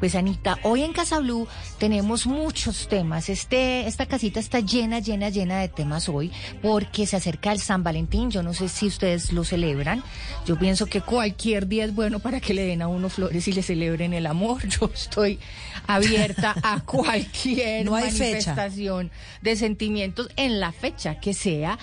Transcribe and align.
Pues 0.00 0.14
Anita, 0.14 0.58
hoy 0.62 0.82
en 0.82 0.92
Casa 0.92 1.18
Blue 1.18 1.46
tenemos 1.78 2.26
muchos 2.26 2.88
temas. 2.88 3.28
Este, 3.28 3.86
esta 3.86 4.06
casita 4.06 4.40
está 4.40 4.60
llena, 4.60 4.98
llena, 5.00 5.28
llena 5.28 5.58
de 5.60 5.68
temas 5.68 6.08
hoy 6.08 6.30
porque 6.62 7.06
se 7.06 7.16
acerca 7.16 7.52
el 7.52 7.60
San 7.60 7.82
Valentín. 7.82 8.30
Yo 8.30 8.42
no 8.42 8.54
sé 8.54 8.68
si 8.68 8.86
ustedes 8.86 9.32
lo 9.32 9.44
celebran. 9.44 10.02
Yo 10.46 10.58
pienso 10.58 10.86
que 10.86 11.00
cualquier 11.00 11.66
día 11.68 11.84
es 11.84 11.94
bueno 11.94 12.18
para 12.20 12.40
que 12.40 12.54
le 12.54 12.64
den 12.64 12.82
a 12.82 12.88
uno 12.88 13.08
flores 13.08 13.46
y 13.48 13.52
le 13.52 13.62
celebren 13.62 14.12
el 14.12 14.26
amor. 14.26 14.66
Yo 14.68 14.90
estoy 14.92 15.38
abierta 15.86 16.54
a 16.62 16.80
cualquier 16.84 17.84
No 17.84 17.94
hay 17.94 18.10
fecha. 18.10 18.50
manifestación 18.54 19.10
de 19.42 19.56
sentimientos 19.56 20.28
en 20.36 20.60
la 20.60 20.72
fecha 20.72 21.20
que 21.20 21.34
sea. 21.34 21.78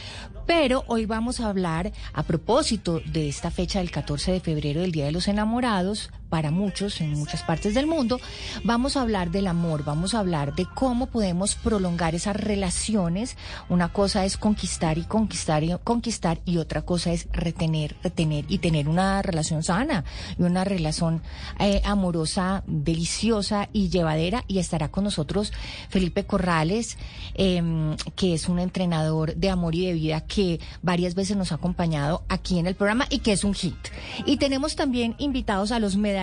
Pero 0.47 0.83
hoy 0.87 1.05
vamos 1.05 1.39
a 1.39 1.47
hablar 1.49 1.91
a 2.13 2.23
propósito 2.23 2.99
de 3.05 3.29
esta 3.29 3.51
fecha 3.51 3.79
del 3.79 3.91
14 3.91 4.31
de 4.33 4.39
febrero, 4.39 4.81
del 4.81 4.91
Día 4.91 5.05
de 5.05 5.11
los 5.11 5.27
Enamorados, 5.27 6.09
para 6.31 6.49
muchos 6.49 7.01
en 7.01 7.11
muchas 7.19 7.43
partes 7.43 7.73
del 7.73 7.87
mundo, 7.87 8.21
vamos 8.63 8.95
a 8.95 9.01
hablar 9.01 9.31
del 9.31 9.47
amor, 9.47 9.83
vamos 9.83 10.15
a 10.15 10.19
hablar 10.19 10.55
de 10.55 10.65
cómo 10.65 11.07
podemos 11.07 11.55
prolongar 11.55 12.15
esas 12.15 12.37
relaciones. 12.37 13.35
Una 13.67 13.89
cosa 13.89 14.23
es 14.23 14.37
conquistar 14.37 14.97
y 14.97 15.03
conquistar 15.03 15.63
y 15.65 15.75
conquistar 15.83 16.39
y 16.45 16.57
otra 16.57 16.83
cosa 16.83 17.11
es 17.11 17.27
retener, 17.33 17.97
retener 18.01 18.45
y 18.47 18.59
tener 18.59 18.87
una 18.87 19.21
relación 19.21 19.61
sana 19.61 20.05
y 20.39 20.43
una 20.43 20.63
relación 20.63 21.21
eh, 21.59 21.81
amorosa, 21.83 22.63
deliciosa 22.65 23.67
y 23.73 23.89
llevadera. 23.89 24.45
Y 24.47 24.59
estará 24.59 24.87
con 24.89 25.03
nosotros 25.03 25.51
Felipe 25.89 26.23
Corrales, 26.23 26.97
em, 27.33 27.97
que 28.15 28.33
es 28.33 28.47
un 28.47 28.59
entrenador 28.59 29.35
de 29.35 29.49
amor 29.49 29.75
y 29.75 29.85
de 29.85 29.93
vida 29.93 30.21
que 30.21 30.61
varias 30.81 31.13
veces 31.13 31.35
nos 31.35 31.51
ha 31.51 31.55
acompañado 31.55 32.23
aquí 32.29 32.57
en 32.57 32.67
el 32.67 32.75
programa 32.75 33.05
y 33.09 33.19
que 33.19 33.33
es 33.33 33.43
un 33.43 33.53
hit. 33.53 33.75
Y 34.25 34.37
tenemos 34.37 34.77
también 34.77 35.15
invitados 35.17 35.73
a 35.73 35.79
los 35.79 35.97
medallistas, 35.97 36.20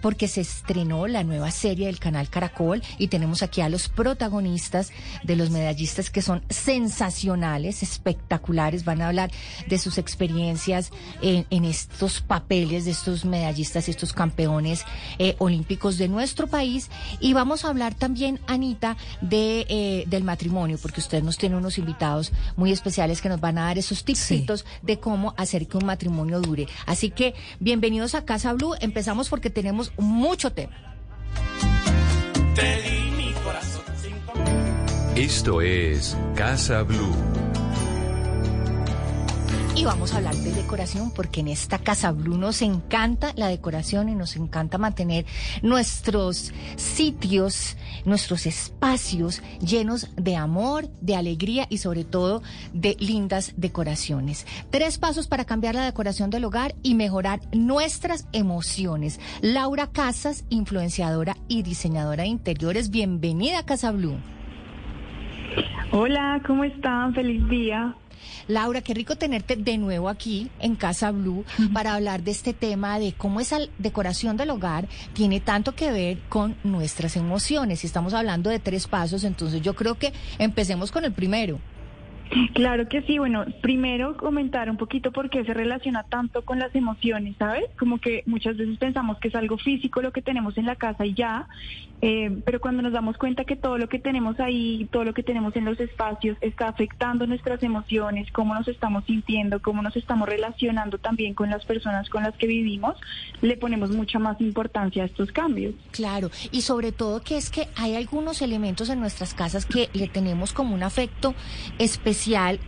porque 0.00 0.28
se 0.28 0.40
estrenó 0.40 1.06
la 1.06 1.24
nueva 1.24 1.50
serie 1.50 1.86
del 1.86 1.98
canal 1.98 2.28
Caracol 2.28 2.82
y 2.98 3.08
tenemos 3.08 3.42
aquí 3.42 3.60
a 3.60 3.68
los 3.68 3.88
protagonistas 3.88 4.92
de 5.22 5.36
los 5.36 5.50
medallistas 5.50 6.10
que 6.10 6.22
son 6.22 6.42
sensacionales, 6.48 7.82
espectaculares. 7.82 8.84
Van 8.84 9.02
a 9.02 9.08
hablar 9.08 9.30
de 9.66 9.78
sus 9.78 9.98
experiencias 9.98 10.90
en, 11.22 11.46
en 11.50 11.64
estos 11.64 12.20
papeles 12.20 12.84
de 12.84 12.90
estos 12.90 13.24
medallistas 13.24 13.88
y 13.88 13.90
estos 13.90 14.12
campeones 14.12 14.84
eh, 15.18 15.36
olímpicos 15.38 15.98
de 15.98 16.08
nuestro 16.08 16.46
país. 16.46 16.90
Y 17.20 17.32
vamos 17.32 17.64
a 17.64 17.68
hablar 17.68 17.94
también, 17.94 18.40
Anita, 18.46 18.96
de, 19.20 19.66
eh, 19.68 20.04
del 20.06 20.24
matrimonio, 20.24 20.78
porque 20.80 21.00
usted 21.00 21.22
nos 21.22 21.38
tiene 21.38 21.56
unos 21.56 21.78
invitados 21.78 22.32
muy 22.56 22.72
especiales 22.72 23.20
que 23.20 23.28
nos 23.28 23.40
van 23.40 23.58
a 23.58 23.64
dar 23.64 23.78
esos 23.78 24.04
tipsitos 24.04 24.64
de 24.82 24.98
cómo 24.98 25.34
hacer 25.36 25.66
que 25.66 25.76
un 25.76 25.86
matrimonio 25.86 26.40
dure. 26.40 26.66
Así 26.86 27.10
que 27.10 27.34
bienvenidos 27.60 28.14
a 28.14 28.24
Casa 28.24 28.52
Blue. 28.52 28.74
Empezamos 28.84 29.30
porque 29.30 29.48
tenemos 29.48 29.92
mucho 29.96 30.52
tema. 30.52 30.76
Esto 35.16 35.62
es 35.62 36.16
Casa 36.34 36.82
Blue. 36.82 37.33
Y 39.76 39.84
vamos 39.84 40.14
a 40.14 40.18
hablar 40.18 40.36
de 40.36 40.52
decoración 40.52 41.10
porque 41.10 41.40
en 41.40 41.48
esta 41.48 41.78
Casa 41.78 42.12
Blue 42.12 42.38
nos 42.38 42.62
encanta 42.62 43.32
la 43.34 43.48
decoración 43.48 44.08
y 44.08 44.14
nos 44.14 44.36
encanta 44.36 44.78
mantener 44.78 45.26
nuestros 45.62 46.52
sitios, 46.76 47.76
nuestros 48.04 48.46
espacios 48.46 49.42
llenos 49.58 50.14
de 50.14 50.36
amor, 50.36 50.88
de 51.00 51.16
alegría 51.16 51.66
y 51.70 51.78
sobre 51.78 52.04
todo 52.04 52.40
de 52.72 52.96
lindas 53.00 53.52
decoraciones. 53.56 54.46
Tres 54.70 54.98
pasos 54.98 55.26
para 55.26 55.44
cambiar 55.44 55.74
la 55.74 55.84
decoración 55.84 56.30
del 56.30 56.44
hogar 56.44 56.76
y 56.84 56.94
mejorar 56.94 57.40
nuestras 57.52 58.28
emociones. 58.30 59.18
Laura 59.40 59.88
Casas, 59.88 60.44
influenciadora 60.50 61.36
y 61.48 61.62
diseñadora 61.62 62.22
de 62.22 62.28
interiores, 62.28 62.90
bienvenida 62.90 63.58
a 63.58 63.66
Casa 63.66 63.90
Blue. 63.90 64.18
Hola, 65.90 66.40
¿cómo 66.46 66.62
están? 66.62 67.12
Feliz 67.12 67.48
día. 67.48 67.96
Laura, 68.48 68.80
qué 68.80 68.94
rico 68.94 69.16
tenerte 69.16 69.56
de 69.56 69.78
nuevo 69.78 70.08
aquí 70.08 70.50
en 70.60 70.76
Casa 70.76 71.10
Blue 71.10 71.44
para 71.72 71.94
hablar 71.94 72.22
de 72.22 72.30
este 72.30 72.52
tema 72.52 72.98
de 72.98 73.12
cómo 73.12 73.40
esa 73.40 73.58
decoración 73.78 74.36
del 74.36 74.50
hogar 74.50 74.88
tiene 75.12 75.40
tanto 75.40 75.74
que 75.74 75.92
ver 75.92 76.18
con 76.28 76.56
nuestras 76.64 77.16
emociones. 77.16 77.84
Y 77.84 77.86
estamos 77.86 78.14
hablando 78.14 78.50
de 78.50 78.58
tres 78.58 78.86
pasos, 78.86 79.24
entonces 79.24 79.62
yo 79.62 79.74
creo 79.74 79.96
que 79.96 80.12
empecemos 80.38 80.90
con 80.92 81.04
el 81.04 81.12
primero. 81.12 81.60
Claro 82.54 82.88
que 82.88 83.02
sí. 83.02 83.18
Bueno, 83.18 83.44
primero 83.60 84.16
comentar 84.16 84.70
un 84.70 84.76
poquito 84.76 85.12
por 85.12 85.30
qué 85.30 85.44
se 85.44 85.54
relaciona 85.54 86.04
tanto 86.04 86.44
con 86.44 86.58
las 86.58 86.74
emociones, 86.74 87.36
¿sabes? 87.38 87.64
Como 87.78 87.98
que 87.98 88.22
muchas 88.26 88.56
veces 88.56 88.78
pensamos 88.78 89.18
que 89.18 89.28
es 89.28 89.34
algo 89.34 89.58
físico 89.58 90.02
lo 90.02 90.12
que 90.12 90.22
tenemos 90.22 90.56
en 90.58 90.66
la 90.66 90.76
casa 90.76 91.06
y 91.06 91.14
ya, 91.14 91.46
eh, 92.00 92.38
pero 92.44 92.60
cuando 92.60 92.82
nos 92.82 92.92
damos 92.92 93.16
cuenta 93.16 93.44
que 93.44 93.56
todo 93.56 93.78
lo 93.78 93.88
que 93.88 93.98
tenemos 93.98 94.40
ahí, 94.40 94.88
todo 94.90 95.04
lo 95.04 95.14
que 95.14 95.22
tenemos 95.22 95.54
en 95.56 95.64
los 95.64 95.78
espacios 95.80 96.36
está 96.40 96.68
afectando 96.68 97.26
nuestras 97.26 97.62
emociones, 97.62 98.30
cómo 98.32 98.54
nos 98.54 98.68
estamos 98.68 99.04
sintiendo, 99.04 99.62
cómo 99.62 99.82
nos 99.82 99.96
estamos 99.96 100.28
relacionando 100.28 100.98
también 100.98 101.34
con 101.34 101.50
las 101.50 101.64
personas 101.64 102.08
con 102.08 102.22
las 102.22 102.34
que 102.36 102.46
vivimos, 102.46 102.96
le 103.42 103.56
ponemos 103.56 103.90
mucha 103.90 104.18
más 104.18 104.40
importancia 104.40 105.02
a 105.02 105.06
estos 105.06 105.30
cambios. 105.32 105.74
Claro, 105.92 106.30
y 106.50 106.62
sobre 106.62 106.92
todo 106.92 107.22
que 107.22 107.36
es 107.36 107.50
que 107.50 107.68
hay 107.76 107.94
algunos 107.94 108.42
elementos 108.42 108.90
en 108.90 109.00
nuestras 109.00 109.34
casas 109.34 109.66
que 109.66 109.88
le 109.92 110.08
tenemos 110.08 110.52
como 110.52 110.74
un 110.74 110.82
afecto 110.82 111.34
especial 111.78 112.13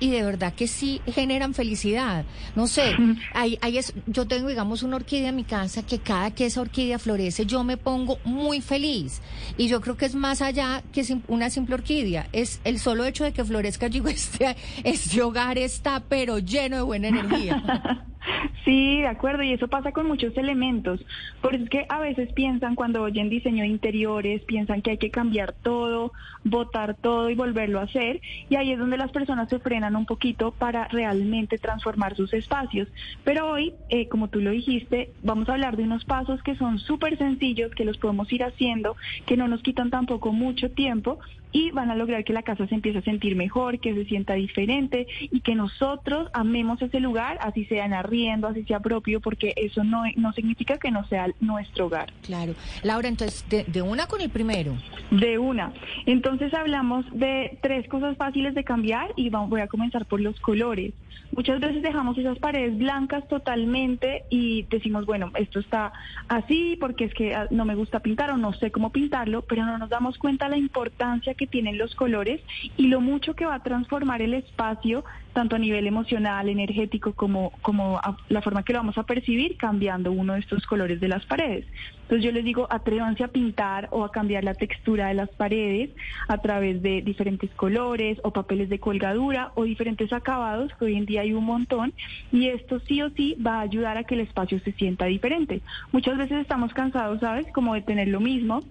y 0.01 0.11
de 0.11 0.23
verdad 0.23 0.55
que 0.55 0.67
sí 0.67 1.01
generan 1.07 1.55
felicidad. 1.55 2.25
No 2.55 2.67
sé, 2.67 2.95
hay, 3.35 3.59
hay 3.61 3.79
es, 3.79 3.95
yo 4.07 4.27
tengo, 4.27 4.49
digamos, 4.49 4.83
una 4.83 4.97
orquídea 4.97 5.31
en 5.31 5.37
mi 5.37 5.45
casa 5.45 5.85
que 5.85 5.99
cada 5.99 6.31
que 6.33 6.47
esa 6.47 6.61
orquídea 6.61 6.99
florece 6.99 7.47
yo 7.47 7.65
me 7.65 7.77
pongo 7.77 8.19
muy 8.25 8.61
feliz. 8.61 9.23
Y 9.57 9.69
yo 9.69 9.81
creo 9.81 9.97
que 9.97 10.07
es 10.07 10.15
más 10.15 10.43
allá 10.43 10.83
que 10.93 11.05
una 11.29 11.51
simple 11.51 11.75
orquídea. 11.75 12.29
Es 12.33 12.61
el 12.65 12.79
solo 12.79 13.05
hecho 13.05 13.25
de 13.25 13.33
que 13.33 13.45
florezca, 13.45 13.89
digo, 13.89 14.09
este, 14.09 14.57
este 14.85 15.23
hogar 15.23 15.59
está 15.59 16.03
pero 16.09 16.39
lleno 16.39 16.77
de 16.77 16.83
buena 16.83 17.09
energía. 17.09 17.63
Sí, 18.65 19.01
de 19.01 19.07
acuerdo, 19.07 19.45
y 19.45 19.53
eso 19.53 19.69
pasa 19.69 19.93
con 19.93 20.09
muchos 20.09 20.37
elementos. 20.37 21.01
Por 21.41 21.55
eso 21.55 21.65
es 21.65 21.71
que 21.71 21.87
a 21.89 22.01
veces 22.01 22.33
piensan 22.33 22.75
cuando 22.75 23.03
oyen 23.03 23.31
diseño 23.31 23.63
de 23.63 23.69
interiores, 23.69 24.43
piensan 24.43 24.83
que 24.83 24.93
hay 24.93 24.99
que 24.99 25.11
cambiar 25.11 25.53
todo, 25.53 26.13
botar 26.47 26.95
todo 26.95 27.29
y 27.29 27.35
volverlo 27.35 27.81
a 27.81 27.85
hacer, 27.85 28.21
y 28.49 28.57
ahí 28.57 28.73
es 28.73 28.79
donde 28.79 28.97
las 28.97 29.11
personas 29.11 29.49
se 29.49 29.59
frenan 29.59 29.97
un 29.97 30.07
poquito 30.07 30.53
para 30.53 30.87
realmente 30.89 31.59
transformar 31.59 32.17
sus 32.17 32.33
espacios. 32.33 32.89
Pero 33.25 33.51
hoy, 33.51 33.75
eh, 33.89 34.09
como 34.09 34.29
tú 34.29 34.41
lo 34.41 34.51
dijiste, 34.51 35.11
vamos 35.23 35.49
a 35.49 35.55
hablar 35.55 35.77
de 35.77 35.83
unos 35.83 36.05
pasos 36.05 36.43
que 36.43 36.57
son 36.57 36.79
súper 36.79 37.19
sencillos, 37.19 37.73
que 37.75 37.85
los 37.85 37.99
podemos 37.99 38.33
ir 38.33 38.45
haciendo, 38.45 38.97
que 39.27 39.37
no 39.37 39.49
nos 39.49 39.63
quitan 39.63 39.91
tampoco 39.91 40.33
mucho 40.33 40.71
tiempo 40.71 41.19
y 41.53 41.71
van 41.71 41.91
a 41.91 41.95
lograr 41.95 42.23
que 42.23 42.35
la 42.35 42.43
casa 42.43 42.67
se 42.67 42.75
empiece 42.75 42.99
a 42.99 43.03
sentir 43.03 43.35
mejor, 43.35 43.79
que 43.81 43.95
se 43.95 44.05
sienta 44.05 44.35
diferente 44.35 45.07
y 45.21 45.41
que 45.41 45.55
nosotros 45.55 46.29
amemos 46.35 46.83
ese 46.83 47.01
lugar, 47.01 47.39
así 47.41 47.65
sea 47.65 47.87
en 47.87 47.95
arriendo, 47.95 48.47
así 48.47 48.63
sea 48.65 48.81
propio, 48.81 49.21
porque 49.21 49.55
eso 49.57 49.83
no, 49.83 50.03
no 50.17 50.33
significa 50.33 50.77
que 50.77 50.91
no 50.91 51.07
sea 51.09 51.29
nuestro 51.41 51.87
hogar. 51.87 52.13
Claro. 52.23 52.55
Laura, 52.83 53.09
entonces, 53.09 53.49
de, 53.49 53.65
de 53.65 53.81
una 53.81 54.07
con 54.07 54.21
el 54.21 54.29
primero. 54.29 54.77
De 55.11 55.39
una. 55.39 55.73
Entonces 56.05 56.36
hablamos 56.55 57.05
de 57.13 57.59
tres 57.63 57.89
cosas 57.89 58.17
fáciles 58.17 58.55
de 58.55 58.65
cambiar 58.65 59.13
y 59.17 59.31
voy 59.31 59.61
a 59.61 59.69
comenzar 59.69 60.07
por 60.07 60.21
los 60.21 60.39
colores. 60.41 60.93
Muchas 61.33 61.61
veces 61.61 61.83
dejamos 61.83 62.17
esas 62.19 62.39
paredes 62.39 62.79
blancas 62.79 63.27
totalmente 63.29 64.25
y 64.31 64.63
decimos, 64.71 65.07
bueno, 65.07 65.33
esto 65.35 65.59
está 65.59 65.93
así 66.29 66.77
porque 66.81 67.05
es 67.05 67.15
que 67.15 67.35
ah, 67.35 67.47
no 67.51 67.65
me 67.65 67.75
gusta 67.75 68.01
pintar 68.01 68.31
o 68.31 68.37
no 68.37 68.53
sé 68.55 68.71
cómo 68.71 68.91
pintarlo, 68.91 69.43
pero 69.43 69.65
no 69.65 69.77
nos 69.77 69.91
damos 69.91 70.19
cuenta 70.19 70.49
la 70.49 70.57
importancia 70.57 71.35
que 71.35 71.47
tienen 71.47 71.79
los 71.79 71.95
colores 71.95 72.41
y 72.77 72.89
lo 72.89 73.01
mucho 73.01 73.35
que 73.35 73.45
va 73.45 73.57
a 73.57 73.63
transformar 73.63 74.23
el 74.23 74.35
espacio, 74.35 75.05
tanto 75.37 75.55
a 75.55 75.59
nivel 75.59 75.87
emocional, 75.87 76.49
energético, 76.49 77.13
como, 77.13 77.53
como 77.61 77.99
a 77.99 78.17
la 78.31 78.41
forma 78.41 78.63
que 78.63 78.73
lo 78.73 78.79
vamos 78.79 78.97
a 78.97 79.03
percibir 79.03 79.59
cambiando 79.59 80.11
uno 80.11 80.33
de 80.33 80.41
estos 80.41 80.65
colores 80.65 80.99
de 80.99 81.09
las 81.09 81.27
paredes. 81.27 81.67
Entonces 82.05 82.25
yo 82.25 82.33
les 82.33 82.43
digo, 82.43 82.67
atrévanse 82.71 83.23
a 83.23 83.29
pintar 83.29 83.89
o 83.91 84.03
a 84.03 84.11
cambiar 84.11 84.45
la 84.45 84.55
textura 84.55 85.09
de 85.09 85.15
las 85.15 85.29
paredes 85.29 85.91
a 86.29 86.39
través 86.39 86.81
de 86.81 87.03
diferentes 87.03 87.51
colores 87.51 88.19
o 88.23 88.31
papeles 88.31 88.71
de 88.71 88.79
colgadura 88.79 89.53
o 89.57 89.65
diferentes 89.65 90.11
acabados, 90.15 90.73
que 90.79 90.87
hoy 90.87 90.97
en 90.97 91.05
día 91.05 91.21
hay 91.21 91.35
un 91.35 91.45
montón, 91.45 91.93
y 92.33 92.49
esto 92.49 92.81
sí 92.81 93.03
o 93.03 93.11
sí 93.11 93.37
va 93.47 93.59
a 93.59 93.61
ayudar 93.61 93.99
a 93.99 94.05
que 94.05 94.15
el 94.15 94.23
espacio 94.23 94.59
se 94.61 94.73
sienta 94.73 95.05
diferente. 95.05 95.61
Muchas 95.93 96.17
veces 96.17 96.39
estamos 96.41 96.73
cansados, 96.73 97.21
¿sabes? 97.21 97.47
Como 97.53 97.75
de 97.75 97.83
tener 97.83 98.09
lo 98.09 98.21
mismo 98.21 98.63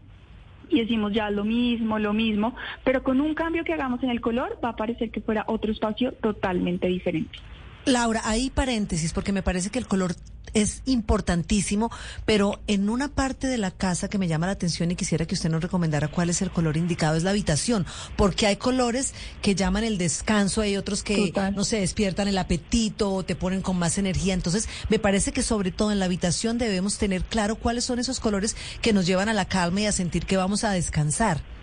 y 0.69 0.81
decimos 0.81 1.13
ya 1.13 1.29
lo 1.29 1.43
mismo, 1.43 1.99
lo 1.99 2.13
mismo, 2.13 2.55
pero 2.83 3.03
con 3.03 3.21
un 3.21 3.33
cambio 3.33 3.63
que 3.63 3.73
hagamos 3.73 4.01
en 4.03 4.09
el 4.09 4.21
color 4.21 4.59
va 4.63 4.69
a 4.69 4.75
parecer 4.75 5.11
que 5.11 5.21
fuera 5.21 5.45
otro 5.47 5.71
espacio 5.71 6.13
totalmente 6.13 6.87
diferente. 6.87 7.39
Laura, 7.85 8.21
hay 8.23 8.49
paréntesis 8.49 9.13
porque 9.13 9.31
me 9.31 9.43
parece 9.43 9.69
que 9.69 9.79
el 9.79 9.87
color 9.87 10.13
es 10.55 10.81
importantísimo, 10.85 11.91
pero 12.25 12.59
en 12.65 12.89
una 12.89 13.09
parte 13.09 13.45
de 13.45 13.59
la 13.59 13.69
casa 13.69 14.07
que 14.07 14.17
me 14.17 14.27
llama 14.27 14.47
la 14.47 14.53
atención 14.53 14.89
y 14.89 14.95
quisiera 14.95 15.27
que 15.27 15.35
usted 15.35 15.49
nos 15.51 15.61
recomendara 15.61 16.07
cuál 16.07 16.31
es 16.31 16.41
el 16.41 16.49
color 16.49 16.77
indicado 16.77 17.15
es 17.15 17.23
la 17.23 17.29
habitación, 17.29 17.85
porque 18.15 18.47
hay 18.47 18.55
colores 18.55 19.13
que 19.41 19.53
llaman 19.53 19.83
el 19.83 19.97
descanso, 19.97 20.61
hay 20.61 20.77
otros 20.77 21.03
que 21.03 21.31
no 21.53 21.63
se 21.65 21.81
despiertan 21.81 22.27
el 22.27 22.37
apetito 22.37 23.11
o 23.13 23.23
te 23.23 23.35
ponen 23.35 23.61
con 23.61 23.77
más 23.77 23.97
energía. 23.97 24.33
Entonces, 24.33 24.67
me 24.89 24.97
parece 24.97 25.33
que 25.33 25.43
sobre 25.43 25.71
todo 25.71 25.91
en 25.91 25.99
la 25.99 26.05
habitación 26.05 26.57
debemos 26.57 26.97
tener 26.97 27.23
claro 27.23 27.57
cuáles 27.57 27.83
son 27.83 27.99
esos 27.99 28.19
colores 28.19 28.55
que 28.81 28.93
nos 28.93 29.05
llevan 29.05 29.29
a 29.29 29.33
la 29.33 29.45
calma 29.45 29.81
y 29.81 29.85
a 29.85 29.91
sentir 29.91 30.25
que 30.25 30.37
vamos 30.37 30.63
a 30.63 30.71
descansar. 30.71 31.54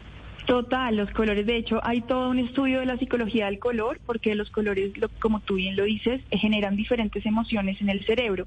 Total, 0.46 0.96
los 0.96 1.10
colores, 1.10 1.46
de 1.46 1.56
hecho, 1.56 1.78
hay 1.84 2.00
todo 2.00 2.28
un 2.28 2.40
estudio 2.40 2.80
de 2.80 2.86
la 2.86 2.96
psicología 2.96 3.46
del 3.46 3.60
color, 3.60 4.00
porque 4.04 4.34
los 4.34 4.50
colores, 4.50 4.92
como 5.20 5.38
tú 5.40 5.54
bien 5.54 5.76
lo 5.76 5.84
dices, 5.84 6.20
eh, 6.30 6.38
generan 6.38 6.74
diferentes 6.74 7.24
emociones 7.24 7.80
en 7.80 7.88
el 7.88 8.04
cerebro. 8.04 8.46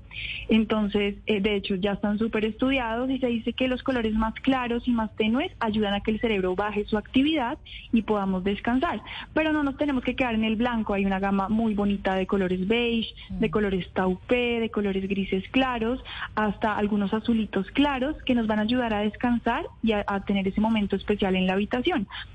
Entonces, 0.50 1.16
eh, 1.26 1.40
de 1.40 1.56
hecho, 1.56 1.76
ya 1.76 1.94
están 1.94 2.20
súper 2.20 2.44
estudiados 2.44 3.10
y 3.10 3.20
se 3.20 3.28
dice 3.28 3.54
que 3.54 3.70
los 3.70 3.82
colores 3.82 4.14
más 4.14 4.34
claros 4.36 4.86
y 4.88 4.92
más 4.92 5.16
tenues 5.16 5.54
ayudan 5.62 5.94
a 5.94 6.02
que 6.02 6.12
el 6.12 6.20
cerebro 6.20 6.56
baje 6.56 6.86
su 6.86 6.98
actividad 6.98 7.58
y 7.94 8.02
podamos 8.02 8.44
descansar. 8.44 9.02
Pero 9.34 9.54
no 9.54 9.64
nos 9.64 9.78
tenemos 9.78 10.04
que 10.04 10.16
quedar 10.16 10.36
en 10.36 10.44
el 10.44 10.58
blanco, 10.58 10.94
hay 10.94 11.06
una 11.06 11.20
gama 11.20 11.48
muy 11.48 11.76
bonita 11.76 12.16
de 12.16 12.28
colores 12.28 12.68
beige, 12.68 13.16
de 13.30 13.48
mm. 13.48 13.52
colores 13.52 13.90
taupé, 13.94 14.60
de 14.60 14.70
colores 14.70 15.08
grises 15.08 15.48
claros, 15.50 16.04
hasta 16.36 16.76
algunos 16.76 17.14
azulitos 17.14 17.72
claros 17.72 18.22
que 18.24 18.36
nos 18.36 18.48
van 18.48 18.60
a 18.60 18.64
ayudar 18.64 18.94
a 18.94 19.00
descansar 19.00 19.66
y 19.82 19.94
a 19.94 20.04
tener 20.28 20.48
ese 20.48 20.60
momento 20.60 20.98
especial 20.98 21.36
en 21.36 21.48
la 21.48 21.54
habitación. 21.54 21.85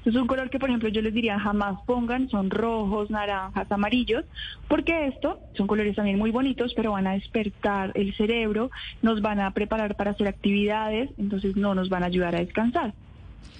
Es 0.04 0.14
un 0.14 0.26
color 0.26 0.50
que, 0.50 0.58
por 0.58 0.68
ejemplo, 0.68 0.88
yo 0.88 1.02
les 1.02 1.12
diría 1.12 1.38
jamás 1.38 1.78
pongan, 1.86 2.28
son 2.28 2.50
rojos, 2.50 3.10
naranjas, 3.10 3.70
amarillos, 3.70 4.24
porque 4.68 5.08
esto 5.08 5.40
son 5.56 5.66
colores 5.66 5.96
también 5.96 6.18
muy 6.18 6.30
bonitos, 6.30 6.72
pero 6.74 6.92
van 6.92 7.06
a 7.06 7.12
despertar 7.12 7.92
el 7.94 8.14
cerebro, 8.16 8.70
nos 9.02 9.20
van 9.20 9.40
a 9.40 9.50
preparar 9.52 9.96
para 9.96 10.12
hacer 10.12 10.28
actividades, 10.28 11.10
entonces 11.18 11.56
no 11.56 11.74
nos 11.74 11.88
van 11.88 12.02
a 12.02 12.06
ayudar 12.06 12.34
a 12.36 12.40
descansar. 12.40 12.94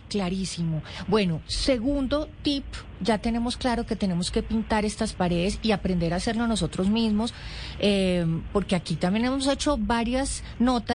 Clarísimo. 0.08 0.82
Bueno, 1.06 1.40
segundo 1.46 2.28
tip, 2.42 2.64
ya 3.00 3.18
tenemos 3.18 3.56
claro 3.56 3.86
que 3.86 3.94
tenemos 3.94 4.32
que 4.32 4.42
pintar 4.42 4.84
estas 4.84 5.12
paredes 5.12 5.60
y 5.62 5.70
aprender 5.70 6.12
a 6.12 6.16
hacerlo 6.16 6.48
nosotros 6.48 6.88
mismos, 6.88 7.32
eh, 7.78 8.26
porque 8.52 8.74
aquí 8.74 8.96
también 8.96 9.26
hemos 9.26 9.46
hecho 9.46 9.76
varias 9.78 10.42
notas. 10.58 10.99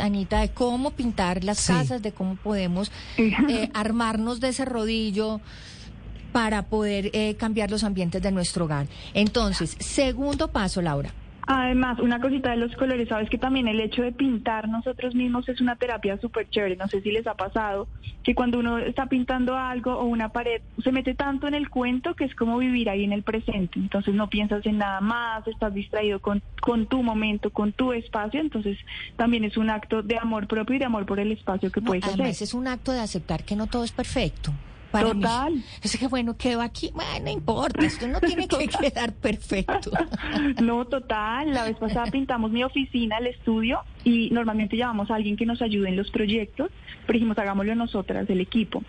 Anita, 0.00 0.40
de 0.40 0.50
cómo 0.50 0.90
pintar 0.90 1.44
las 1.44 1.58
sí. 1.58 1.72
casas, 1.72 2.02
de 2.02 2.12
cómo 2.12 2.36
podemos 2.36 2.90
eh, 3.16 3.70
armarnos 3.74 4.40
de 4.40 4.48
ese 4.48 4.64
rodillo 4.64 5.40
para 6.32 6.62
poder 6.66 7.10
eh, 7.12 7.36
cambiar 7.36 7.70
los 7.70 7.84
ambientes 7.84 8.20
de 8.20 8.30
nuestro 8.30 8.66
hogar. 8.66 8.86
Entonces, 9.14 9.76
segundo 9.78 10.48
paso, 10.48 10.82
Laura. 10.82 11.12
Además, 11.48 12.00
una 12.00 12.20
cosita 12.20 12.50
de 12.50 12.56
los 12.56 12.74
colores, 12.74 13.08
sabes 13.08 13.30
que 13.30 13.38
también 13.38 13.68
el 13.68 13.80
hecho 13.80 14.02
de 14.02 14.10
pintar 14.10 14.68
nosotros 14.68 15.14
mismos 15.14 15.48
es 15.48 15.60
una 15.60 15.76
terapia 15.76 16.18
súper 16.18 16.50
chévere. 16.50 16.74
No 16.74 16.88
sé 16.88 17.00
si 17.02 17.12
les 17.12 17.24
ha 17.28 17.34
pasado 17.34 17.86
que 18.24 18.34
cuando 18.34 18.58
uno 18.58 18.78
está 18.78 19.06
pintando 19.06 19.56
algo 19.56 19.92
o 19.92 20.06
una 20.06 20.30
pared, 20.30 20.60
se 20.82 20.90
mete 20.90 21.14
tanto 21.14 21.46
en 21.46 21.54
el 21.54 21.70
cuento 21.70 22.14
que 22.16 22.24
es 22.24 22.34
como 22.34 22.58
vivir 22.58 22.90
ahí 22.90 23.04
en 23.04 23.12
el 23.12 23.22
presente. 23.22 23.78
Entonces 23.78 24.12
no 24.12 24.28
piensas 24.28 24.66
en 24.66 24.78
nada 24.78 25.00
más, 25.00 25.46
estás 25.46 25.72
distraído 25.72 26.20
con, 26.20 26.42
con 26.60 26.86
tu 26.86 27.04
momento, 27.04 27.50
con 27.50 27.72
tu 27.72 27.92
espacio. 27.92 28.40
Entonces 28.40 28.76
también 29.14 29.44
es 29.44 29.56
un 29.56 29.70
acto 29.70 30.02
de 30.02 30.18
amor 30.18 30.48
propio 30.48 30.74
y 30.74 30.78
de 30.80 30.86
amor 30.86 31.06
por 31.06 31.20
el 31.20 31.30
espacio 31.30 31.70
que 31.70 31.80
puedes 31.80 32.02
además, 32.02 32.30
hacer. 32.30 32.42
es 32.42 32.54
un 32.54 32.66
acto 32.66 32.90
de 32.90 32.98
aceptar 32.98 33.44
que 33.44 33.54
no 33.54 33.68
todo 33.68 33.84
es 33.84 33.92
perfecto. 33.92 34.52
Total. 34.92 35.62
Es 35.82 35.96
que 35.96 36.06
bueno, 36.06 36.36
quedo 36.36 36.60
aquí, 36.60 36.90
bueno, 36.94 37.24
no 37.24 37.30
importa, 37.30 37.84
esto 37.84 38.06
no 38.08 38.20
tiene 38.20 38.48
que 38.48 38.68
quedar 38.68 39.12
perfecto. 39.12 39.90
no, 40.62 40.86
total. 40.86 41.52
La 41.52 41.64
vez 41.64 41.76
pasada 41.76 42.06
pintamos 42.10 42.50
mi 42.50 42.64
oficina, 42.64 43.18
el 43.18 43.28
estudio, 43.28 43.80
y 44.04 44.30
normalmente 44.30 44.76
llamamos 44.76 45.10
a 45.10 45.16
alguien 45.16 45.36
que 45.36 45.46
nos 45.46 45.60
ayude 45.62 45.88
en 45.88 45.96
los 45.96 46.10
proyectos, 46.10 46.70
pero 47.06 47.14
dijimos, 47.18 47.38
hagámoslo 47.38 47.74
nosotras, 47.74 48.28
el 48.30 48.40
equipo. 48.40 48.82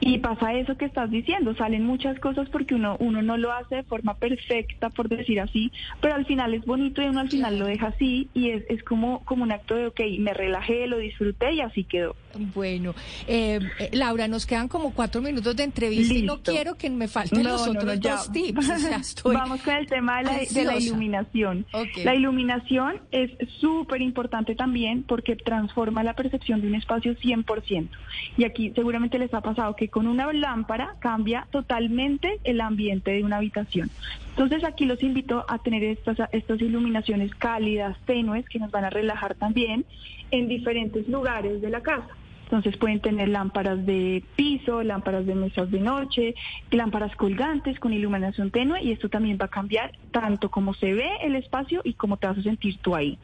Y 0.00 0.18
pasa 0.18 0.52
eso 0.52 0.76
que 0.76 0.84
estás 0.84 1.10
diciendo, 1.10 1.54
salen 1.56 1.84
muchas 1.84 2.18
cosas 2.20 2.48
porque 2.50 2.74
uno, 2.74 2.96
uno 3.00 3.22
no 3.22 3.36
lo 3.36 3.52
hace 3.52 3.76
de 3.76 3.82
forma 3.82 4.14
perfecta, 4.14 4.90
por 4.90 5.08
decir 5.08 5.40
así, 5.40 5.72
pero 6.00 6.14
al 6.14 6.26
final 6.26 6.54
es 6.54 6.64
bonito 6.64 7.02
y 7.02 7.06
uno 7.06 7.20
al 7.20 7.30
final 7.30 7.58
lo 7.58 7.66
deja 7.66 7.88
así 7.88 8.28
y 8.34 8.50
es, 8.50 8.64
es 8.68 8.82
como, 8.82 9.24
como 9.24 9.42
un 9.42 9.52
acto 9.52 9.74
de, 9.74 9.86
ok, 9.86 10.00
me 10.18 10.34
relajé, 10.34 10.86
lo 10.86 10.98
disfruté 10.98 11.54
y 11.54 11.60
así 11.60 11.84
quedó. 11.84 12.14
Bueno, 12.54 12.94
eh, 13.26 13.60
Laura, 13.92 14.28
nos 14.28 14.46
quedan 14.46 14.68
como 14.68 14.92
cuatro 14.92 15.22
minutos 15.22 15.56
de 15.56 15.64
entrevista 15.64 16.14
y 16.14 16.22
no 16.22 16.42
quiero 16.42 16.74
que 16.74 16.90
me 16.90 17.08
falten 17.08 17.44
los 17.44 17.66
otros 17.66 18.00
dos 18.00 18.32
tips. 18.32 19.22
Vamos 19.24 19.62
con 19.62 19.74
el 19.74 19.86
tema 19.86 20.18
de 20.18 20.24
la, 20.24 20.38
de 20.50 20.64
la 20.64 20.76
iluminación. 20.76 21.66
La 22.04 22.14
iluminación 22.14 23.00
es 23.10 23.30
súper 23.60 24.02
importante 24.02 24.54
también 24.54 25.02
porque 25.02 25.36
transforma 25.36 26.02
la 26.02 26.14
percepción 26.14 26.60
de 26.60 26.68
un 26.68 26.74
espacio 26.74 27.16
100%. 27.16 27.88
Y 28.36 28.44
aquí 28.44 28.72
seguramente 28.74 29.18
les 29.18 29.32
ha 29.32 29.40
pasado 29.40 29.74
que 29.76 29.85
con 29.88 30.06
una 30.06 30.32
lámpara 30.32 30.94
cambia 30.98 31.46
totalmente 31.50 32.40
el 32.44 32.60
ambiente 32.60 33.12
de 33.12 33.22
una 33.24 33.36
habitación. 33.36 33.90
Entonces 34.30 34.64
aquí 34.64 34.84
los 34.84 35.02
invito 35.02 35.44
a 35.48 35.58
tener 35.58 35.82
estas, 35.84 36.18
estas 36.32 36.60
iluminaciones 36.60 37.34
cálidas, 37.34 37.96
tenues, 38.04 38.48
que 38.48 38.58
nos 38.58 38.70
van 38.70 38.84
a 38.84 38.90
relajar 38.90 39.34
también 39.34 39.84
en 40.30 40.48
diferentes 40.48 41.08
lugares 41.08 41.60
de 41.60 41.70
la 41.70 41.80
casa. 41.80 42.08
Entonces 42.44 42.76
pueden 42.76 43.00
tener 43.00 43.28
lámparas 43.28 43.84
de 43.86 44.22
piso, 44.36 44.82
lámparas 44.84 45.26
de 45.26 45.34
mesas 45.34 45.68
de 45.70 45.80
noche, 45.80 46.34
lámparas 46.70 47.16
colgantes 47.16 47.80
con 47.80 47.92
iluminación 47.92 48.52
tenue 48.52 48.82
y 48.82 48.92
esto 48.92 49.08
también 49.08 49.36
va 49.40 49.46
a 49.46 49.48
cambiar 49.48 49.90
tanto 50.12 50.48
como 50.48 50.72
se 50.74 50.94
ve 50.94 51.08
el 51.22 51.34
espacio 51.34 51.80
y 51.82 51.94
cómo 51.94 52.18
te 52.18 52.28
vas 52.28 52.38
a 52.38 52.42
sentir 52.42 52.78
tú 52.78 52.94
ahí. 52.94 53.18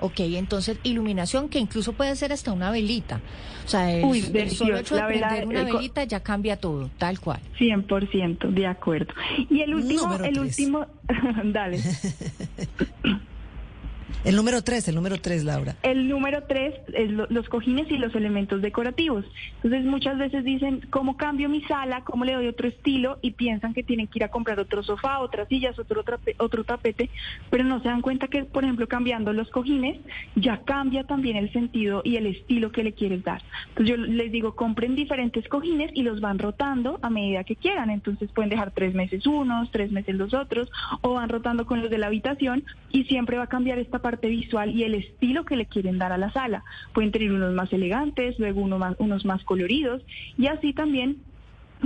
Ok, 0.00 0.20
entonces 0.20 0.78
iluminación 0.82 1.48
que 1.48 1.58
incluso 1.58 1.92
puede 1.92 2.14
ser 2.16 2.32
hasta 2.32 2.52
una 2.52 2.70
velita. 2.70 3.20
O 3.64 3.68
sea, 3.68 3.92
el, 3.92 4.50
solo 4.50 4.78
hecho 4.78 4.96
de 4.96 5.02
prender 5.02 5.46
una 5.46 5.64
velita 5.64 6.04
ya 6.04 6.20
cambia 6.20 6.56
todo, 6.56 6.88
tal 6.98 7.20
cual. 7.20 7.40
100%, 7.58 8.50
de 8.50 8.66
acuerdo. 8.66 9.12
Y 9.50 9.60
el 9.60 9.74
último, 9.74 10.14
el 10.14 10.38
último, 10.38 10.86
dale. 11.44 11.80
El 14.24 14.36
número 14.36 14.62
tres, 14.62 14.88
el 14.88 14.94
número 14.94 15.18
tres, 15.20 15.44
Laura. 15.44 15.76
El 15.82 16.08
número 16.08 16.42
tres 16.48 16.74
es 16.92 17.10
los 17.10 17.48
cojines 17.48 17.90
y 17.90 17.98
los 17.98 18.14
elementos 18.14 18.60
decorativos. 18.62 19.24
Entonces 19.56 19.84
muchas 19.84 20.18
veces 20.18 20.44
dicen, 20.44 20.80
¿cómo 20.90 21.16
cambio 21.16 21.48
mi 21.48 21.62
sala? 21.62 22.02
¿Cómo 22.04 22.24
le 22.24 22.34
doy 22.34 22.48
otro 22.48 22.68
estilo? 22.68 23.18
Y 23.22 23.32
piensan 23.32 23.74
que 23.74 23.82
tienen 23.82 24.06
que 24.06 24.18
ir 24.18 24.24
a 24.24 24.28
comprar 24.28 24.58
otro 24.58 24.82
sofá, 24.82 25.20
otras 25.20 25.48
sillas, 25.48 25.78
otro, 25.78 26.04
otro 26.38 26.64
tapete, 26.64 27.10
pero 27.50 27.64
no 27.64 27.80
se 27.80 27.88
dan 27.88 28.02
cuenta 28.02 28.28
que, 28.28 28.44
por 28.44 28.64
ejemplo, 28.64 28.88
cambiando 28.88 29.32
los 29.32 29.50
cojines, 29.50 30.00
ya 30.34 30.62
cambia 30.64 31.04
también 31.04 31.36
el 31.36 31.52
sentido 31.52 32.02
y 32.04 32.16
el 32.16 32.26
estilo 32.26 32.72
que 32.72 32.84
le 32.84 32.92
quieres 32.92 33.22
dar. 33.22 33.42
Entonces 33.68 33.96
yo 33.96 33.96
les 33.96 34.32
digo, 34.32 34.54
compren 34.54 34.94
diferentes 34.94 35.46
cojines 35.48 35.90
y 35.94 36.02
los 36.02 36.20
van 36.20 36.38
rotando 36.38 36.98
a 37.02 37.10
medida 37.10 37.44
que 37.44 37.56
quieran. 37.56 37.90
Entonces 37.90 38.30
pueden 38.32 38.50
dejar 38.50 38.72
tres 38.72 38.94
meses 38.94 39.26
unos, 39.26 39.70
tres 39.70 39.92
meses 39.92 40.14
los 40.14 40.34
otros, 40.34 40.70
o 41.02 41.14
van 41.14 41.28
rotando 41.28 41.66
con 41.66 41.80
los 41.82 41.90
de 41.90 41.98
la 41.98 42.08
habitación 42.08 42.64
y 42.90 43.04
siempre 43.04 43.36
va 43.36 43.44
a 43.44 43.48
cambiar 43.48 43.78
esta 43.78 43.97
parte 43.98 44.18
parte 44.18 44.28
visual 44.28 44.70
y 44.74 44.84
el 44.84 44.94
estilo 44.94 45.44
que 45.44 45.54
le 45.54 45.66
quieren 45.66 45.98
dar 45.98 46.12
a 46.12 46.18
la 46.18 46.32
sala. 46.32 46.64
Pueden 46.94 47.12
tener 47.12 47.30
unos 47.30 47.52
más 47.52 47.70
elegantes, 47.72 48.38
luego 48.38 48.62
uno 48.62 48.78
más, 48.78 48.96
unos 48.98 49.24
más 49.26 49.44
coloridos 49.44 50.02
y 50.38 50.46
así 50.46 50.72
también 50.72 51.18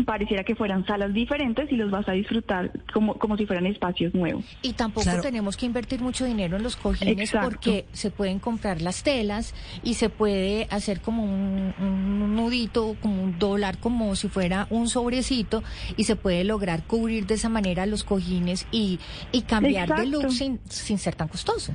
pareciera 0.07 0.45
que 0.45 0.54
fueran 0.54 0.87
salas 0.87 1.12
diferentes 1.12 1.71
y 1.71 1.76
los 1.76 1.90
vas 1.90 2.09
a 2.09 2.12
disfrutar 2.12 2.73
como, 2.92 3.14
como 3.14 3.37
si 3.37 3.47
fueran 3.47 3.66
espacios 3.66 4.14
nuevos. 4.14 4.45
Y 4.62 4.73
tampoco 4.73 5.11
tenemos 5.21 5.57
que 5.57 5.66
invertir 5.66 6.00
mucho 6.00 6.25
dinero 6.25 6.57
en 6.57 6.62
los 6.62 6.76
cojines 6.76 7.33
porque 7.33 7.85
se 7.92 8.11
pueden 8.11 8.38
comprar 8.38 8.81
las 8.81 9.02
telas 9.02 9.54
y 9.83 9.95
se 9.95 10.09
puede 10.09 10.66
hacer 10.71 11.00
como 11.00 11.25
un, 11.25 11.75
un, 11.78 12.35
nudito, 12.35 12.97
como 13.00 13.23
un 13.23 13.38
dólar, 13.38 13.78
como 13.78 14.16
si 14.16 14.28
fuera 14.28 14.66
un 14.71 14.88
sobrecito 14.88 15.62
y 15.97 16.04
se 16.04 16.16
puede 16.16 16.45
lograr 16.45 16.85
cubrir 16.85 17.26
de 17.26 17.35
esa 17.35 17.49
manera 17.49 17.85
los 17.87 18.04
cojines 18.04 18.66
y, 18.73 18.99
y 19.31 19.42
cambiar 19.42 19.95
de 19.95 20.07
look 20.07 20.33
sin, 20.33 20.61
sin 20.69 20.99
ser 20.99 21.14
tan 21.14 21.28
costoso. 21.28 21.75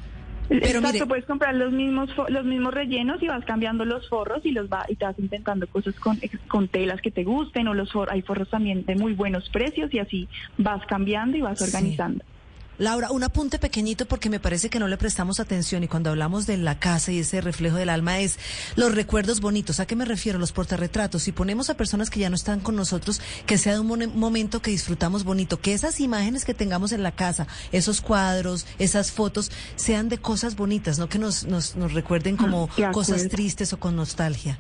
Pero 0.49 0.79
Exacto, 0.79 1.07
puedes 1.07 1.25
comprar 1.25 1.55
los 1.55 1.73
mismos 1.73 2.09
los 2.29 2.45
mismos 2.45 2.73
rellenos 2.73 3.21
y 3.21 3.27
vas 3.27 3.43
cambiando 3.45 3.83
los 3.85 4.07
forros 4.07 4.45
y 4.45 4.51
los 4.51 4.67
va 4.67 4.85
y 4.87 4.95
te 4.95 5.05
vas 5.05 5.19
intentando 5.19 5.67
cosas 5.67 5.95
con, 5.95 6.19
con 6.47 6.67
telas 6.67 7.01
que 7.01 7.11
te 7.11 7.23
gusten 7.23 7.67
o 7.67 7.73
los 7.73 7.91
forros, 7.91 8.13
hay 8.13 8.21
forros 8.21 8.49
también 8.49 8.85
de 8.85 8.95
muy 8.95 9.13
buenos 9.13 9.49
precios 9.49 9.93
y 9.93 9.99
así 9.99 10.27
vas 10.57 10.85
cambiando 10.85 11.37
y 11.37 11.41
vas 11.41 11.61
organizando. 11.61 12.23
Laura, 12.79 13.09
un 13.09 13.23
apunte 13.23 13.57
pequeñito 13.57 14.05
porque 14.05 14.29
me 14.29 14.39
parece 14.39 14.69
que 14.69 14.79
no 14.79 14.87
le 14.87 14.97
prestamos 14.97 15.39
atención 15.39 15.83
y 15.83 15.87
cuando 15.87 16.11
hablamos 16.11 16.45
de 16.45 16.57
la 16.57 16.77
casa 16.77 17.11
y 17.11 17.19
ese 17.19 17.41
reflejo 17.41 17.75
del 17.75 17.89
alma 17.89 18.19
es 18.19 18.37
los 18.75 18.93
recuerdos 18.93 19.41
bonitos. 19.41 19.79
¿A 19.79 19.87
qué 19.87 19.95
me 19.95 20.05
refiero? 20.05 20.37
Los 20.37 20.51
portarretratos. 20.51 21.23
Si 21.23 21.31
ponemos 21.31 21.71
a 21.71 21.77
personas 21.77 22.11
que 22.11 22.19
ya 22.19 22.29
no 22.29 22.35
están 22.35 22.59
con 22.59 22.75
nosotros, 22.75 23.19
que 23.47 23.57
sea 23.57 23.73
de 23.73 23.79
un 23.79 24.15
momento 24.15 24.61
que 24.61 24.69
disfrutamos 24.69 25.23
bonito, 25.23 25.59
que 25.59 25.73
esas 25.73 25.99
imágenes 25.99 26.45
que 26.45 26.53
tengamos 26.53 26.91
en 26.91 27.01
la 27.01 27.13
casa, 27.13 27.47
esos 27.71 28.01
cuadros, 28.01 28.67
esas 28.77 29.11
fotos, 29.11 29.51
sean 29.75 30.07
de 30.07 30.19
cosas 30.19 30.55
bonitas, 30.55 30.99
no 30.99 31.09
que 31.09 31.17
nos, 31.17 31.45
nos, 31.45 31.75
nos 31.75 31.93
recuerden 31.93 32.37
como 32.37 32.69
cosas 32.91 33.27
tristes 33.27 33.73
o 33.73 33.79
con 33.79 33.95
nostalgia. 33.95 34.59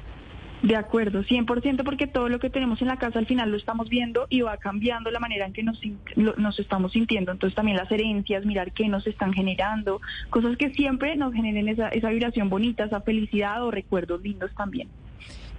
De 0.63 0.75
acuerdo, 0.75 1.23
100%, 1.23 1.83
porque 1.83 2.07
todo 2.07 2.29
lo 2.29 2.39
que 2.39 2.49
tenemos 2.49 2.81
en 2.81 2.87
la 2.87 2.97
casa 2.97 3.19
al 3.19 3.27
final 3.27 3.51
lo 3.51 3.57
estamos 3.57 3.89
viendo 3.89 4.25
y 4.29 4.41
va 4.41 4.57
cambiando 4.57 5.11
la 5.11 5.19
manera 5.19 5.45
en 5.45 5.53
que 5.53 5.61
nos, 5.61 5.79
nos 6.15 6.59
estamos 6.59 6.93
sintiendo. 6.93 7.31
Entonces 7.31 7.55
también 7.55 7.77
las 7.77 7.91
herencias, 7.91 8.43
mirar 8.43 8.71
qué 8.71 8.87
nos 8.87 9.05
están 9.05 9.33
generando, 9.33 10.01
cosas 10.31 10.57
que 10.57 10.71
siempre 10.71 11.15
nos 11.15 11.33
generen 11.33 11.67
esa, 11.69 11.89
esa 11.89 12.09
vibración 12.09 12.49
bonita, 12.49 12.85
esa 12.85 13.01
felicidad 13.01 13.63
o 13.63 13.69
recuerdos 13.69 14.21
lindos 14.23 14.51
también. 14.55 14.87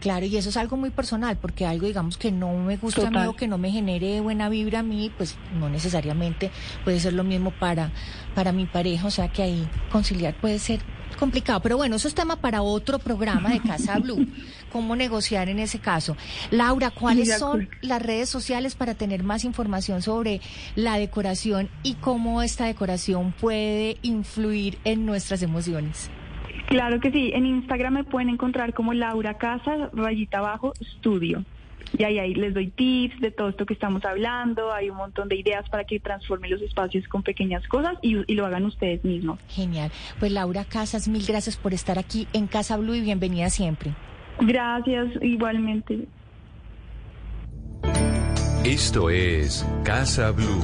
Claro, 0.00 0.26
y 0.26 0.36
eso 0.36 0.48
es 0.48 0.56
algo 0.56 0.76
muy 0.76 0.90
personal, 0.90 1.36
porque 1.36 1.66
algo, 1.66 1.86
digamos, 1.86 2.18
que 2.18 2.30
no 2.30 2.52
me 2.56 2.76
gusta 2.76 3.08
a 3.08 3.10
mí 3.10 3.26
o 3.26 3.34
que 3.34 3.48
no 3.48 3.58
me 3.58 3.72
genere 3.72 4.20
buena 4.20 4.48
vibra 4.48 4.80
a 4.80 4.82
mí, 4.84 5.10
pues 5.16 5.36
no 5.58 5.68
necesariamente 5.68 6.52
puede 6.84 7.00
ser 7.00 7.14
lo 7.14 7.24
mismo 7.24 7.50
para, 7.50 7.90
para 8.34 8.52
mi 8.52 8.66
pareja, 8.66 9.08
o 9.08 9.10
sea 9.10 9.28
que 9.28 9.42
ahí 9.42 9.68
conciliar 9.90 10.34
puede 10.34 10.60
ser 10.60 10.80
complicado. 11.18 11.60
Pero 11.60 11.76
bueno, 11.76 11.96
eso 11.96 12.06
es 12.06 12.14
tema 12.14 12.36
para 12.36 12.62
otro 12.62 13.00
programa 13.00 13.50
de 13.50 13.60
Casa 13.60 13.98
Blue, 13.98 14.24
cómo 14.68 14.96
negociar 14.96 15.48
en 15.48 15.58
ese 15.58 15.78
caso. 15.78 16.16
Laura, 16.50 16.90
¿cuáles 16.90 17.38
son 17.38 17.68
las 17.82 18.02
redes 18.02 18.28
sociales 18.28 18.74
para 18.74 18.94
tener 18.94 19.22
más 19.22 19.44
información 19.44 20.02
sobre 20.02 20.40
la 20.76 20.98
decoración 20.98 21.68
y 21.82 21.94
cómo 21.94 22.42
esta 22.42 22.66
decoración 22.66 23.32
puede 23.32 23.96
influir 24.02 24.78
en 24.84 25.06
nuestras 25.06 25.42
emociones? 25.42 26.10
Claro 26.68 27.00
que 27.00 27.10
sí, 27.10 27.30
en 27.34 27.46
Instagram 27.46 27.94
me 27.94 28.04
pueden 28.04 28.28
encontrar 28.28 28.74
como 28.74 28.92
Laura 28.92 29.38
Casa, 29.38 29.88
rayita 29.92 30.38
abajo, 30.38 30.74
estudio. 30.80 31.44
Y 31.96 32.04
ahí, 32.04 32.18
ahí 32.18 32.34
les 32.34 32.52
doy 32.52 32.68
tips 32.68 33.20
de 33.20 33.30
todo 33.30 33.48
esto 33.48 33.64
que 33.64 33.72
estamos 33.72 34.04
hablando, 34.04 34.72
hay 34.72 34.90
un 34.90 34.98
montón 34.98 35.28
de 35.28 35.36
ideas 35.36 35.66
para 35.70 35.84
que 35.84 35.98
transformen 35.98 36.50
los 36.50 36.60
espacios 36.60 37.08
con 37.08 37.22
pequeñas 37.22 37.66
cosas 37.68 37.94
y, 38.02 38.18
y, 38.30 38.34
lo 38.34 38.44
hagan 38.44 38.66
ustedes 38.66 39.02
mismos. 39.04 39.38
Genial. 39.48 39.90
Pues 40.20 40.32
Laura 40.32 40.64
Casas, 40.64 41.08
mil 41.08 41.24
gracias 41.26 41.56
por 41.56 41.72
estar 41.72 41.98
aquí 41.98 42.28
en 42.34 42.46
Casa 42.46 42.76
Blue 42.76 42.94
y 42.94 43.00
bienvenida 43.00 43.48
siempre. 43.48 43.94
Gracias, 44.40 45.08
igualmente. 45.20 46.06
Esto 48.64 49.10
es 49.10 49.66
Casa 49.84 50.30
Blue. 50.30 50.62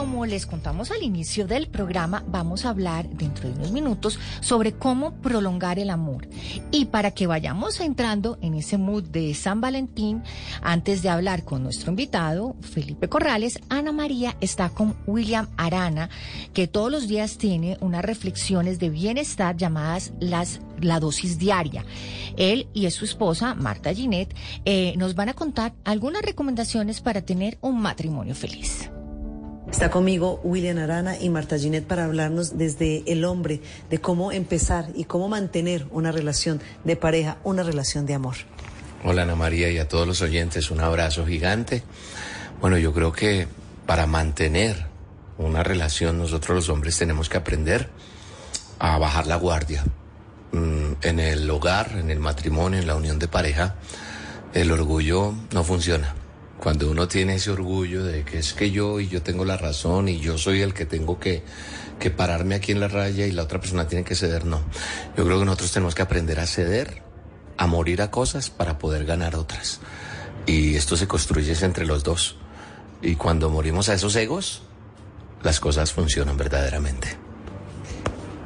Como 0.00 0.24
les 0.24 0.46
contamos 0.46 0.90
al 0.90 1.02
inicio 1.02 1.46
del 1.46 1.66
programa, 1.68 2.24
vamos 2.26 2.64
a 2.64 2.70
hablar 2.70 3.06
dentro 3.10 3.50
de 3.50 3.54
unos 3.54 3.70
minutos 3.70 4.18
sobre 4.40 4.72
cómo 4.72 5.12
prolongar 5.20 5.78
el 5.78 5.90
amor. 5.90 6.26
Y 6.70 6.86
para 6.86 7.10
que 7.10 7.26
vayamos 7.26 7.80
entrando 7.80 8.38
en 8.40 8.54
ese 8.54 8.78
mood 8.78 9.04
de 9.04 9.34
San 9.34 9.60
Valentín, 9.60 10.22
antes 10.62 11.02
de 11.02 11.10
hablar 11.10 11.44
con 11.44 11.62
nuestro 11.62 11.90
invitado, 11.90 12.56
Felipe 12.62 13.10
Corrales, 13.10 13.60
Ana 13.68 13.92
María 13.92 14.38
está 14.40 14.70
con 14.70 14.96
William 15.06 15.48
Arana, 15.58 16.08
que 16.54 16.66
todos 16.66 16.90
los 16.90 17.06
días 17.06 17.36
tiene 17.36 17.76
unas 17.82 18.02
reflexiones 18.02 18.78
de 18.78 18.88
bienestar 18.88 19.58
llamadas 19.58 20.14
las 20.18 20.62
la 20.80 20.98
dosis 20.98 21.38
diaria. 21.38 21.84
Él 22.38 22.68
y 22.72 22.88
su 22.90 23.04
esposa, 23.04 23.54
Marta 23.54 23.92
Ginet, 23.92 24.34
eh, 24.64 24.94
nos 24.96 25.14
van 25.14 25.28
a 25.28 25.34
contar 25.34 25.74
algunas 25.84 26.22
recomendaciones 26.22 27.02
para 27.02 27.20
tener 27.20 27.58
un 27.60 27.82
matrimonio 27.82 28.34
feliz. 28.34 28.90
Está 29.70 29.88
conmigo 29.88 30.40
William 30.42 30.78
Arana 30.78 31.16
y 31.16 31.30
Marta 31.30 31.56
Ginet 31.56 31.86
para 31.86 32.04
hablarnos 32.04 32.58
desde 32.58 33.04
el 33.06 33.24
hombre, 33.24 33.62
de 33.88 33.98
cómo 33.98 34.32
empezar 34.32 34.86
y 34.96 35.04
cómo 35.04 35.28
mantener 35.28 35.86
una 35.92 36.10
relación 36.10 36.60
de 36.82 36.96
pareja, 36.96 37.38
una 37.44 37.62
relación 37.62 38.04
de 38.04 38.14
amor. 38.14 38.34
Hola 39.04 39.22
Ana 39.22 39.36
María 39.36 39.70
y 39.70 39.78
a 39.78 39.86
todos 39.86 40.08
los 40.08 40.22
oyentes, 40.22 40.72
un 40.72 40.80
abrazo 40.80 41.24
gigante. 41.24 41.84
Bueno, 42.60 42.78
yo 42.78 42.92
creo 42.92 43.12
que 43.12 43.46
para 43.86 44.06
mantener 44.06 44.86
una 45.38 45.62
relación 45.62 46.18
nosotros 46.18 46.56
los 46.56 46.68
hombres 46.68 46.98
tenemos 46.98 47.28
que 47.28 47.38
aprender 47.38 47.88
a 48.80 48.98
bajar 48.98 49.28
la 49.28 49.36
guardia. 49.36 49.84
Mm, 50.50 50.94
en 51.00 51.20
el 51.20 51.48
hogar, 51.48 51.92
en 51.96 52.10
el 52.10 52.18
matrimonio, 52.18 52.80
en 52.80 52.88
la 52.88 52.96
unión 52.96 53.20
de 53.20 53.28
pareja, 53.28 53.76
el 54.52 54.72
orgullo 54.72 55.32
no 55.52 55.62
funciona 55.62 56.19
cuando 56.60 56.90
uno 56.90 57.08
tiene 57.08 57.36
ese 57.36 57.50
orgullo 57.50 58.04
de 58.04 58.22
que 58.22 58.38
es 58.38 58.52
que 58.52 58.70
yo 58.70 59.00
y 59.00 59.08
yo 59.08 59.22
tengo 59.22 59.46
la 59.46 59.56
razón 59.56 60.08
y 60.08 60.20
yo 60.20 60.36
soy 60.36 60.60
el 60.60 60.74
que 60.74 60.84
tengo 60.84 61.18
que, 61.18 61.42
que 61.98 62.10
pararme 62.10 62.54
aquí 62.54 62.72
en 62.72 62.80
la 62.80 62.88
raya 62.88 63.26
y 63.26 63.32
la 63.32 63.44
otra 63.44 63.60
persona 63.60 63.88
tiene 63.88 64.04
que 64.04 64.14
ceder, 64.14 64.44
no. 64.44 64.60
Yo 65.16 65.24
creo 65.24 65.38
que 65.38 65.46
nosotros 65.46 65.72
tenemos 65.72 65.94
que 65.94 66.02
aprender 66.02 66.38
a 66.38 66.46
ceder, 66.46 67.02
a 67.56 67.66
morir 67.66 68.02
a 68.02 68.10
cosas 68.10 68.50
para 68.50 68.78
poder 68.78 69.06
ganar 69.06 69.36
otras. 69.36 69.80
Y 70.46 70.76
esto 70.76 70.98
se 70.98 71.08
construye 71.08 71.54
entre 71.64 71.86
los 71.86 72.04
dos. 72.04 72.36
Y 73.00 73.14
cuando 73.14 73.48
morimos 73.48 73.88
a 73.88 73.94
esos 73.94 74.14
egos, 74.16 74.62
las 75.42 75.60
cosas 75.60 75.92
funcionan 75.92 76.36
verdaderamente. 76.36 77.16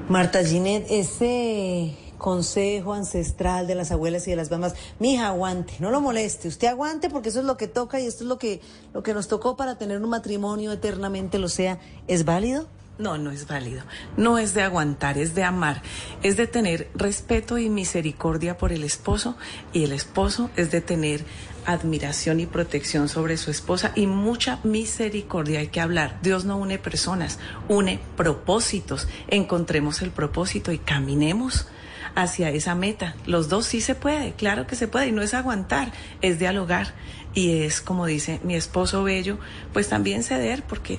Marta 0.09 0.45
Ginet, 0.45 0.87
ese 0.89 1.97
consejo 2.25 2.95
ancestral 2.95 3.67
de 3.67 3.75
las 3.75 3.91
abuelas 3.91 4.27
y 4.27 4.31
de 4.31 4.37
las 4.37 4.51
mamás. 4.51 4.75
Mija, 4.99 5.27
aguante, 5.27 5.75
no 5.79 5.91
lo 5.91 6.01
moleste, 6.01 6.49
usted 6.49 6.69
aguante 6.69 7.11
porque 7.11 7.29
eso 7.29 7.41
es 7.41 7.45
lo 7.45 7.59
que 7.59 7.69
toca 7.69 8.01
y 8.01 8.07
esto 8.07 8.25
es 8.25 8.29
lo 8.29 8.39
que, 8.39 8.63
lo 8.95 9.03
que 9.03 9.13
nos 9.13 9.29
tocó 9.29 9.59
para 9.59 9.77
tener 9.77 10.01
un 10.01 10.09
matrimonio 10.09 10.73
eternamente, 10.73 11.39
lo 11.39 11.51
sea, 11.51 11.81
¿es 12.09 12.25
válido? 12.25 12.67
No, 12.97 13.19
no 13.19 13.31
es 13.31 13.47
válido. 13.47 13.83
No 14.17 14.39
es 14.39 14.55
de 14.55 14.63
aguantar, 14.63 15.19
es 15.19 15.35
de 15.35 15.45
amar. 15.45 15.83
Es 16.23 16.39
de 16.39 16.47
tener 16.47 16.89
respeto 16.95 17.59
y 17.59 17.69
misericordia 17.69 18.57
por 18.57 18.73
el 18.73 18.85
esposo 18.85 19.37
y 19.75 19.85
el 19.85 19.93
esposo 19.93 20.49
es 20.57 20.71
de 20.71 20.81
tener 20.81 21.27
admiración 21.67 22.41
y 22.41 22.47
protección 22.47 23.11
sobre 23.11 23.37
su 23.37 23.51
esposa 23.51 23.93
y 23.97 24.07
mucha 24.07 24.61
misericordia. 24.65 25.61
Hay 25.61 25.67
que 25.67 25.83
hablar. 25.83 26.21
Dios 26.23 26.47
no 26.47 26.57
une 26.57 26.79
personas, 26.79 27.39
une 27.69 28.01
propósitos. 28.17 29.09
Encontremos 29.29 30.01
el 30.01 30.11
propósito 30.11 30.73
y 30.73 30.79
caminemos 30.79 31.67
hacia 32.15 32.51
esa 32.51 32.75
meta. 32.75 33.17
Los 33.27 33.49
dos 33.49 33.67
sí 33.67 33.81
se 33.81 33.95
puede, 33.95 34.33
claro 34.33 34.67
que 34.67 34.77
se 34.77 34.89
puede, 34.89 35.09
y 35.09 35.13
no 35.13 35.23
es 35.23 35.35
aguantar, 35.35 35.93
es 36.23 36.39
dialogar. 36.39 36.95
Y 37.35 37.63
es, 37.63 37.81
como 37.81 38.07
dice 38.07 38.41
mi 38.45 38.55
esposo 38.55 39.03
Bello, 39.03 39.39
pues 39.73 39.89
también 39.89 40.23
ceder, 40.23 40.63
porque 40.63 40.99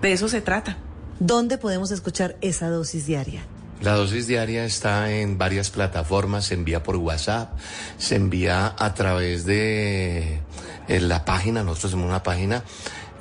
de 0.00 0.12
eso 0.12 0.28
se 0.28 0.40
trata. 0.40 0.76
¿Dónde 1.18 1.58
podemos 1.58 1.90
escuchar 1.90 2.36
esa 2.40 2.68
dosis 2.68 3.06
diaria? 3.06 3.42
La 3.80 3.94
dosis 3.94 4.26
diaria 4.26 4.64
está 4.64 5.10
en 5.10 5.38
varias 5.38 5.70
plataformas, 5.70 6.46
se 6.46 6.54
envía 6.54 6.82
por 6.82 6.96
WhatsApp, 6.96 7.58
se 7.98 8.14
envía 8.14 8.74
a 8.78 8.94
través 8.94 9.44
de 9.44 10.40
la 10.88 11.24
página, 11.24 11.64
nosotros 11.64 11.92
tenemos 11.92 12.10
una 12.10 12.22
página 12.22 12.62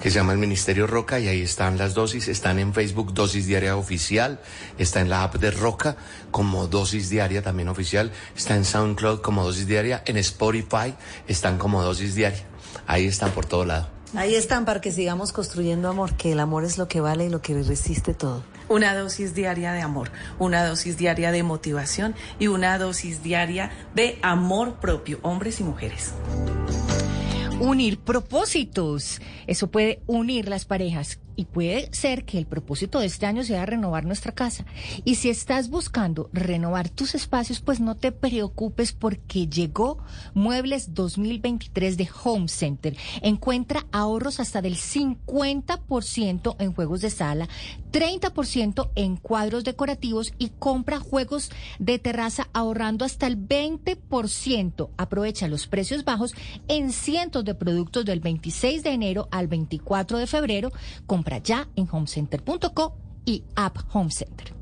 que 0.02 0.10
se 0.10 0.16
llama 0.16 0.34
el 0.34 0.40
Ministerio 0.40 0.88
Roca 0.88 1.20
y 1.20 1.28
ahí 1.28 1.42
están 1.42 1.78
las 1.78 1.94
dosis, 1.94 2.28
están 2.28 2.58
en 2.58 2.74
Facebook 2.74 3.14
Dosis 3.14 3.46
Diaria 3.46 3.76
Oficial, 3.76 4.40
está 4.80 5.00
en 5.02 5.10
la 5.10 5.24
app 5.24 5.36
de 5.36 5.52
Roca 5.52 5.96
como 6.32 6.68
Dosis 6.68 7.10
Diaria 7.10 7.42
también 7.42 7.70
oficial, 7.70 8.12
está 8.36 8.56
en 8.56 8.66
SoundCloud 8.66 9.22
como 9.22 9.44
Dosis 9.44 9.68
Diaria, 9.68 10.02
en 10.06 10.18
Spotify 10.18 10.96
están 11.28 11.58
como 11.58 11.84
Dosis 11.84 12.16
Diaria, 12.16 12.44
ahí 12.88 13.06
están 13.06 13.32
por 13.32 13.46
todo 13.46 13.66
lado. 13.66 13.90
Ahí 14.14 14.36
están 14.36 14.66
para 14.66 14.82
que 14.82 14.92
sigamos 14.92 15.32
construyendo 15.32 15.88
amor, 15.88 16.16
que 16.18 16.34
el 16.34 16.40
amor 16.42 16.66
es 16.66 16.78
lo 16.78 16.90
que 16.90 17.00
vale 17.00 17.26
y 17.26 17.30
lo 17.30 17.42
que 17.42 17.62
resiste 17.62 18.14
todo. 18.14 18.44
Una 18.68 18.94
dosis 18.96 19.34
diaria 19.36 19.72
de 19.74 19.82
amor, 19.82 20.12
una 20.38 20.66
dosis 20.66 20.98
diaria 20.98 21.32
de 21.32 21.44
motivación 21.44 22.16
y 22.40 22.48
una 22.48 22.78
dosis 22.78 23.24
diaria 23.24 23.72
de 23.96 24.20
amor 24.22 24.80
propio, 24.80 25.20
hombres 25.24 25.60
y 25.60 25.64
mujeres 25.64 26.14
unir 27.62 28.00
propósitos. 28.00 29.22
Eso 29.48 29.68
puede 29.70 30.02
unir 30.08 30.50
las 30.50 30.66
parejas 30.66 31.20
y 31.42 31.46
puede 31.46 31.90
ser 31.92 32.24
que 32.24 32.38
el 32.38 32.46
propósito 32.46 33.00
de 33.00 33.08
este 33.08 33.26
año 33.26 33.44
sea 33.44 33.66
renovar 33.66 34.06
nuestra 34.06 34.32
casa. 34.32 34.64
Y 35.06 35.16
si 35.16 35.32
estás 35.32 35.72
buscando 35.72 36.30
renovar 36.34 36.90
tus 36.90 37.16
espacios, 37.16 37.62
pues 37.62 37.80
no 37.80 37.98
te 37.98 38.12
preocupes 38.12 38.94
porque 38.94 39.48
llegó 39.48 39.98
Muebles 40.36 40.94
2023 40.94 41.98
de 41.98 42.08
Home 42.24 42.48
Center. 42.48 42.96
Encuentra 43.24 43.88
ahorros 43.92 44.40
hasta 44.40 44.62
del 44.62 44.76
50% 44.76 46.58
en 46.60 46.74
juegos 46.74 47.02
de 47.02 47.10
sala, 47.10 47.50
30% 47.92 48.92
en 48.94 49.18
cuadros 49.18 49.64
decorativos 49.64 50.34
y 50.38 50.50
compra 50.60 51.00
juegos 51.00 51.50
de 51.80 51.98
terraza 51.98 52.50
ahorrando 52.54 53.04
hasta 53.04 53.26
el 53.26 53.36
20%. 53.36 54.90
Aprovecha 54.96 55.48
los 55.48 55.66
precios 55.66 56.06
bajos 56.06 56.36
en 56.68 56.92
cientos 56.92 57.44
de 57.46 57.56
productos 57.56 58.06
del 58.06 58.20
26 58.20 58.84
de 58.84 58.92
enero 58.92 59.28
al 59.32 59.48
24 59.48 60.20
de 60.20 60.28
febrero. 60.28 60.72
Compra 61.08 61.31
ya 61.40 61.68
en 61.76 61.88
homecenter.co 61.92 62.96
y 63.26 63.44
App 63.56 63.78
Home 63.94 64.12
Center. 64.12 64.62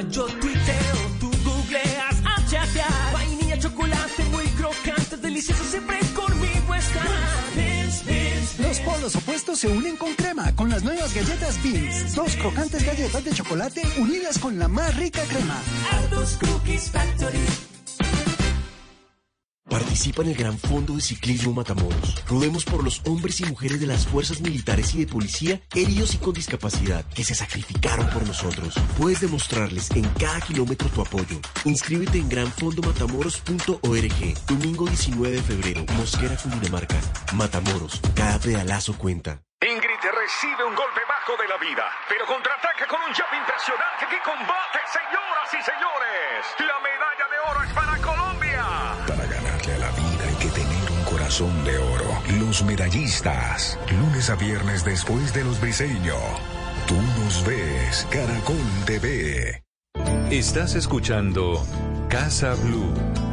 Yo 0.01 0.25
tuiteo, 0.25 0.97
tú 1.19 1.31
googleas 1.43 2.21
a 2.25 2.45
chatear. 2.47 3.13
Vainilla, 3.13 3.57
chocolate, 3.59 4.23
muy 4.31 4.45
crocante, 4.49 5.17
delicioso, 5.17 5.63
siempre 5.63 5.99
conmigo 6.15 6.75
están. 6.75 7.37
Los 8.59 8.79
polos 8.79 9.15
opuestos 9.15 9.59
se 9.59 9.67
unen 9.67 9.95
con 9.97 10.13
crema 10.15 10.53
con 10.55 10.69
las 10.69 10.83
nuevas 10.83 11.13
galletas 11.13 11.61
Beans. 11.63 12.15
Dos 12.15 12.35
crocantes 12.35 12.83
galletas 12.83 13.23
de 13.23 13.31
chocolate 13.31 13.81
unidas 13.97 14.39
con 14.39 14.59
la 14.59 14.67
más 14.67 14.95
rica 14.97 15.21
crema. 15.23 15.61
Ardus 15.91 16.37
Cookies 16.37 16.91
Factory. 16.91 17.76
Participa 19.69 20.21
en 20.21 20.29
el 20.29 20.35
Gran 20.35 20.57
Fondo 20.57 20.93
de 20.93 21.01
Ciclismo 21.01 21.53
Matamoros. 21.53 22.23
Rodemos 22.27 22.63
por 22.63 22.83
los 22.83 23.01
hombres 23.05 23.41
y 23.41 23.45
mujeres 23.45 23.79
de 23.79 23.87
las 23.87 24.07
fuerzas 24.07 24.41
militares 24.41 24.95
y 24.95 24.99
de 24.99 25.07
policía 25.11 25.61
heridos 25.75 26.15
y 26.15 26.17
con 26.17 26.33
discapacidad 26.33 27.05
que 27.13 27.23
se 27.23 27.35
sacrificaron 27.35 28.09
por 28.09 28.25
nosotros. 28.25 28.75
Puedes 28.97 29.21
demostrarles 29.21 29.91
en 29.91 30.07
cada 30.19 30.39
kilómetro 30.41 30.89
tu 30.89 31.01
apoyo. 31.01 31.39
Inscríbete 31.65 32.17
en 32.17 32.29
granfondomatamoros.org. 32.29 34.33
Domingo 34.47 34.87
19 34.87 35.35
de 35.35 35.43
febrero, 35.43 35.85
Mosquera, 35.97 36.35
Cundinamarca. 36.37 36.99
Matamoros, 37.33 38.01
cada 38.15 38.39
pedalazo 38.39 38.97
cuenta. 38.97 39.41
Ingrid 39.59 39.97
recibe 40.13 40.63
un 40.65 40.75
golpe 40.75 41.01
bajo 41.09 41.35
de 41.41 41.47
la 41.47 41.57
vida, 41.57 41.83
pero 42.07 42.27
contraataca 42.27 42.85
con 42.87 43.01
un 43.01 43.11
jab 43.11 43.33
impresionante 43.33 44.05
que 44.07 44.21
combate, 44.21 44.77
señoras 44.85 45.49
y 45.49 45.57
señores. 45.65 46.45
La 46.61 46.77
medalla 46.79 47.25
de 47.25 47.39
oro 47.49 47.63
es 47.63 47.73
para 47.73 47.96
Medallistas, 52.63 53.77
lunes 53.91 54.29
a 54.29 54.35
viernes 54.35 54.83
después 54.83 55.33
de 55.33 55.43
los 55.43 55.59
briseños. 55.61 56.17
Tú 56.87 56.95
nos 57.19 57.45
ves, 57.45 58.07
Caracol 58.09 58.55
TV. 58.85 59.63
Estás 60.31 60.75
escuchando 60.75 61.63
Casa 62.09 62.55
Blue. 62.55 63.26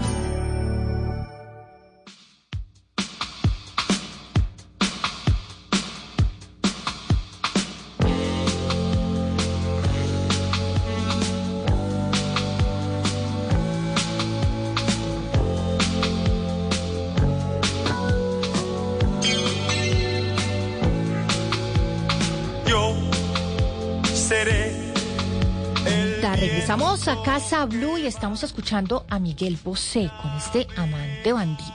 A 27.08 27.22
Casa 27.22 27.66
Blue 27.66 27.98
y 27.98 28.06
estamos 28.06 28.44
escuchando 28.44 29.04
a 29.10 29.18
Miguel 29.18 29.58
Bosé 29.62 30.10
con 30.22 30.30
este 30.36 30.66
amante 30.74 31.34
bandido. 31.34 31.74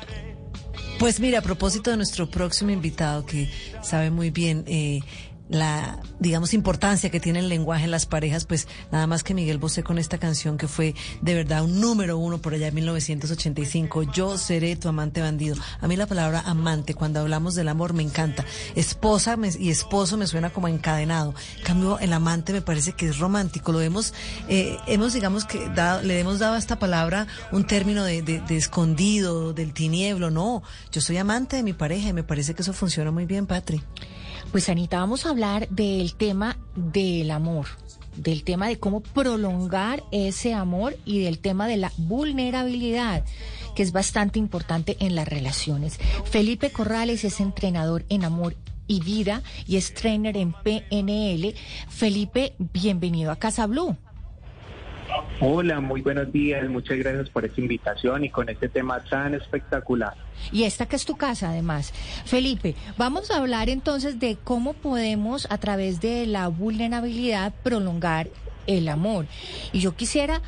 Pues 0.98 1.20
mira, 1.20 1.40
a 1.40 1.42
propósito 1.44 1.92
de 1.92 1.98
nuestro 1.98 2.28
próximo 2.28 2.72
invitado 2.72 3.26
que 3.26 3.48
sabe 3.84 4.10
muy 4.10 4.32
bien 4.32 4.64
eh, 4.66 5.02
la, 5.50 6.00
digamos, 6.20 6.54
importancia 6.54 7.10
que 7.10 7.20
tiene 7.20 7.40
el 7.40 7.50
lenguaje 7.50 7.86
en 7.86 7.92
las 7.92 8.06
parejas, 8.06 8.46
pues 8.46 8.68
nada 8.92 9.08
más 9.08 9.24
que 9.24 9.34
Miguel 9.34 9.58
Bosé 9.58 9.84
con 9.84 9.98
esta 9.98 10.18
canción 10.20 10.58
que 10.58 10.68
fue 10.68 10.94
de 11.22 11.34
verdad 11.34 11.64
un 11.64 11.82
número 11.82 12.18
uno 12.18 12.38
por 12.38 12.54
allá 12.54 12.68
en 12.68 12.76
1985, 12.76 14.04
Yo 14.14 14.38
seré 14.38 14.76
tu 14.76 14.88
amante 14.90 15.22
bandido. 15.22 15.56
A 15.82 15.88
mí 15.88 15.96
la 15.96 16.06
palabra 16.06 16.42
amante, 16.46 16.94
cuando 16.94 17.20
hablamos 17.20 17.56
del 17.56 17.68
amor, 17.68 17.94
me 17.94 18.04
encanta. 18.04 18.46
Esposa 18.76 19.38
me- 19.38 19.50
y 19.60 19.70
esposo 19.70 20.18
me 20.18 20.28
suena 20.28 20.52
como 20.52 20.68
encadenado. 20.68 21.34
En 21.58 21.64
cambio, 21.64 22.00
el 22.00 22.14
amante 22.14 22.54
me 22.54 22.62
parece 22.62 22.94
que 22.94 23.08
es 23.08 23.18
romántico. 23.18 23.72
Lo 23.72 23.82
hemos, 23.82 24.14
eh, 24.48 24.78
hemos, 24.88 25.14
digamos, 25.14 25.46
que 25.46 25.68
dado- 25.70 26.02
le 26.04 26.20
hemos 26.20 26.40
dado 26.40 26.54
a 26.56 26.58
esta 26.60 26.78
palabra 26.80 27.26
un 27.52 27.66
término 27.66 28.04
de, 28.04 28.22
de- 28.22 28.42
de 28.42 28.58
escondido, 28.58 29.54
del 29.54 29.74
tinieblo. 29.74 30.30
No, 30.30 30.62
yo 30.92 31.02
soy 31.02 31.18
amante 31.18 31.56
de 31.56 31.64
mi 31.64 31.74
pareja 31.74 32.10
y 32.10 32.14
me 32.14 32.24
parece 32.24 32.54
que 32.54 32.62
eso 32.62 32.74
funciona 32.74 33.12
muy 33.12 33.26
bien, 33.26 33.48
Patri. 33.48 33.82
Pues 34.52 34.68
Anita, 34.68 34.98
vamos 34.98 35.26
a 35.26 35.30
hablar 35.30 35.70
del 35.70 36.16
tema 36.16 36.58
del 36.76 37.30
amor, 37.30 37.68
del 38.16 38.44
tema 38.44 38.68
de 38.68 38.80
cómo 38.80 39.02
prolongar 39.02 40.04
ese 40.12 40.56
amor 40.56 40.98
y 41.06 41.20
del 41.20 41.38
tema 41.38 41.68
de 41.68 41.78
la 41.78 41.92
vulnerabilidad. 41.98 43.24
que 43.76 43.84
es 43.84 43.92
bastante 43.92 44.40
importante 44.40 44.98
en 45.00 45.16
las 45.16 45.28
relaciones. 45.28 46.00
Felipe 46.26 46.72
Corrales 46.72 47.24
es 47.24 47.40
entrenador 47.40 48.04
en 48.10 48.26
amor 48.26 48.56
y 48.88 49.00
vida 49.00 49.42
y 49.68 49.78
es 49.78 49.94
trainer 49.94 50.36
en 50.36 50.52
PNL. 50.52 51.54
Felipe, 51.88 52.56
bienvenido 52.58 53.32
a 53.32 53.38
Casa 53.38 53.68
Blue. 53.68 53.96
Hola, 55.42 55.80
muy 55.80 56.02
buenos 56.02 56.34
días. 56.34 56.68
Muchas 56.70 56.98
gracias 56.98 57.30
por 57.30 57.46
esta 57.46 57.62
invitación 57.62 58.26
y 58.26 58.30
con 58.30 58.50
este 58.50 58.68
tema 58.68 59.02
tan 59.06 59.34
espectacular. 59.34 60.14
Y 60.52 60.64
esta 60.64 60.86
que 60.86 60.98
es 60.98 61.06
tu 61.06 61.16
casa, 61.16 61.52
además. 61.52 61.94
Felipe, 62.26 62.76
vamos 62.98 63.32
a 63.32 63.38
hablar 63.38 63.70
entonces 63.70 64.20
de 64.20 64.38
cómo 64.44 64.74
podemos, 64.74 65.48
a 65.50 65.58
través 65.58 66.02
de 66.02 66.26
la 66.26 66.50
vulnerabilidad, 66.50 67.54
prolongar 67.64 68.30
el 68.68 68.90
amor. 68.90 69.28
Y 69.72 69.80
yo 69.80 69.96
quisiera 69.96 70.42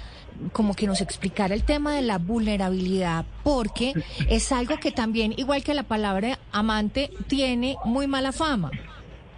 como 0.51 0.73
que 0.73 0.87
nos 0.87 0.99
explicara 0.99 1.53
el 1.53 1.63
tema 1.63 1.95
de 1.95 2.01
la 2.01 2.17
vulnerabilidad, 2.17 3.25
porque 3.43 3.93
es 4.27 4.51
algo 4.51 4.77
que 4.77 4.91
también, 4.91 5.33
igual 5.37 5.63
que 5.63 5.73
la 5.73 5.83
palabra 5.83 6.37
amante, 6.51 7.11
tiene 7.27 7.77
muy 7.85 8.07
mala 8.07 8.33
fama. 8.33 8.71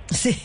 Sí. 0.10 0.36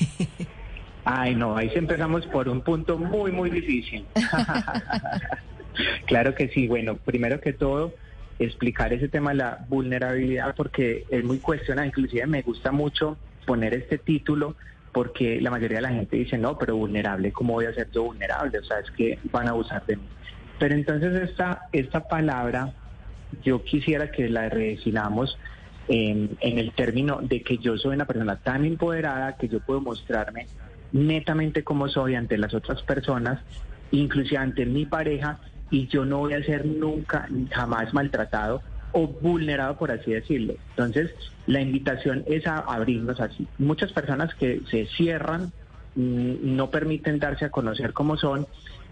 Ay, 1.10 1.34
no, 1.34 1.56
ahí 1.56 1.70
sí 1.70 1.78
empezamos 1.78 2.26
por 2.26 2.50
un 2.50 2.60
punto 2.60 2.98
muy, 2.98 3.32
muy 3.32 3.48
difícil. 3.48 4.04
claro 6.06 6.34
que 6.34 6.48
sí. 6.48 6.68
Bueno, 6.68 6.98
primero 6.98 7.40
que 7.40 7.54
todo, 7.54 7.94
explicar 8.38 8.92
ese 8.92 9.08
tema 9.08 9.30
de 9.30 9.36
la 9.36 9.64
vulnerabilidad 9.70 10.54
porque 10.54 11.06
es 11.08 11.24
muy 11.24 11.38
cuestionado. 11.38 11.86
Inclusive 11.86 12.26
me 12.26 12.42
gusta 12.42 12.72
mucho 12.72 13.16
poner 13.46 13.72
este 13.72 13.96
título 13.96 14.54
porque 14.92 15.40
la 15.40 15.50
mayoría 15.50 15.78
de 15.78 15.82
la 15.82 15.88
gente 15.88 16.14
dice, 16.16 16.36
no, 16.36 16.58
pero 16.58 16.76
vulnerable, 16.76 17.32
¿cómo 17.32 17.54
voy 17.54 17.64
a 17.64 17.72
ser 17.72 17.90
yo 17.90 18.02
vulnerable? 18.02 18.58
O 18.58 18.64
sea, 18.64 18.80
es 18.80 18.90
que 18.90 19.18
van 19.32 19.46
a 19.46 19.52
abusar 19.52 19.86
de 19.86 19.96
mí. 19.96 20.02
Pero 20.58 20.74
entonces 20.74 21.30
esta, 21.30 21.68
esta 21.72 22.06
palabra 22.06 22.74
yo 23.42 23.64
quisiera 23.64 24.10
que 24.10 24.28
la 24.28 24.50
redefinamos 24.50 25.38
en, 25.88 26.36
en 26.40 26.58
el 26.58 26.72
término 26.72 27.20
de 27.22 27.40
que 27.40 27.56
yo 27.56 27.78
soy 27.78 27.94
una 27.94 28.04
persona 28.04 28.36
tan 28.36 28.66
empoderada 28.66 29.38
que 29.38 29.48
yo 29.48 29.60
puedo 29.60 29.80
mostrarme 29.80 30.46
netamente 30.92 31.64
como 31.64 31.88
soy 31.88 32.14
ante 32.14 32.38
las 32.38 32.54
otras 32.54 32.82
personas, 32.82 33.40
inclusive 33.90 34.38
ante 34.38 34.66
mi 34.66 34.86
pareja, 34.86 35.38
y 35.70 35.86
yo 35.88 36.04
no 36.04 36.18
voy 36.18 36.34
a 36.34 36.42
ser 36.42 36.64
nunca, 36.66 37.28
jamás 37.50 37.92
maltratado 37.92 38.62
o 38.92 39.06
vulnerado, 39.06 39.76
por 39.76 39.90
así 39.90 40.12
decirlo. 40.12 40.54
Entonces, 40.70 41.10
la 41.46 41.60
invitación 41.60 42.24
es 42.26 42.46
a 42.46 42.58
abrirnos 42.58 43.20
así. 43.20 43.46
Muchas 43.58 43.92
personas 43.92 44.34
que 44.34 44.62
se 44.70 44.86
cierran, 44.86 45.52
mm, 45.94 46.56
no 46.56 46.70
permiten 46.70 47.18
darse 47.18 47.44
a 47.44 47.50
conocer 47.50 47.92
como 47.92 48.16
son. 48.16 48.46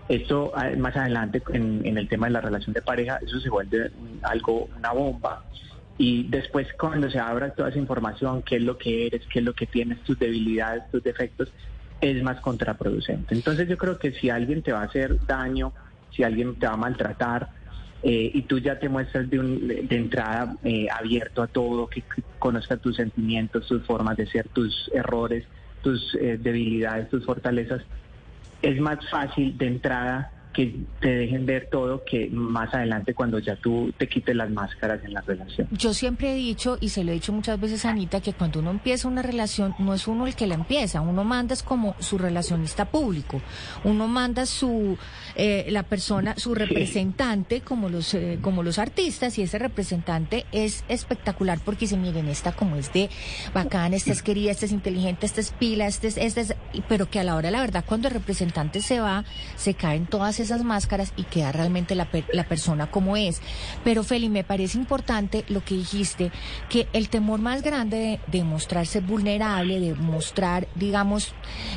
Esto 0.09 0.53
ah, 0.55 0.71
más 0.79 0.97
adelante 0.97 1.43
en, 1.53 1.85
en 1.85 1.99
el 1.99 2.09
tema 2.09 2.27
de 2.27 2.35
la 2.35 2.41
relación 2.41 2.73
de 2.75 2.83
pareja, 2.83 3.19
eso 3.27 3.41
se 3.41 3.49
vuelve 3.49 3.91
algo, 4.23 4.69
una 4.77 4.93
bomba. 4.93 5.45
Y 5.99 6.25
después 6.25 6.69
cuando 6.79 7.11
se 7.11 7.19
abra 7.19 7.51
toda 7.51 7.71
esa 7.71 7.79
información, 7.79 8.43
qué 8.43 8.57
es 8.57 8.63
lo 8.63 8.77
que 8.77 9.07
eres, 9.07 9.23
qué 9.33 9.39
es 9.39 9.45
lo 9.45 9.55
que 9.55 9.67
tienes, 9.67 9.99
tus 10.03 10.19
debilidades, 10.19 10.83
tus 10.91 11.03
defectos, 11.03 11.51
es 12.01 12.23
más 12.23 12.41
contraproducente. 12.41 13.35
Entonces 13.35 13.69
yo 13.69 13.77
creo 13.77 13.99
que 13.99 14.13
si 14.13 14.31
alguien 14.31 14.63
te 14.63 14.73
va 14.73 14.81
a 14.81 14.85
hacer 14.85 15.25
daño, 15.27 15.73
si 16.11 16.23
alguien 16.23 16.59
te 16.59 16.67
va 16.67 16.75
a 16.75 16.77
maltratar, 16.77 17.49
eh, 18.03 18.31
y 18.35 18.43
tú 18.43 18.59
ya 18.59 18.79
te 18.79 18.89
muestras 18.89 19.29
de, 19.29 19.39
un, 19.41 19.67
de 19.67 19.97
entrada 19.97 20.57
eh, 20.63 20.87
abierto 20.91 21.43
a 21.43 21.47
todo, 21.47 21.89
que, 21.89 22.05
conozca 22.39 22.77
tus 22.77 22.97
sentimientos, 22.97 23.67
tus 23.67 23.85
formas 23.85 24.17
de 24.17 24.27
ser, 24.27 24.49
tus 24.49 24.91
errores, 24.95 25.45
tus 25.83 26.15
eh, 26.21 26.39
debilidades, 26.41 27.09
tus 27.09 27.25
fortalezas, 27.25 27.83
es 28.63 28.81
más 28.81 28.99
fácil 29.11 29.57
de 29.57 29.67
entrada 29.67 30.31
que 30.57 30.75
te 31.03 31.09
dejen 31.09 31.45
ver 31.45 31.69
todo 31.71 32.03
que 32.03 32.31
más 32.31 32.73
adelante 32.73 33.13
cuando 33.13 33.39
ya 33.39 33.57
tú 33.57 33.93
te 33.99 34.09
quites 34.09 34.35
las 34.35 34.49
máscaras 34.49 35.05
en 35.05 35.13
la 35.13 35.21
relación. 35.21 35.69
Yo 35.71 35.93
siempre 35.93 36.33
he 36.33 36.35
dicho, 36.35 36.79
y 36.81 36.89
se 36.89 37.05
lo 37.05 37.11
he 37.11 37.15
dicho 37.15 37.31
muchas 37.35 37.61
veces 37.61 37.85
a 37.85 37.91
Anita, 37.91 38.23
que 38.23 38.33
cuando 38.33 38.61
uno 38.61 38.71
empieza 38.71 39.07
una 39.07 39.21
relación, 39.21 39.75
no 39.79 39.93
es 39.93 40.09
uno 40.09 40.27
el 40.27 40.35
que 40.35 40.47
la 40.47 40.55
empieza, 40.55 41.03
uno 41.03 41.25
manda 41.25 41.53
es 41.53 41.63
como 41.63 41.95
su 41.99 42.17
relacionista 42.17 42.87
público, 42.87 43.43
uno 43.85 44.09
manda 44.09 44.47
su, 44.47 44.97
eh, 45.35 45.67
la 45.69 45.83
persona, 45.83 46.35
su 46.39 46.55
representante, 46.55 47.61
como 47.61 47.91
los, 47.91 48.15
eh, 48.15 48.39
como 48.41 48.63
los 48.63 48.79
artistas, 48.79 49.37
y 49.39 49.43
ese 49.43 49.59
representante 49.59 50.47
es 50.53 50.85
espectacular 50.89 51.59
porque 51.63 51.81
dice, 51.81 51.99
miren, 51.99 52.29
esta 52.29 52.53
como 52.53 52.77
es 52.77 52.91
de 52.95 53.11
bacán, 53.53 53.93
esta 53.93 54.13
es 54.13 54.23
querida, 54.23 54.53
esta 54.53 54.65
es 54.65 54.73
inteligente, 54.73 55.27
esta 55.27 55.43
es 55.43 55.51
pila, 55.51 55.87
esta 55.87 56.07
es, 56.07 56.17
esta 56.17 56.41
es, 56.41 56.55
pero 56.89 57.11
que 57.11 57.21
a 57.21 57.25
la 57.25 57.37
hora, 57.37 57.51
la 57.51 57.61
verdad, 57.61 57.85
cuando 57.87 58.09
el 58.09 58.15
representante 58.15 58.81
se 58.81 59.01
va, 59.01 59.25
se 59.57 59.75
caen 59.75 60.07
todas 60.07 60.41
esas 60.41 60.46
máscaras 60.65 61.13
y 61.17 61.25
queda 61.25 61.53
realmente 61.53 61.95
la, 61.95 62.09
la 62.33 62.45
persona 62.45 62.91
como 62.91 63.17
es. 63.17 63.41
Pero 63.85 64.03
Feli, 64.03 64.29
me 64.29 64.45
parece 64.45 64.79
importante 64.79 65.45
lo 65.49 65.65
que 65.65 65.75
dijiste, 65.75 66.31
que 66.69 66.87
el 66.93 67.09
temor 67.09 67.41
más 67.41 67.63
grande 67.63 68.21
de, 68.27 68.45
mostrarse 68.45 69.01
vulnerable, 69.01 69.81
de 69.81 69.95
mostrar, 69.95 70.67
digamos, 70.75 71.35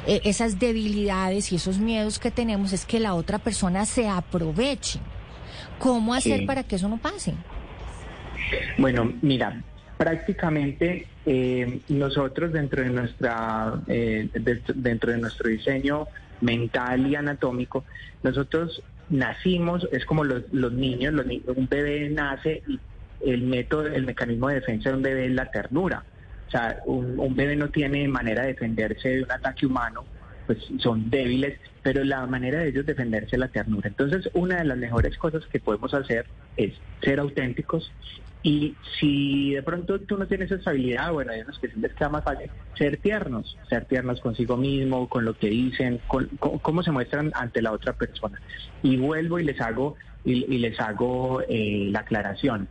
eh, 0.08 0.21
esas 0.23 0.60
debilidades 0.60 1.51
y 1.51 1.55
esos 1.55 1.79
miedos 1.79 2.19
que 2.19 2.32
tenemos 2.32 2.73
es 2.73 2.86
que 2.86 2.99
la 2.99 3.13
otra 3.13 3.39
persona 3.39 3.86
se 3.86 4.08
aproveche. 4.08 4.99
¿Cómo 5.77 6.13
hacer 6.13 6.45
para 6.45 6.63
que 6.63 6.75
eso 6.75 6.89
no 6.89 6.97
pase? 6.97 7.34
Bueno, 8.77 9.13
mira, 9.21 9.62
prácticamente 9.97 11.08
eh, 11.25 11.79
nosotros 11.89 12.53
dentro 12.53 12.84
de 12.84 12.89
nuestra 12.89 13.82
eh, 13.88 14.29
dentro 14.34 15.12
de 15.12 15.17
nuestro 15.17 15.49
diseño 15.49 16.08
mental 16.41 17.08
y 17.08 17.15
anatómico, 17.15 17.86
nosotros 18.23 18.82
nacimos, 19.10 19.88
es 19.91 20.06
como 20.06 20.23
los, 20.23 20.43
niños, 20.73 21.13
un 21.56 21.67
bebé 21.67 22.10
nace 22.10 22.63
y 22.67 22.80
el 23.25 23.41
método, 23.41 23.88
el 23.88 24.06
mecanismo 24.06 24.49
de 24.49 24.56
defensa 24.56 24.89
de 24.89 24.95
un 24.95 25.02
bebé 25.02 25.25
es 25.25 25.34
la 25.34 25.49
ternura. 25.52 26.04
O 26.47 26.52
sea, 26.52 26.80
un, 26.86 27.19
un 27.19 27.36
bebé 27.36 27.56
no 27.56 27.69
tiene 27.69 28.08
manera 28.08 28.43
de 28.43 28.49
defenderse 28.49 29.10
de 29.10 29.23
un 29.23 29.32
ataque 29.32 29.65
humano, 29.65 30.06
pues 30.47 30.60
son 30.80 31.10
débiles, 31.10 31.60
pero 31.84 32.04
la 32.04 32.25
manera 32.25 32.60
de 32.60 32.69
ellos 32.69 32.86
defenderse 32.86 33.36
es 33.36 33.39
la 33.39 33.49
ternura. 33.49 33.88
Entonces, 33.88 34.30
una 34.34 34.58
de 34.58 34.65
las 34.65 34.78
mejores 34.78 35.17
cosas 35.17 35.45
que 35.47 35.60
podemos 35.60 35.93
hacer 35.93 36.25
es 36.58 36.73
ser 37.02 37.19
auténticos 37.19 37.91
y 38.41 38.75
si 38.99 39.54
de 39.54 39.63
pronto 39.63 39.99
tú 39.99 40.17
no 40.17 40.25
tienes 40.25 40.49
esa 40.52 40.69
habilidad, 40.69 41.12
bueno, 41.12 41.34
hay 41.34 41.41
unos 41.41 41.60
que 41.60 41.67
sí 41.67 41.80
les 41.80 41.93
queda 41.93 42.10
más 42.10 42.23
fácil, 42.23 42.49
ser 42.78 42.97
tiernos, 42.97 43.58
ser 43.69 43.86
tiernos 43.86 44.21
consigo 44.21 44.56
mismo, 44.56 45.10
con 45.10 45.25
lo 45.25 45.38
que 45.38 45.49
dicen, 45.49 45.99
con, 46.08 46.28
cómo 46.38 46.82
se 46.82 46.91
muestran 46.91 47.32
ante 47.36 47.62
la 47.62 47.73
otra 47.73 47.93
persona. 47.93 48.39
Y 48.82 48.95
vuelvo 48.95 49.39
y 49.39 49.43
les 49.43 49.60
hago, 49.60 49.95
y, 50.23 50.58
les 50.58 50.80
hago 50.80 51.41
eh, 51.49 51.89
la 51.91 51.99
aclaración. 51.99 52.69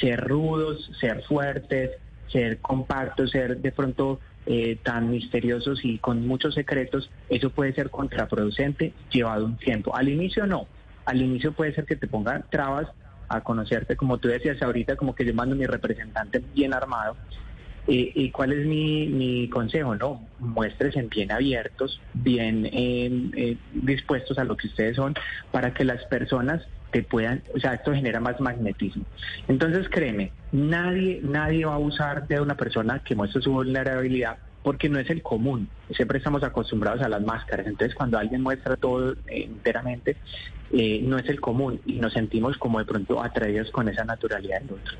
Ser 0.00 0.20
rudos, 0.20 0.90
ser 1.00 1.22
fuertes, 1.22 1.92
ser 2.28 2.58
compactos, 2.58 3.30
ser 3.30 3.58
de 3.58 3.72
pronto 3.72 4.20
eh, 4.44 4.76
tan 4.82 5.10
misteriosos 5.10 5.82
y 5.82 5.98
con 5.98 6.26
muchos 6.26 6.54
secretos, 6.54 7.10
eso 7.30 7.48
puede 7.48 7.72
ser 7.72 7.88
contraproducente 7.88 8.92
llevado 9.10 9.46
un 9.46 9.56
tiempo. 9.56 9.96
Al 9.96 10.10
inicio 10.10 10.46
no, 10.46 10.66
al 11.06 11.22
inicio 11.22 11.52
puede 11.52 11.74
ser 11.74 11.86
que 11.86 11.96
te 11.96 12.06
pongan 12.06 12.44
trabas 12.50 12.88
a 13.28 13.40
conocerte, 13.40 13.96
como 13.96 14.18
tú 14.18 14.28
decías 14.28 14.60
ahorita, 14.62 14.96
como 14.96 15.14
que 15.14 15.24
yo 15.24 15.34
mando 15.34 15.56
mi 15.56 15.66
representante 15.66 16.42
bien 16.54 16.74
armado. 16.74 17.16
Eh, 17.88 18.12
¿Y 18.14 18.30
cuál 18.30 18.52
es 18.52 18.66
mi, 18.66 19.48
consejo? 19.48 19.94
No, 19.94 20.28
muéstrese 20.38 21.02
bien 21.02 21.30
abiertos, 21.30 22.00
bien 22.14 22.68
em, 22.72 23.30
eh, 23.36 23.56
dispuestos 23.72 24.38
a 24.38 24.44
lo 24.44 24.56
que 24.56 24.66
ustedes 24.66 24.96
son, 24.96 25.14
para 25.52 25.72
que 25.72 25.84
las 25.84 26.04
personas 26.06 26.66
te 26.90 27.02
puedan, 27.02 27.42
o 27.54 27.60
sea, 27.60 27.74
esto 27.74 27.92
genera 27.92 28.20
más 28.20 28.40
magnetismo. 28.40 29.04
Entonces, 29.48 29.88
créeme, 29.88 30.32
nadie, 30.50 31.20
nadie 31.22 31.64
va 31.64 31.74
a 31.74 31.78
usar 31.78 32.26
de 32.26 32.40
una 32.40 32.56
persona 32.56 33.00
que 33.00 33.14
muestre 33.14 33.42
su 33.42 33.52
vulnerabilidad 33.52 34.38
porque 34.66 34.88
no 34.88 34.98
es 34.98 35.08
el 35.10 35.22
común. 35.22 35.68
Siempre 35.94 36.18
estamos 36.18 36.42
acostumbrados 36.42 37.00
a 37.00 37.08
las 37.08 37.22
máscaras. 37.22 37.68
Entonces, 37.68 37.94
cuando 37.94 38.18
alguien 38.18 38.42
muestra 38.42 38.76
todo 38.76 39.12
eh, 39.12 39.44
enteramente, 39.44 40.16
eh, 40.72 40.98
no 41.04 41.18
es 41.18 41.28
el 41.28 41.40
común 41.40 41.80
y 41.86 42.00
nos 42.00 42.14
sentimos 42.14 42.58
como 42.58 42.80
de 42.80 42.84
pronto 42.84 43.22
atraídos 43.22 43.70
con 43.70 43.88
esa 43.88 44.02
naturalidad 44.02 44.60
del 44.62 44.72
otro. 44.72 44.96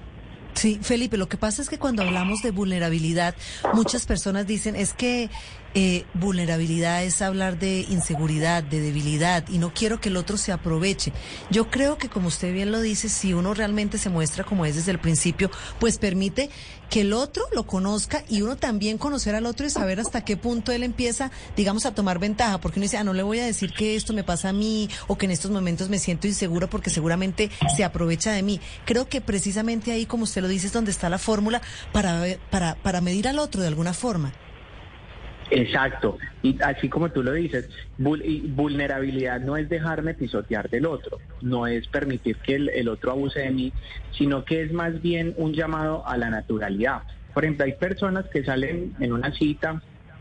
Sí, 0.55 0.79
Felipe, 0.81 1.17
lo 1.17 1.29
que 1.29 1.37
pasa 1.37 1.63
es 1.63 1.69
que 1.69 1.81
cuando 1.81 2.03
hablamos 2.03 2.43
de 2.43 2.53
vulnerabilidad, 2.53 3.35
muchas 3.75 4.07
personas 4.07 4.47
dicen 4.47 4.77
es 4.77 4.95
que 4.95 5.31
eh, 5.79 6.07
vulnerabilidad 6.15 7.05
es 7.05 7.21
hablar 7.21 7.59
de 7.59 7.81
inseguridad, 7.91 8.63
de 8.63 8.81
debilidad, 8.81 9.47
y 9.47 9.59
no 9.59 9.75
quiero 9.75 10.01
que 10.01 10.09
el 10.09 10.17
otro 10.17 10.39
se 10.39 10.51
aproveche. 10.51 11.13
Yo 11.51 11.69
creo 11.71 11.99
que, 11.99 12.09
como 12.09 12.29
usted 12.29 12.51
bien 12.55 12.73
lo 12.73 12.81
dice, 12.81 13.11
si 13.11 13.35
uno 13.35 13.53
realmente 13.53 13.99
se 13.99 14.09
muestra 14.09 14.43
como 14.43 14.65
es 14.65 14.75
desde 14.77 14.93
el 14.93 14.99
principio, 14.99 15.51
pues 15.79 15.99
permite 15.99 16.49
que 16.89 17.03
el 17.03 17.13
otro 17.13 17.45
lo 17.55 17.67
conozca 17.67 18.25
y 18.27 18.41
uno 18.41 18.57
también 18.57 18.97
conocer 18.97 19.35
al 19.35 19.45
otro 19.45 19.67
y 19.67 19.71
saber 19.71 20.01
hasta 20.01 20.25
qué 20.25 20.39
punto 20.39 20.73
él 20.73 20.83
empieza, 20.83 21.31
digamos, 21.59 21.85
a 21.85 21.95
tomar 21.95 22.19
ventaja, 22.19 22.59
porque 22.59 22.79
uno 22.79 22.85
dice, 22.85 22.97
ah, 22.97 23.05
no 23.05 23.13
le 23.13 23.23
voy 23.23 23.41
a 23.41 23.45
decir 23.45 23.75
que 23.75 23.97
esto 23.97 24.15
me 24.15 24.25
pasa 24.25 24.49
a 24.49 24.53
mí 24.55 24.89
o 25.09 25.19
que 25.19 25.27
en 25.27 25.33
estos 25.33 25.51
momentos 25.51 25.91
me 25.91 25.99
siento 25.99 26.27
insegura 26.27 26.71
porque 26.71 26.89
seguramente 26.89 27.51
se 27.77 27.85
aprovecha 27.85 28.33
de 28.33 28.43
mí. 28.43 28.63
Creo 28.87 29.11
que 29.11 29.21
precisamente 29.21 29.93
ahí, 29.93 30.07
como 30.07 30.25
usted 30.25 30.41
lo 30.41 30.49
dice, 30.49 30.69
es 30.69 30.73
donde 30.73 30.91
está 30.91 31.11
la 31.11 31.19
fórmula 31.19 31.61
para, 31.93 32.25
para, 32.49 32.77
para 32.77 33.03
medir 33.03 33.29
al 33.29 33.39
otro 33.39 33.61
de 33.61 33.69
alguna 33.69 33.93
forma. 33.93 34.33
Exacto, 35.51 36.19
y 36.43 36.61
así 36.63 36.89
como 36.89 37.11
tú 37.11 37.23
lo 37.23 37.33
dices, 37.33 37.69
vulnerabilidad 37.99 39.41
no 39.41 39.57
es 39.57 39.69
dejarme 39.69 40.15
pisotear 40.15 40.69
del 40.69 40.87
otro, 40.87 41.19
no 41.41 41.67
es 41.67 41.87
permitir 41.89 42.37
que 42.39 42.57
el, 42.57 42.89
otro 42.89 43.13
abuse 43.13 43.41
de 43.41 43.51
mí, 43.51 43.73
sino 44.13 44.45
que 44.45 44.63
es 44.63 44.73
más 44.73 45.01
bien 45.01 45.35
un 45.37 45.53
llamado 45.53 46.07
a 46.07 46.17
la 46.17 46.31
naturalidad. 46.31 47.03
Por 47.33 47.45
ejemplo, 47.45 47.65
hay 47.67 47.73
personas 47.75 48.25
que 48.33 48.45
salen 48.45 48.95
en 48.99 49.13
una 49.13 49.33
cita, 49.33 49.81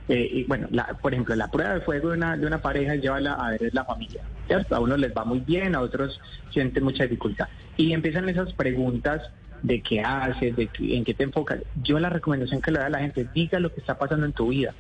eh, 0.10 0.30
y 0.32 0.44
bueno, 0.44 0.68
la- 0.72 0.94
por 1.02 1.14
ejemplo, 1.14 1.36
la 1.36 1.50
prueba 1.50 1.74
de 1.74 1.82
fuego 1.82 2.10
de 2.10 2.18
una, 2.18 2.38
de 2.38 2.46
una 2.46 2.62
pareja 2.62 2.94
es 2.94 3.02
llevarla 3.02 3.34
a 3.34 3.52
ver 3.52 3.70
la 3.74 3.86
familia, 3.86 4.22
¿cierto? 4.48 4.76
A 4.76 4.80
unos 4.80 5.00
les 5.00 5.12
va 5.14 5.26
muy 5.26 5.40
bien, 5.40 5.76
a 5.76 5.82
otros 5.82 6.20
sienten 6.52 6.84
mucha 6.84 7.04
dificultad. 7.04 7.48
Y 7.78 7.94
empiezan 7.94 8.30
esas 8.30 8.54
preguntas 8.54 9.22
de 9.62 9.82
qué 9.82 10.02
haces, 10.02 10.56
de 10.56 10.68
qué- 10.68 10.96
en 10.98 11.04
qué 11.04 11.14
te 11.16 11.24
enfocas. 11.24 11.60
Yo 11.82 12.00
la 12.00 12.10
recomendación 12.10 12.62
que 12.62 12.72
le 12.72 12.78
doy 12.80 12.86
a 12.88 12.90
la 12.90 13.00
gente 13.00 13.28
diga 13.34 13.60
lo 13.60 13.74
que 13.74 13.80
está 13.80 13.98
pasando 13.98 14.26
en 14.28 14.34
tu 14.34 14.50
vida. 14.50 14.76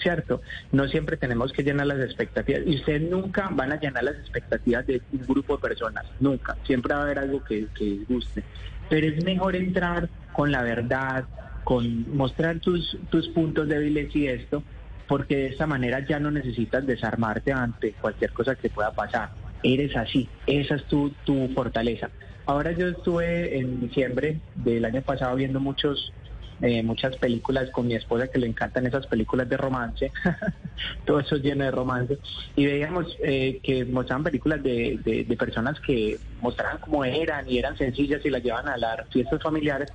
¿Cierto? 0.00 0.42
No 0.72 0.88
siempre 0.88 1.16
tenemos 1.16 1.52
que 1.52 1.62
llenar 1.62 1.86
las 1.86 2.00
expectativas 2.00 2.62
y 2.66 2.76
ustedes 2.76 3.02
nunca 3.02 3.48
van 3.52 3.72
a 3.72 3.80
llenar 3.80 4.04
las 4.04 4.16
expectativas 4.16 4.86
de 4.86 5.02
un 5.12 5.26
grupo 5.26 5.56
de 5.56 5.62
personas, 5.62 6.06
nunca. 6.20 6.56
Siempre 6.64 6.94
va 6.94 7.00
a 7.00 7.04
haber 7.04 7.18
algo 7.18 7.42
que, 7.44 7.66
que 7.74 8.00
guste. 8.08 8.42
Pero 8.88 9.06
es 9.06 9.24
mejor 9.24 9.56
entrar 9.56 10.08
con 10.32 10.50
la 10.50 10.62
verdad, 10.62 11.24
con 11.64 12.16
mostrar 12.16 12.58
tus, 12.60 12.98
tus 13.10 13.28
puntos 13.28 13.68
débiles 13.68 14.14
y 14.14 14.26
esto, 14.26 14.62
porque 15.06 15.36
de 15.36 15.46
esta 15.48 15.66
manera 15.66 16.06
ya 16.06 16.18
no 16.18 16.30
necesitas 16.30 16.86
desarmarte 16.86 17.52
ante 17.52 17.92
cualquier 17.92 18.32
cosa 18.32 18.54
que 18.54 18.70
pueda 18.70 18.92
pasar. 18.92 19.30
Eres 19.62 19.96
así, 19.96 20.28
esa 20.46 20.76
es 20.76 20.84
tu, 20.84 21.10
tu 21.24 21.48
fortaleza. 21.54 22.10
Ahora 22.46 22.72
yo 22.72 22.88
estuve 22.88 23.58
en 23.58 23.80
diciembre 23.80 24.40
del 24.54 24.84
año 24.84 25.02
pasado 25.02 25.36
viendo 25.36 25.60
muchos 25.60 26.12
eh, 26.62 26.82
muchas 26.82 27.16
películas 27.16 27.70
con 27.70 27.86
mi 27.86 27.94
esposa 27.94 28.28
que 28.28 28.38
le 28.38 28.46
encantan 28.46 28.86
esas 28.86 29.06
películas 29.06 29.48
de 29.48 29.56
romance, 29.56 30.12
todo 31.06 31.20
eso 31.20 31.36
lleno 31.36 31.64
de 31.64 31.70
romance, 31.70 32.18
y 32.56 32.66
veíamos 32.66 33.16
eh, 33.22 33.60
que 33.62 33.84
mostraban 33.84 34.24
películas 34.24 34.62
de, 34.62 34.98
de- 35.04 35.36
personas 35.36 35.80
que 35.80 36.18
mostraban 36.40 36.78
cómo 36.78 37.04
eran 37.04 37.48
y 37.48 37.58
eran 37.58 37.76
sencillas 37.78 38.24
y 38.24 38.30
las 38.30 38.42
llevan 38.42 38.68
a 38.68 38.76
las 38.76 39.08
fiestas 39.08 39.42
familiares 39.42 39.88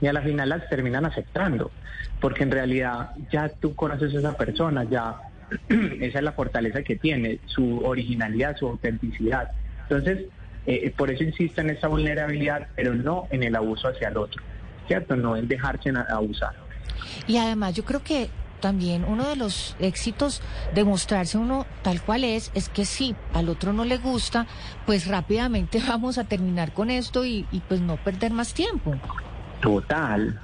y 0.00 0.06
a 0.06 0.12
la 0.12 0.22
final 0.22 0.48
las 0.48 0.68
terminan 0.68 1.04
aceptando, 1.04 1.70
porque 2.20 2.44
en 2.44 2.50
realidad 2.50 3.10
ya 3.30 3.48
tú 3.60 3.74
conoces 3.74 4.14
a 4.14 4.18
esa 4.20 4.32
persona, 4.36 4.84
ya 4.84 5.16
esa 5.68 6.18
es 6.18 6.24
la 6.24 6.32
fortaleza 6.32 6.82
que 6.82 6.96
tiene, 6.96 7.40
su 7.46 7.78
originalidad, 7.84 8.56
su 8.56 8.68
autenticidad. 8.68 9.50
Entonces, 9.88 10.26
eh, 10.66 10.92
por 10.96 11.10
eso 11.10 11.24
insisto 11.24 11.60
en 11.60 11.70
esa 11.70 11.88
vulnerabilidad, 11.88 12.68
pero 12.74 12.94
no 12.94 13.28
en 13.30 13.42
el 13.42 13.56
abuso 13.56 13.88
hacia 13.88 14.08
el 14.08 14.16
otro, 14.16 14.42
¿cierto? 14.90 15.14
No 15.14 15.36
en 15.36 15.46
dejarse 15.46 15.92
abusar. 16.08 16.50
Y 17.28 17.36
además 17.36 17.74
yo 17.74 17.84
creo 17.84 18.02
que 18.02 18.28
también 18.58 19.04
uno 19.04 19.28
de 19.28 19.36
los 19.36 19.76
éxitos 19.78 20.42
de 20.74 20.82
mostrarse 20.82 21.38
uno 21.38 21.64
tal 21.82 22.02
cual 22.02 22.24
es, 22.24 22.50
es 22.54 22.68
que 22.68 22.84
si 22.84 23.14
al 23.32 23.48
otro 23.48 23.72
no 23.72 23.84
le 23.84 23.98
gusta, 23.98 24.48
pues 24.86 25.06
rápidamente 25.06 25.80
vamos 25.88 26.18
a 26.18 26.24
terminar 26.24 26.72
con 26.72 26.90
esto 26.90 27.24
y, 27.24 27.46
y 27.52 27.60
pues 27.60 27.80
no 27.80 27.98
perder 27.98 28.32
más 28.32 28.52
tiempo. 28.52 28.96
Total. 29.62 30.40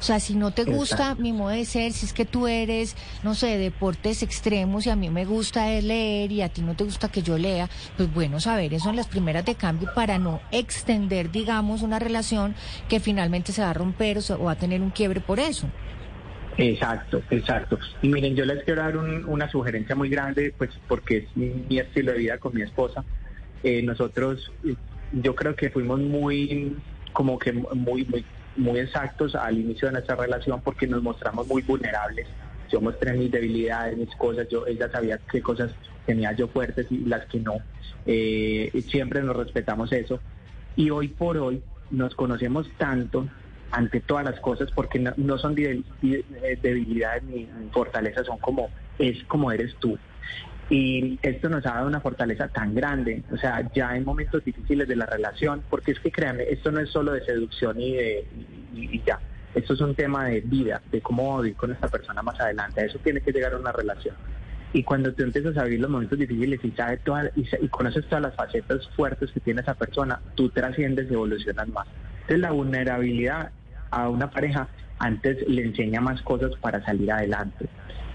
O 0.00 0.02
sea, 0.02 0.18
si 0.18 0.34
no 0.34 0.50
te 0.50 0.64
gusta 0.64 0.94
Exacto. 1.10 1.20
mi 1.22 1.32
modo 1.34 1.50
de 1.50 1.64
ser, 1.66 1.92
si 1.92 2.06
es 2.06 2.14
que 2.14 2.24
tú 2.24 2.46
eres, 2.46 2.96
no 3.22 3.34
sé, 3.34 3.58
deportes 3.58 4.22
extremos 4.22 4.86
y 4.86 4.90
a 4.90 4.96
mí 4.96 5.10
me 5.10 5.26
gusta 5.26 5.66
leer 5.80 6.32
y 6.32 6.40
a 6.40 6.48
ti 6.48 6.62
no 6.62 6.74
te 6.74 6.84
gusta 6.84 7.08
que 7.10 7.20
yo 7.22 7.36
lea, 7.36 7.68
pues 7.98 8.10
bueno 8.10 8.40
saber 8.40 8.72
eso 8.72 8.88
en 8.88 8.96
las 8.96 9.08
primeras 9.08 9.44
de 9.44 9.56
cambio 9.56 9.90
para 9.94 10.18
no 10.18 10.40
extender, 10.52 11.30
digamos, 11.30 11.82
una 11.82 11.98
relación 11.98 12.54
que 12.88 12.98
finalmente 12.98 13.52
se 13.52 13.60
va 13.60 13.70
a 13.70 13.74
romper 13.74 14.16
o, 14.18 14.22
se- 14.22 14.32
o 14.32 14.44
va 14.44 14.52
a 14.52 14.56
tener 14.56 14.80
un 14.80 14.90
quiebre 14.90 15.20
por 15.20 15.38
eso. 15.38 15.68
Exacto, 16.56 17.22
exacto. 17.30 17.78
Y 18.02 18.08
miren, 18.08 18.34
yo 18.34 18.44
les 18.44 18.64
quiero 18.64 18.82
dar 18.82 18.96
un- 18.96 19.24
una 19.26 19.50
sugerencia 19.50 19.94
muy 19.94 20.08
grande, 20.08 20.54
pues 20.56 20.70
porque 20.88 21.18
es 21.18 21.36
mi, 21.36 21.46
mi 21.68 21.78
estilo 21.78 22.12
de 22.12 22.18
vida 22.18 22.38
con 22.38 22.54
mi 22.54 22.62
esposa. 22.62 23.04
Eh, 23.62 23.82
nosotros, 23.82 24.50
yo 25.12 25.34
creo 25.34 25.54
que 25.54 25.70
fuimos 25.70 26.00
muy, 26.00 26.74
como 27.12 27.38
que 27.38 27.52
muy, 27.52 28.04
muy, 28.06 28.26
muy 28.60 28.78
exactos 28.78 29.34
al 29.34 29.58
inicio 29.58 29.88
de 29.88 29.92
nuestra 29.92 30.16
relación 30.16 30.60
porque 30.60 30.86
nos 30.86 31.02
mostramos 31.02 31.46
muy 31.48 31.62
vulnerables. 31.62 32.26
Yo 32.70 32.80
mostré 32.80 33.12
mis 33.14 33.30
debilidades, 33.30 33.96
mis 33.96 34.14
cosas, 34.16 34.46
yo 34.48 34.66
ella 34.66 34.88
sabía 34.90 35.18
qué 35.30 35.42
cosas 35.42 35.72
tenía 36.06 36.32
yo 36.32 36.46
fuertes 36.48 36.86
y 36.90 36.98
las 36.98 37.26
que 37.26 37.40
no. 37.40 37.54
Eh, 38.06 38.70
siempre 38.88 39.22
nos 39.22 39.36
respetamos 39.36 39.92
eso. 39.92 40.20
Y 40.76 40.90
hoy 40.90 41.08
por 41.08 41.36
hoy 41.36 41.62
nos 41.90 42.14
conocemos 42.14 42.68
tanto 42.78 43.28
ante 43.72 44.00
todas 44.00 44.24
las 44.24 44.38
cosas 44.40 44.70
porque 44.72 44.98
no, 44.98 45.12
no 45.16 45.38
son 45.38 45.54
de- 45.54 45.82
de- 46.02 46.58
debilidades 46.62 47.22
ni 47.24 47.48
fortalezas, 47.72 48.26
son 48.26 48.38
como 48.38 48.70
es 48.98 49.22
como 49.24 49.50
eres 49.50 49.74
tú. 49.80 49.98
Y 50.70 51.18
esto 51.22 51.48
nos 51.48 51.66
ha 51.66 51.74
dado 51.74 51.88
una 51.88 52.00
fortaleza 52.00 52.46
tan 52.46 52.76
grande, 52.76 53.24
o 53.32 53.36
sea, 53.36 53.68
ya 53.74 53.96
en 53.96 54.04
momentos 54.04 54.44
difíciles 54.44 54.86
de 54.86 54.94
la 54.94 55.04
relación, 55.04 55.64
porque 55.68 55.90
es 55.90 55.98
que 55.98 56.12
créanme, 56.12 56.44
esto 56.44 56.70
no 56.70 56.78
es 56.78 56.90
solo 56.90 57.12
de 57.12 57.24
seducción 57.24 57.80
y, 57.80 57.94
de, 57.94 58.24
y, 58.72 59.02
ya, 59.04 59.18
esto 59.52 59.74
es 59.74 59.80
un 59.80 59.96
tema 59.96 60.26
de 60.26 60.42
vida, 60.42 60.80
de 60.92 61.00
cómo 61.00 61.40
vivir 61.40 61.56
con 61.56 61.72
esta 61.72 61.88
persona 61.88 62.22
más 62.22 62.40
adelante, 62.40 62.86
eso 62.86 63.00
tiene 63.02 63.20
que 63.20 63.32
llegar 63.32 63.52
a 63.52 63.58
una 63.58 63.72
relación. 63.72 64.14
Y 64.72 64.84
cuando 64.84 65.12
tú 65.12 65.24
empiezas 65.24 65.56
a 65.56 65.64
vivir 65.64 65.80
los 65.80 65.90
momentos 65.90 66.16
difíciles 66.16 66.60
y, 66.62 66.70
sabes 66.70 67.00
todas, 67.02 67.32
y, 67.34 67.44
y 67.60 67.68
conoces 67.68 68.06
todas 68.06 68.22
las 68.22 68.36
facetas 68.36 68.88
fuertes 68.94 69.32
que 69.32 69.40
tiene 69.40 69.62
esa 69.62 69.74
persona, 69.74 70.20
tú 70.36 70.50
trasciendes 70.50 71.10
y 71.10 71.14
evolucionas 71.14 71.66
más. 71.66 71.88
Entonces 72.20 72.38
la 72.38 72.52
vulnerabilidad 72.52 73.50
a 73.90 74.08
una 74.08 74.30
pareja 74.30 74.68
antes 75.00 75.48
le 75.48 75.62
enseña 75.62 76.00
más 76.00 76.22
cosas 76.22 76.52
para 76.60 76.84
salir 76.84 77.10
adelante. 77.10 77.68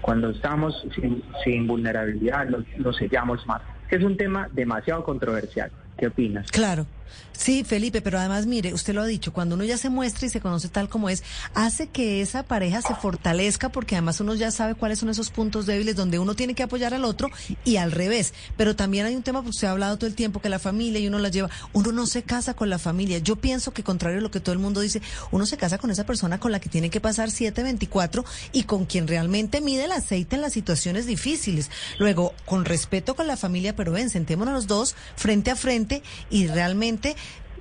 Cuando 0.06 0.30
estamos 0.30 0.86
sin, 0.94 1.20
sin 1.42 1.66
vulnerabilidad 1.66 2.46
nos, 2.48 2.64
nos 2.78 2.96
sellamos 2.96 3.44
más. 3.44 3.60
Es 3.90 4.04
un 4.04 4.16
tema 4.16 4.48
demasiado 4.52 5.02
controversial. 5.02 5.72
¿Qué 5.98 6.06
opinas? 6.06 6.48
Claro. 6.52 6.86
Sí, 7.32 7.64
Felipe, 7.64 8.00
pero 8.00 8.18
además, 8.18 8.46
mire, 8.46 8.72
usted 8.72 8.94
lo 8.94 9.02
ha 9.02 9.06
dicho, 9.06 9.32
cuando 9.32 9.56
uno 9.56 9.64
ya 9.64 9.76
se 9.76 9.90
muestra 9.90 10.26
y 10.26 10.30
se 10.30 10.40
conoce 10.40 10.68
tal 10.68 10.88
como 10.88 11.10
es, 11.10 11.22
hace 11.54 11.86
que 11.88 12.22
esa 12.22 12.42
pareja 12.44 12.80
se 12.80 12.94
fortalezca 12.94 13.68
porque 13.68 13.94
además 13.94 14.20
uno 14.20 14.34
ya 14.34 14.50
sabe 14.50 14.74
cuáles 14.74 14.98
son 14.98 15.10
esos 15.10 15.30
puntos 15.30 15.66
débiles 15.66 15.96
donde 15.96 16.18
uno 16.18 16.34
tiene 16.34 16.54
que 16.54 16.62
apoyar 16.62 16.94
al 16.94 17.04
otro 17.04 17.30
y 17.64 17.76
al 17.76 17.92
revés. 17.92 18.32
Pero 18.56 18.74
también 18.74 19.06
hay 19.06 19.14
un 19.14 19.22
tema, 19.22 19.40
porque 19.40 19.50
usted 19.50 19.68
ha 19.68 19.72
hablado 19.72 19.98
todo 19.98 20.08
el 20.08 20.14
tiempo, 20.14 20.40
que 20.40 20.48
la 20.48 20.58
familia 20.58 20.98
y 20.98 21.08
uno 21.08 21.18
la 21.18 21.28
lleva, 21.28 21.50
uno 21.72 21.92
no 21.92 22.06
se 22.06 22.22
casa 22.22 22.54
con 22.54 22.70
la 22.70 22.78
familia. 22.78 23.18
Yo 23.18 23.36
pienso 23.36 23.72
que 23.72 23.84
contrario 23.84 24.18
a 24.18 24.22
lo 24.22 24.30
que 24.30 24.40
todo 24.40 24.54
el 24.54 24.58
mundo 24.58 24.80
dice, 24.80 25.02
uno 25.30 25.44
se 25.44 25.58
casa 25.58 25.78
con 25.78 25.90
esa 25.90 26.06
persona 26.06 26.40
con 26.40 26.52
la 26.52 26.60
que 26.60 26.70
tiene 26.70 26.90
que 26.90 27.00
pasar 27.00 27.30
724 27.30 28.24
y 28.52 28.64
con 28.64 28.86
quien 28.86 29.06
realmente 29.06 29.60
mide 29.60 29.84
el 29.84 29.92
aceite 29.92 30.36
en 30.36 30.42
las 30.42 30.54
situaciones 30.54 31.06
difíciles. 31.06 31.70
Luego, 31.98 32.34
con 32.46 32.64
respeto 32.64 33.14
con 33.14 33.26
la 33.26 33.36
familia, 33.36 33.76
pero 33.76 33.92
ven, 33.92 34.08
sentémonos 34.08 34.54
los 34.54 34.66
dos 34.66 34.96
frente 35.16 35.50
a 35.50 35.56
frente 35.56 36.02
y 36.30 36.46
realmente 36.46 36.95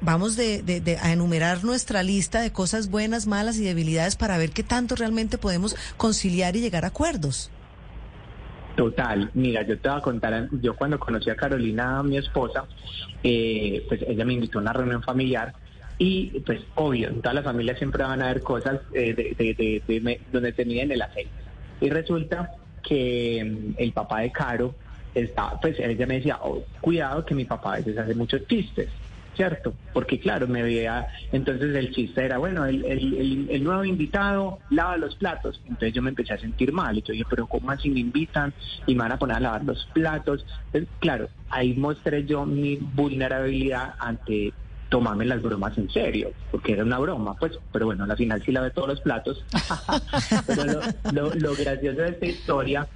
vamos 0.02 0.36
de, 0.36 1.00
a 1.02 1.12
enumerar 1.13 1.63
nuestra 1.63 2.04
lista 2.04 2.41
de 2.41 2.52
cosas 2.52 2.89
buenas, 2.89 3.28
malas 3.28 3.58
y 3.58 3.63
debilidades 3.63 4.15
para 4.15 4.38
ver 4.38 4.52
qué 4.52 4.63
tanto 4.63 4.95
realmente 4.95 5.38
podemos 5.38 5.76
conciliar 5.98 6.56
y 6.56 6.62
llegar 6.62 6.86
a 6.86 6.89
acuerdos. 6.89 7.52
Total, 8.76 9.32
mira, 9.34 9.62
yo 9.65 9.80
te 9.80 9.88
voy 9.88 9.98
a 9.98 10.02
contar, 10.02 10.50
yo 10.62 10.76
cuando 10.76 11.00
conocí 11.00 11.30
a 11.30 11.36
Carolina, 11.36 12.04
mi 12.04 12.17
esposa, 12.17 12.65
eh, 13.24 13.86
pues 13.88 14.02
ella 14.06 14.26
me 14.26 14.34
invitó 14.34 14.60
a 14.60 14.62
una 14.62 14.74
reunión 14.74 15.02
familiar 15.02 15.54
y 15.98 16.41
pues 16.41 16.60
obvio, 16.76 17.08
en 17.08 17.21
todas 17.21 17.36
las 17.36 17.45
familias 17.45 17.78
siempre 17.78 18.04
van 18.04 18.21
a 18.21 18.26
haber 18.26 18.41
cosas 18.43 18.82
eh, 18.93 19.13
de, 19.13 19.82
de- 19.88 20.21
donde 20.30 20.52
te 20.52 20.65
miden 20.65 20.91
el 20.91 21.02
aceite. 21.02 21.32
Y 21.80 21.89
resulta 21.89 22.52
que 22.84 23.43
mm, 23.45 23.82
el 23.82 23.93
papá 23.93 24.19
de 24.19 24.32
Caro 24.34 24.76
está, 25.13 25.58
pues 25.62 25.80
ella 25.80 26.06
me 26.06 26.15
decía, 26.15 26.39
"Oh, 26.43 26.62
cuidado 26.82 27.26
que 27.26 27.34
mi 27.34 27.45
papá 27.45 27.76
a 27.76 27.78
veces 27.78 27.98
hace 27.98 28.13
muchos 28.13 28.45
chistes. 28.45 28.89
¿Cierto? 29.36 29.74
Porque 29.93 30.19
claro, 30.19 30.48
me 30.48 30.63
veía, 30.63 31.08
entonces 31.32 31.76
el 31.76 31.93
chiste 31.93 32.24
era, 32.24 32.38
bueno, 32.38 32.65
el, 32.65 32.86
el- 32.86 33.63
nuevo 33.63 33.84
invitado 33.84 34.60
lava 34.69 34.95
los 34.98 35.15
platos. 35.15 35.60
Entonces 35.65 35.93
yo 35.93 36.02
me 36.02 36.10
empecé 36.10 36.34
a 36.34 36.38
sentir 36.38 36.71
mal. 36.71 36.98
Y 36.98 37.02
yo 37.02 37.12
dije, 37.12 37.26
pero 37.30 37.45
¿cómo 37.48 37.69
así 37.71 37.89
me 37.89 38.00
invitan 38.00 38.54
y 38.88 38.93
me 38.95 39.00
van 39.02 39.12
a 39.12 39.17
poner 39.19 39.38
a 39.38 39.39
lavar 39.41 39.63
los 39.65 39.86
platos? 39.93 40.45
Claro, 41.00 41.28
ahí 41.50 41.74
mostré 41.74 42.26
yo 42.26 42.45
mi 42.45 42.78
vulnerabilidad 42.78 43.95
ante 44.00 44.54
tomarme 44.89 45.26
las 45.26 45.41
bromas 45.41 45.78
en 45.78 45.89
serio, 45.89 46.32
porque 46.52 46.74
era 46.74 46.84
una 46.84 47.00
broma, 47.00 47.34
pues, 47.36 47.54
pero 47.74 47.88
bueno, 47.88 48.06
al 48.06 48.15
final 48.15 48.41
sí 48.45 48.52
lavé 48.52 48.69
todos 48.71 48.88
los 48.88 49.02
platos. 49.02 49.43
pero 50.48 50.82
lo- 51.12 51.34
lo 51.36 51.56
gracioso 51.56 52.02
de 52.02 52.10
esta 52.10 52.26
historia 52.26 52.88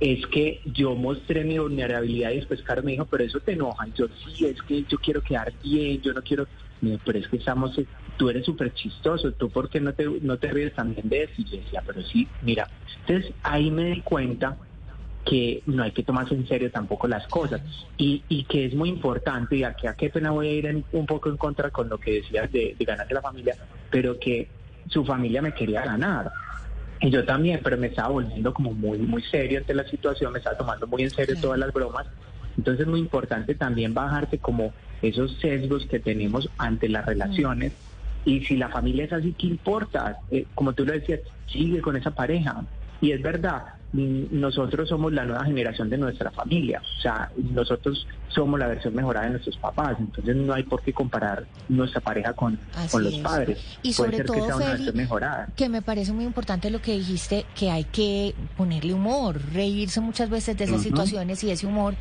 es 0.00 0.24
que 0.28 0.60
yo 0.64 0.94
mostré 0.94 1.44
mi 1.44 1.58
vulnerabilidad 1.58 2.30
y 2.30 2.36
después 2.36 2.62
Caro 2.62 2.82
me 2.82 2.92
dijo, 2.92 3.06
pero 3.06 3.24
eso 3.24 3.40
te 3.40 3.52
enoja. 3.52 3.88
Y 3.88 3.92
yo, 3.92 4.06
sí, 4.08 4.44
es 4.46 4.62
que 4.62 4.84
yo 4.84 4.98
quiero 4.98 5.22
quedar 5.22 5.52
bien, 5.62 6.00
yo 6.00 6.12
no 6.12 6.22
quiero... 6.22 6.46
Me 6.80 6.90
dijo, 6.90 7.02
pero 7.04 7.18
es 7.18 7.26
que 7.28 7.38
estamos, 7.38 7.78
tú 8.16 8.30
eres 8.30 8.44
súper 8.44 8.72
chistoso, 8.74 9.32
tú 9.32 9.50
por 9.50 9.68
qué 9.68 9.80
no 9.80 9.92
te, 9.94 10.04
no 10.20 10.38
te 10.38 10.48
ríes 10.48 10.72
también 10.74 11.08
de 11.08 11.24
eso? 11.24 11.32
Y 11.38 11.44
yo 11.44 11.56
decía, 11.56 11.82
pero 11.84 12.02
sí, 12.02 12.28
mira. 12.42 12.68
Entonces 13.06 13.34
ahí 13.42 13.70
me 13.70 13.90
di 13.92 14.02
cuenta 14.02 14.56
que 15.24 15.62
no 15.66 15.82
hay 15.82 15.90
que 15.92 16.04
tomarse 16.04 16.34
en 16.34 16.46
serio 16.46 16.70
tampoco 16.70 17.06
las 17.08 17.26
cosas 17.26 17.60
y, 17.98 18.24
y 18.28 18.44
que 18.44 18.64
es 18.64 18.74
muy 18.74 18.88
importante 18.88 19.56
y 19.56 19.64
aquí 19.64 19.86
a 19.86 19.92
qué 19.94 20.08
pena 20.08 20.30
voy 20.30 20.46
a 20.48 20.52
ir 20.52 20.66
en- 20.66 20.84
un 20.92 21.04
poco 21.06 21.28
en 21.28 21.36
contra 21.36 21.70
con 21.70 21.88
lo 21.88 21.98
que 21.98 22.12
decías 22.12 22.50
de, 22.50 22.74
de 22.78 22.84
ganarse 22.84 23.12
la 23.12 23.20
familia, 23.20 23.56
pero 23.90 24.18
que 24.18 24.48
su 24.88 25.04
familia 25.04 25.42
me 25.42 25.52
quería 25.52 25.82
ganar. 25.84 26.30
Y 27.00 27.10
yo 27.10 27.24
también, 27.24 27.60
pero 27.62 27.76
me 27.76 27.88
estaba 27.88 28.08
volviendo 28.08 28.52
como 28.52 28.72
muy, 28.72 28.98
muy 28.98 29.22
serio 29.22 29.58
ante 29.58 29.74
la 29.74 29.84
situación, 29.84 30.32
me 30.32 30.38
estaba 30.38 30.56
tomando 30.56 30.86
muy 30.86 31.02
en 31.02 31.10
serio 31.10 31.36
todas 31.40 31.58
las 31.58 31.72
bromas. 31.72 32.06
Entonces 32.56 32.82
es 32.82 32.88
muy 32.88 32.98
importante 32.98 33.54
también 33.54 33.94
bajarte 33.94 34.38
como 34.38 34.72
esos 35.00 35.38
sesgos 35.38 35.86
que 35.86 36.00
tenemos 36.00 36.50
ante 36.58 36.88
las 36.88 37.06
relaciones. 37.06 37.72
Y 38.24 38.40
si 38.44 38.56
la 38.56 38.68
familia 38.68 39.04
es 39.04 39.12
así, 39.12 39.32
¿qué 39.38 39.46
importa? 39.46 40.18
Eh, 40.30 40.44
como 40.54 40.72
tú 40.72 40.84
lo 40.84 40.92
decías, 40.92 41.20
sigue 41.46 41.80
con 41.80 41.96
esa 41.96 42.10
pareja. 42.10 42.64
Y 43.00 43.12
es 43.12 43.22
verdad, 43.22 43.62
mm, 43.92 44.24
nosotros 44.32 44.88
somos 44.88 45.12
la 45.12 45.24
nueva 45.24 45.44
generación 45.44 45.88
de 45.88 45.98
nuestra 45.98 46.32
familia. 46.32 46.82
O 46.82 47.00
sea, 47.00 47.30
nosotros 47.36 48.08
somos 48.28 48.58
la 48.58 48.66
versión 48.68 48.94
mejorada 48.94 49.26
de 49.26 49.32
nuestros 49.32 49.56
papás. 49.58 49.96
Entonces 49.98 50.36
no 50.36 50.52
hay 50.54 50.62
por 50.62 50.82
qué 50.82 50.92
comparar 50.92 51.46
nuestra 51.68 52.00
pareja 52.00 52.32
con, 52.32 52.58
con 52.90 53.04
los 53.04 53.14
es. 53.14 53.20
padres. 53.20 53.58
Y 53.82 53.92
Puede 53.92 53.94
sobre 53.94 54.16
ser 54.18 54.26
que 54.26 54.32
todo, 54.32 54.46
sea 54.46 54.56
una 54.56 54.64
Feli, 54.64 54.76
versión 54.76 54.96
mejorada. 54.96 55.48
que 55.56 55.68
me 55.68 55.82
parece 55.82 56.12
muy 56.12 56.24
importante 56.24 56.70
lo 56.70 56.80
que 56.82 56.92
dijiste, 56.92 57.46
que 57.54 57.70
hay 57.70 57.84
que 57.84 58.34
ponerle 58.56 58.94
humor, 58.94 59.40
reírse 59.52 60.00
muchas 60.00 60.30
veces 60.30 60.56
de 60.56 60.64
esas 60.64 60.82
situaciones 60.82 61.42
y 61.44 61.50
ese 61.50 61.66
humor 61.66 61.94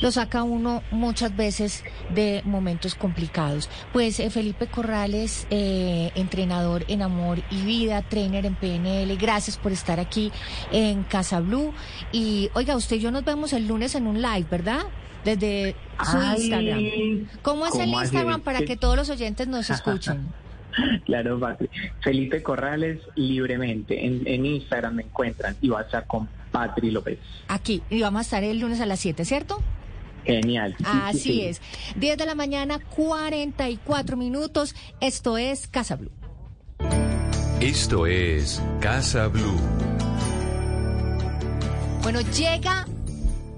lo 0.00 0.10
saca 0.10 0.42
uno 0.42 0.82
muchas 0.90 1.34
veces 1.36 1.84
de 2.14 2.42
momentos 2.44 2.94
complicados. 2.94 3.70
Pues 3.92 4.18
eh, 4.20 4.30
Felipe 4.30 4.66
Corrales, 4.66 5.46
eh, 5.50 6.10
entrenador 6.16 6.84
en 6.88 7.02
Amor 7.02 7.38
y 7.50 7.62
Vida, 7.62 8.02
trainer 8.02 8.44
en 8.46 8.54
PNL, 8.56 9.16
gracias 9.16 9.56
por 9.56 9.70
estar 9.72 10.00
aquí 10.00 10.32
en 10.72 11.04
Casa 11.04 11.40
Blue. 11.40 11.72
Y 12.10 12.50
oiga, 12.54 12.76
usted 12.76 12.96
y 12.96 13.00
yo 13.00 13.10
nos 13.10 13.24
vemos 13.24 13.52
el 13.52 13.68
lunes 13.68 13.94
en 13.94 14.06
un 14.06 14.20
live, 14.20 14.46
¿verdad? 14.50 14.80
Desde 15.24 15.76
su 16.04 16.16
Ay, 16.18 16.40
Instagram. 16.40 17.28
¿Cómo 17.42 17.66
es 17.66 17.74
el. 17.76 17.88
Instagram 17.90 18.40
para 18.40 18.62
que 18.62 18.76
todos 18.76 18.96
los 18.96 19.08
oyentes 19.10 19.46
nos 19.48 19.70
escuchen? 19.70 20.28
Claro, 21.04 21.38
Patri. 21.38 21.68
Felipe 22.00 22.42
Corrales, 22.42 23.00
libremente. 23.14 24.06
En, 24.06 24.26
en 24.26 24.46
Instagram 24.46 24.94
me 24.94 25.02
encuentran 25.02 25.56
y 25.60 25.70
WhatsApp 25.70 26.06
con 26.06 26.28
Patri 26.50 26.90
López. 26.90 27.18
Aquí, 27.48 27.82
y 27.90 28.00
vamos 28.00 28.20
a 28.20 28.22
estar 28.22 28.44
el 28.44 28.58
lunes 28.58 28.80
a 28.80 28.86
las 28.86 29.00
7, 29.00 29.24
¿cierto? 29.24 29.60
Genial. 30.24 30.74
Sí, 30.78 30.84
sí, 30.84 30.90
Así 31.04 31.18
sí. 31.20 31.42
es. 31.42 31.60
10 31.96 32.16
de 32.16 32.26
la 32.26 32.34
mañana, 32.34 32.78
44 32.96 34.16
minutos. 34.16 34.74
Esto 35.00 35.36
es 35.36 35.66
Casa 35.68 35.96
Blue. 35.96 36.10
Esto 37.60 38.06
es 38.06 38.62
Casa 38.80 39.28
Blue. 39.28 39.60
Bueno, 42.02 42.20
llega 42.20 42.86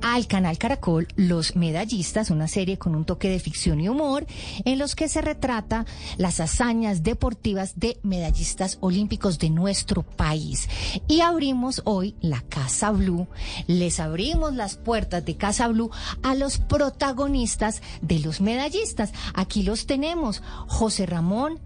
al 0.05 0.27
canal 0.27 0.59
Caracol 0.59 1.09
Los 1.17 1.57
Medallistas, 1.57 2.29
una 2.29 2.47
serie 2.47 2.77
con 2.77 2.95
un 2.95 3.07
toque 3.07 3.31
de 3.31 3.41
ficción 3.41 3.81
y 3.81 3.89
humor 3.89 4.27
en 4.67 4.79
los 4.79 4.95
que 4.95 5.09
se 5.09 5.23
retrata 5.23 5.87
las 6.19 6.41
hazañas 6.41 7.03
deportivas 7.03 7.81
de 7.81 7.99
medallistas 8.03 8.77
olímpicos 8.83 9.39
de 9.39 9.49
nuestro 9.49 10.03
país. 10.03 10.69
Y 11.09 11.23
abrimos 11.23 11.81
hoy 11.87 12.17
la 12.21 12.43
Casa 12.43 12.91
Blue, 12.91 13.29
les 13.67 13.99
abrimos 13.99 14.55
las 14.55 14.77
puertas 14.77 15.25
de 15.25 15.39
Casa 15.39 15.69
Blue 15.69 15.91
a 16.23 16.35
los 16.35 16.59
protagonistas 16.59 17.81
de 18.03 18.19
los 18.19 18.43
medallistas. 18.43 19.11
Aquí 19.33 19.63
los 19.63 19.87
tenemos, 19.87 20.43
José 20.67 21.07
Ramón, 21.07 21.61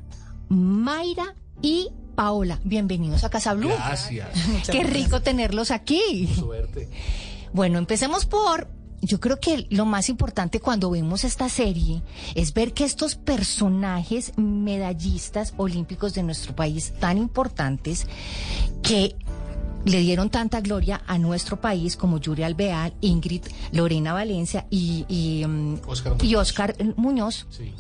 Mayra 0.49 1.35
y 1.61 1.89
Paola. 2.15 2.61
Bienvenidos 2.63 3.25
a 3.25 3.31
Casa 3.31 3.55
Blue. 3.55 3.69
Gracias. 3.69 4.29
Qué 4.71 4.85
rico 4.85 5.23
tenerlos 5.23 5.73
aquí. 5.73 6.29
Suerte. 6.37 6.89
Bueno, 7.53 7.79
empecemos 7.79 8.27
por, 8.27 8.69
yo 9.01 9.21
creo 9.21 9.39
que 9.39 9.67
lo 9.71 9.87
más 9.87 10.09
importante 10.09 10.61
cuando 10.61 10.91
vemos 10.91 11.25
esta 11.25 11.49
serie 11.49 12.03
es 12.35 12.53
ver 12.53 12.73
que 12.73 12.85
estos 12.85 13.15
personajes 13.15 14.33
medallistas 14.37 15.55
olímpicos 15.57 16.15
de 16.15 16.23
nuestro 16.23 16.55
país 16.55 16.93
tan 16.99 17.19
importantes 17.19 18.07
que 18.83 19.17
le 19.85 20.01
dieron 20.01 20.29
tanta 20.29 20.61
gloria 20.61 21.03
a 21.07 21.19
nuestro 21.19 21.61
país 21.61 21.97
como 21.97 22.19
Yuri 22.19 22.43
Alvear, 22.43 22.93
Ingrid, 23.01 23.43
Lorena 23.73 24.13
Valencia 24.13 24.67
y, 24.71 25.05
y, 25.09 25.47
mm, 25.47 25.81
Oscar 25.87 26.15
y 26.21 26.25
Muñoz. 26.25 26.41
Oscar 26.49 26.77
Muñoz. 26.97 27.47
Sí. 27.51 27.73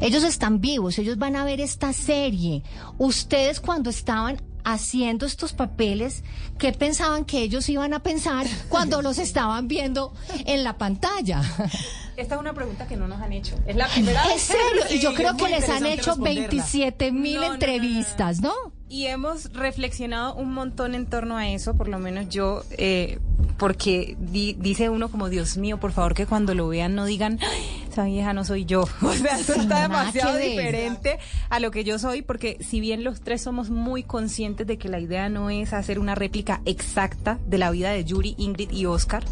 Ellos 0.00 0.24
están 0.24 0.60
vivos, 0.60 0.98
ellos 0.98 1.16
van 1.18 1.36
a 1.36 1.44
ver 1.44 1.60
esta 1.60 1.92
serie. 1.92 2.62
Ustedes 2.98 3.60
cuando 3.60 3.90
estaban 3.90 4.42
haciendo 4.66 5.26
estos 5.26 5.52
papeles, 5.52 6.24
¿qué 6.58 6.72
pensaban 6.72 7.24
que 7.24 7.40
ellos 7.40 7.68
iban 7.68 7.94
a 7.94 8.02
pensar 8.02 8.46
cuando 8.68 9.00
los 9.00 9.18
estaban 9.18 9.68
viendo 9.68 10.12
en 10.44 10.64
la 10.64 10.76
pantalla? 10.76 11.40
Esta 12.16 12.34
es 12.34 12.40
una 12.40 12.52
pregunta 12.52 12.86
que 12.86 12.96
no 12.96 13.06
nos 13.06 13.20
han 13.20 13.32
hecho. 13.32 13.54
Es 13.66 13.76
la 13.76 13.86
primera 13.88 14.22
En 14.24 14.28
vez. 14.30 14.42
serio, 14.42 14.82
y 14.90 14.98
yo 14.98 15.14
creo 15.14 15.36
que 15.36 15.48
les 15.48 15.68
han 15.68 15.86
hecho 15.86 16.10
responderla. 16.12 16.48
27 16.48 17.12
mil 17.12 17.34
No, 17.34 17.40
no, 17.40 17.48
no, 17.48 17.56
no, 17.56 17.58
no. 18.40 18.75
Y 18.88 19.06
hemos 19.06 19.52
reflexionado 19.52 20.34
un 20.36 20.52
montón 20.54 20.94
en 20.94 21.06
torno 21.06 21.36
a 21.36 21.48
eso, 21.48 21.74
por 21.74 21.88
lo 21.88 21.98
menos 21.98 22.28
yo, 22.28 22.62
eh, 22.78 23.18
porque 23.58 24.16
di- 24.20 24.52
dice 24.54 24.90
uno 24.90 25.08
como, 25.10 25.28
Dios 25.28 25.56
mío, 25.56 25.78
por 25.80 25.90
favor 25.90 26.14
que 26.14 26.24
cuando 26.26 26.54
lo 26.54 26.68
vean 26.68 26.94
no 26.94 27.04
digan, 27.04 27.40
"Ay, 27.42 27.84
esa 27.90 28.04
vieja 28.04 28.32
no 28.32 28.44
soy 28.44 28.64
yo. 28.64 28.82
O 29.02 29.12
sea, 29.12 29.38
eso 29.40 29.54
Sí, 29.54 29.60
está 29.60 29.82
demasiado 29.82 30.36
diferente 30.36 31.18
a 31.48 31.58
lo 31.58 31.72
que 31.72 31.82
yo 31.82 31.98
soy, 31.98 32.22
porque 32.22 32.58
si 32.60 32.78
bien 32.78 33.02
los 33.02 33.20
tres 33.22 33.42
somos 33.42 33.70
muy 33.70 34.04
conscientes 34.04 34.68
de 34.68 34.78
que 34.78 34.88
la 34.88 35.00
idea 35.00 35.28
no 35.28 35.50
es 35.50 35.72
hacer 35.72 35.98
una 35.98 36.14
réplica 36.14 36.60
exacta 36.64 37.38
de 37.46 37.58
la 37.58 37.72
vida 37.72 37.90
de 37.90 38.04
Yuri, 38.04 38.36
Ingrid 38.38 38.70
y 38.70 38.86
Oscar, 38.86 39.24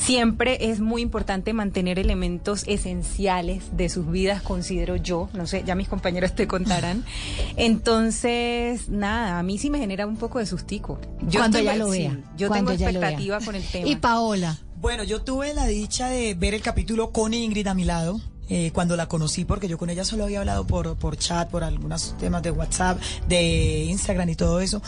Siempre 0.00 0.70
es 0.70 0.80
muy 0.80 1.02
importante 1.02 1.52
mantener 1.52 1.98
elementos 1.98 2.64
esenciales 2.66 3.76
de 3.76 3.88
sus 3.88 4.10
vidas, 4.10 4.42
considero 4.42 4.96
yo. 4.96 5.28
No 5.34 5.46
sé, 5.46 5.62
ya 5.66 5.74
mis 5.74 5.88
compañeros 5.88 6.34
te 6.34 6.46
contarán. 6.48 7.04
Entonces, 7.56 8.88
nada, 8.88 9.38
a 9.38 9.42
mí 9.42 9.58
sí 9.58 9.70
me 9.70 9.78
genera 9.78 10.06
un 10.06 10.16
poco 10.16 10.38
de 10.38 10.46
sustico. 10.46 10.98
Yo 11.22 11.40
Cuando 11.40 11.58
estoy- 11.58 11.74
ella 11.74 11.84
lo 11.84 11.92
sí, 11.92 11.98
vea, 11.98 12.18
yo 12.36 12.48
cuando 12.48 12.72
tengo 12.72 12.80
vea. 12.80 12.90
expectativa 12.90 13.40
con 13.40 13.54
el 13.54 13.62
tema. 13.62 13.88
Y 13.88 13.96
Paola. 13.96 14.58
Bueno, 14.80 15.04
yo 15.04 15.22
tuve 15.22 15.52
la 15.54 15.66
dicha 15.66 16.08
de 16.08 16.34
ver 16.34 16.54
el 16.54 16.62
capítulo 16.62 17.10
con 17.12 17.34
Ingrid 17.34 17.66
a 17.66 17.74
mi 17.74 17.84
lado. 17.84 18.20
Eh, 18.50 18.72
cuando 18.74 18.96
la 18.96 19.06
conocí, 19.06 19.44
porque 19.44 19.68
yo 19.68 19.78
con 19.78 19.90
ella 19.90 20.04
solo 20.04 20.24
había 20.24 20.40
hablado 20.40 20.66
por, 20.66 20.96
por 20.96 21.16
chat, 21.16 21.48
por 21.48 21.62
algunos 21.62 22.16
temas 22.18 22.42
de 22.42 22.50
WhatsApp, 22.50 23.00
de 23.28 23.84
Instagram 23.84 24.28
y 24.28 24.34
todo 24.34 24.60
eso. 24.60 24.82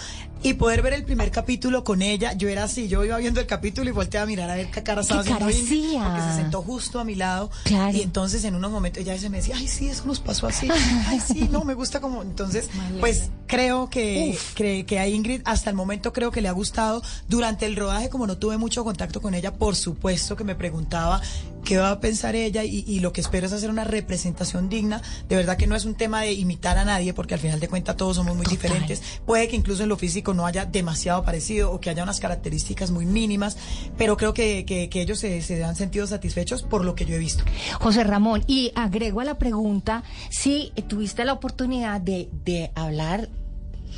Y 0.44 0.54
poder 0.54 0.82
ver 0.82 0.94
el 0.94 1.04
primer 1.04 1.30
capítulo 1.30 1.84
con 1.84 2.02
ella, 2.02 2.32
yo 2.32 2.48
era 2.48 2.64
así, 2.64 2.88
yo 2.88 3.04
iba 3.04 3.16
viendo 3.18 3.38
el 3.38 3.46
capítulo 3.46 3.88
y 3.88 3.92
volteé 3.92 4.18
a 4.18 4.26
mirar 4.26 4.50
a 4.50 4.56
ver 4.56 4.72
qué 4.72 4.82
cara 4.82 5.02
estaba 5.02 5.22
¿Qué 5.22 5.32
haciendo 5.32 5.46
porque 5.46 6.20
se 6.20 6.34
sentó 6.34 6.62
justo 6.62 6.98
a 6.98 7.04
mi 7.04 7.14
lado. 7.14 7.48
Claro. 7.62 7.96
Y 7.96 8.02
entonces 8.02 8.42
en 8.42 8.56
unos 8.56 8.72
momentos 8.72 9.00
ella 9.00 9.12
a 9.12 9.14
veces 9.14 9.30
me 9.30 9.36
decía, 9.36 9.54
ay, 9.56 9.68
sí, 9.68 9.88
eso 9.88 10.04
nos 10.04 10.18
pasó 10.18 10.48
así. 10.48 10.68
Ay, 11.06 11.20
sí, 11.20 11.48
no, 11.48 11.62
me 11.62 11.74
gusta 11.74 12.00
como. 12.00 12.22
Entonces, 12.22 12.68
pues 13.00 13.30
creo 13.46 13.88
que, 13.88 14.36
que, 14.56 14.84
que 14.84 14.98
a 14.98 15.06
Ingrid 15.06 15.42
hasta 15.44 15.70
el 15.70 15.76
momento 15.76 16.12
creo 16.12 16.32
que 16.32 16.40
le 16.40 16.48
ha 16.48 16.52
gustado. 16.52 17.02
Durante 17.28 17.66
el 17.66 17.76
rodaje, 17.76 18.08
como 18.08 18.26
no 18.26 18.36
tuve 18.36 18.56
mucho 18.58 18.82
contacto 18.82 19.22
con 19.22 19.34
ella, 19.34 19.54
por 19.54 19.76
supuesto 19.76 20.34
que 20.34 20.42
me 20.42 20.56
preguntaba 20.56 21.20
qué 21.64 21.76
va 21.76 21.92
a 21.92 22.00
pensar 22.00 22.34
ella 22.34 22.64
y, 22.64 22.84
y 22.84 22.98
lo 22.98 23.12
que 23.12 23.20
espero 23.20 23.46
es 23.54 23.58
hacer 23.58 23.70
una 23.70 23.84
representación 23.84 24.68
digna. 24.68 25.02
De 25.28 25.36
verdad 25.36 25.56
que 25.56 25.66
no 25.66 25.76
es 25.76 25.84
un 25.84 25.94
tema 25.94 26.22
de 26.22 26.32
imitar 26.32 26.78
a 26.78 26.84
nadie, 26.84 27.14
porque 27.14 27.34
al 27.34 27.40
final 27.40 27.60
de 27.60 27.68
cuentas 27.68 27.96
todos 27.96 28.16
somos 28.16 28.36
muy 28.36 28.46
diferentes. 28.46 29.02
Puede 29.26 29.48
que 29.48 29.56
incluso 29.56 29.82
en 29.82 29.88
lo 29.88 29.96
físico 29.96 30.34
no 30.34 30.46
haya 30.46 30.64
demasiado 30.64 31.24
parecido 31.24 31.72
o 31.72 31.80
que 31.80 31.90
haya 31.90 32.02
unas 32.02 32.20
características 32.20 32.90
muy 32.90 33.06
mínimas, 33.06 33.56
pero 33.96 34.16
creo 34.16 34.34
que, 34.34 34.64
que, 34.64 34.88
que 34.88 35.02
ellos 35.02 35.18
se, 35.18 35.42
se 35.42 35.62
han 35.64 35.76
sentido 35.76 36.06
satisfechos 36.06 36.62
por 36.62 36.84
lo 36.84 36.94
que 36.94 37.04
yo 37.04 37.14
he 37.14 37.18
visto. 37.18 37.44
José 37.80 38.04
Ramón, 38.04 38.44
y 38.46 38.72
agrego 38.74 39.20
a 39.20 39.24
la 39.24 39.38
pregunta 39.38 40.02
si 40.30 40.72
tuviste 40.88 41.24
la 41.24 41.32
oportunidad 41.32 42.00
de, 42.00 42.28
de 42.44 42.70
hablar 42.74 43.28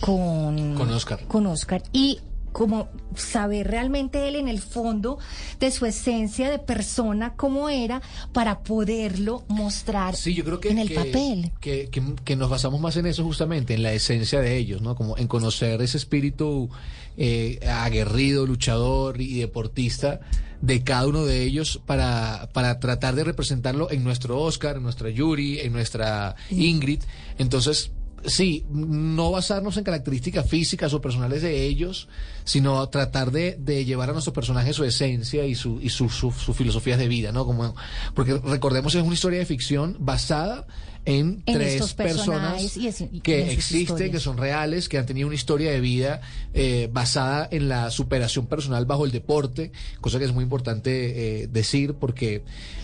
con, 0.01 0.75
Con 0.75 0.91
Oscar. 0.91 1.25
con 1.27 1.47
Oscar 1.47 1.83
y 1.93 2.21
como 2.55 2.89
saber 3.17 3.67
realmente 3.67 4.29
él 4.29 4.37
en 4.37 4.47
el 4.49 4.61
fondo 4.61 5.19
de 5.61 5.71
su 5.73 5.87
esencia 5.87 6.49
de 6.51 6.59
persona 6.61 7.35
cómo 7.35 7.69
era 7.69 8.01
para 8.33 8.61
poderlo 8.61 9.45
mostrar 9.49 10.15
Sí, 10.15 10.35
yo 10.35 10.45
creo 10.45 10.61
que, 10.61 10.71
en 10.71 10.79
el 10.79 10.89
que- 10.89 10.95
papel. 10.95 11.51
Que, 11.61 11.89
que- 11.91 12.15
que 12.25 12.37
nos 12.37 12.49
basamos 12.49 12.81
más 12.81 12.97
en 12.97 13.07
eso 13.07 13.25
justamente, 13.25 13.75
en 13.75 13.83
la 13.83 13.93
esencia 13.93 14.41
de 14.41 14.57
ellos, 14.57 14.81
¿no? 14.83 14.95
Como 14.95 15.19
en 15.19 15.27
conocer 15.27 15.83
ese 15.83 15.97
espíritu 15.99 16.71
eh, 17.17 17.59
aguerrido, 17.69 18.47
luchador 18.47 19.21
y 19.21 19.39
deportista 19.41 20.21
de 20.63 20.83
cada 20.83 21.07
uno 21.09 21.25
de 21.27 21.43
ellos 21.43 21.81
para, 21.85 22.49
para 22.53 22.79
tratar 22.81 23.15
de 23.17 23.25
representarlo 23.25 23.91
en 23.91 24.03
nuestro 24.05 24.41
Oscar, 24.41 24.77
en 24.77 24.83
nuestra 24.85 25.11
Yuri, 25.11 25.59
en 25.61 25.73
nuestra 25.73 26.37
Ingrid. 26.51 27.03
Entonces, 27.39 27.91
sí, 28.27 28.65
no 28.71 29.31
basarnos 29.31 29.77
en 29.77 29.85
características 29.85 30.49
físicas 30.49 30.93
o 30.95 31.01
personales 31.01 31.43
de 31.43 31.65
ellos, 31.65 32.09
sino 32.45 32.89
tratar 32.89 33.31
de, 33.31 33.57
de 33.59 33.85
llevar 33.85 34.11
a 34.11 34.13
nuestro 34.13 34.33
personaje 34.33 34.73
su 34.73 34.85
esencia 34.85 35.45
y 35.47 35.55
su, 35.55 35.81
y 35.81 35.89
su, 35.91 36.09
su, 36.09 36.31
filosofías 36.31 36.99
de 36.99 37.09
vida, 37.09 37.33
¿no? 37.33 37.45
Como, 37.45 37.75
porque 38.15 38.35
recordemos 38.39 38.95
es 38.95 39.03
una 39.03 39.15
historia 39.15 39.39
de 39.39 39.47
ficción 39.47 39.97
basada 40.01 40.67
en, 41.07 41.43
En 41.47 41.55
tres 41.59 41.93
personas 41.93 41.95
personajes 41.95 42.77
y 42.77 42.87
es- 42.89 43.01
y 43.01 43.05
en 43.05 43.21
que 43.21 43.53
existen, 43.53 43.81
historias. 43.83 44.11
que 44.11 44.21
son 44.21 44.37
reales, 44.39 44.89
que 44.89 44.99
han 44.99 45.07
tenido 45.07 45.27
una 45.27 45.35
historia 45.37 45.71
de 45.71 45.81
vida 45.81 46.21
eh, 46.55 46.89
basada 46.93 47.47
en 47.51 47.69
la 47.69 47.91
superación 47.91 48.47
personal 48.47 48.87
bajo 48.87 49.05
el 49.05 49.11
deporte, 49.13 49.71
cosa 50.01 50.19
que 50.19 50.25
es 50.25 50.33
muy 50.33 50.43
importante 50.45 51.43
eh, 51.43 51.47
decir 51.49 51.95
porque 51.95 52.43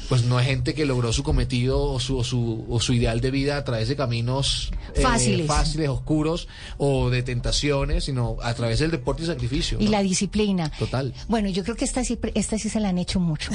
pues 0.08 0.24
no 0.24 0.40
es 0.40 0.46
gente 0.46 0.74
que 0.74 0.86
logró 0.86 1.12
su 1.12 1.22
cometido 1.22 1.80
o 1.84 2.00
su, 2.00 2.18
o 2.18 2.24
su, 2.24 2.66
o 2.68 2.80
su 2.80 2.92
ideal 2.94 3.20
de 3.20 3.30
vida 3.30 3.56
a 3.56 3.64
través 3.64 3.86
de 3.88 3.94
caminos 3.94 4.72
eh, 4.96 5.02
Fáciles. 5.02 5.46
fáciles, 5.46 5.88
oscuros 5.88 6.48
o 6.78 7.10
de 7.10 7.22
tentaciones, 7.22 8.04
sino 8.04 8.36
a 8.42 8.52
través 8.54 8.80
del 8.80 8.90
deporte 8.90 9.22
y 9.22 9.26
sacrificio. 9.26 9.78
Y 9.80 9.84
¿no? 9.84 9.92
la 9.92 10.02
disciplina. 10.02 10.68
Total. 10.80 11.14
Bueno, 11.28 11.48
yo 11.48 11.62
creo 11.62 11.76
que 11.76 11.84
esta 11.84 12.02
sí, 12.04 12.18
esta 12.34 12.58
sí 12.58 12.68
se 12.68 12.80
la 12.80 12.88
han 12.88 12.98
hecho 12.98 13.20
mucho. 13.20 13.52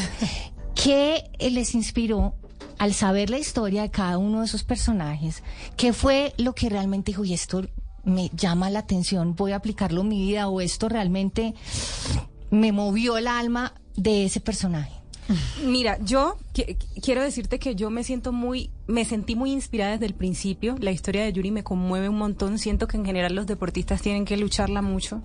¿Qué 0.81 1.23
les 1.39 1.75
inspiró 1.75 2.35
al 2.77 2.93
saber 2.93 3.29
la 3.29 3.37
historia 3.39 3.81
de 3.83 3.91
cada 3.91 4.17
uno 4.17 4.39
de 4.39 4.45
esos 4.45 4.63
personajes? 4.63 5.43
¿Qué 5.77 5.93
fue 5.93 6.33
lo 6.37 6.53
que 6.53 6.69
realmente 6.69 7.11
dijo, 7.11 7.23
y 7.25 7.33
esto 7.33 7.65
me 8.03 8.29
llama 8.35 8.69
la 8.69 8.79
atención, 8.79 9.35
voy 9.35 9.51
a 9.53 9.57
aplicarlo 9.57 10.01
en 10.01 10.09
mi 10.09 10.21
vida, 10.27 10.47
o 10.47 10.61
esto 10.61 10.89
realmente 10.89 11.53
me 12.51 12.71
movió 12.71 13.17
el 13.17 13.27
alma 13.27 13.73
de 13.95 14.25
ese 14.25 14.39
personaje? 14.41 14.91
Mira, 15.65 15.97
yo 16.03 16.37
qui- 16.53 16.77
quiero 17.01 17.23
decirte 17.23 17.57
que 17.57 17.73
yo 17.75 17.89
me 17.89 18.03
siento 18.03 18.31
muy, 18.31 18.69
me 18.85 19.05
sentí 19.05 19.35
muy 19.35 19.51
inspirada 19.51 19.93
desde 19.93 20.05
el 20.05 20.13
principio. 20.13 20.75
La 20.79 20.91
historia 20.91 21.23
de 21.23 21.33
Yuri 21.33 21.49
me 21.49 21.63
conmueve 21.63 22.09
un 22.09 22.17
montón. 22.19 22.59
Siento 22.59 22.87
que 22.87 22.97
en 22.97 23.05
general 23.05 23.33
los 23.33 23.47
deportistas 23.47 24.03
tienen 24.03 24.25
que 24.25 24.37
lucharla 24.37 24.83
mucho 24.83 25.23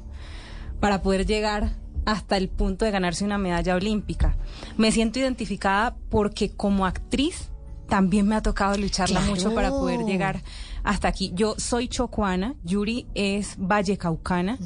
para 0.80 1.02
poder 1.02 1.26
llegar 1.26 1.76
hasta 2.06 2.36
el 2.36 2.48
punto 2.48 2.84
de 2.84 2.90
ganarse 2.90 3.24
una 3.24 3.38
medalla 3.38 3.74
olímpica. 3.74 4.36
Me 4.76 4.92
siento 4.92 5.18
identificada 5.18 5.96
porque 6.08 6.50
como 6.50 6.86
actriz 6.86 7.50
también 7.88 8.26
me 8.28 8.36
ha 8.36 8.42
tocado 8.42 8.76
lucharla 8.76 9.18
Claro. 9.20 9.34
mucho 9.34 9.54
para 9.54 9.70
poder 9.70 10.04
llegar 10.04 10.42
hasta 10.84 11.08
aquí. 11.08 11.32
Yo 11.34 11.54
soy 11.58 11.88
chocuana, 11.88 12.54
Yuri 12.64 13.06
es 13.14 13.56
vallecaucana, 13.58 14.58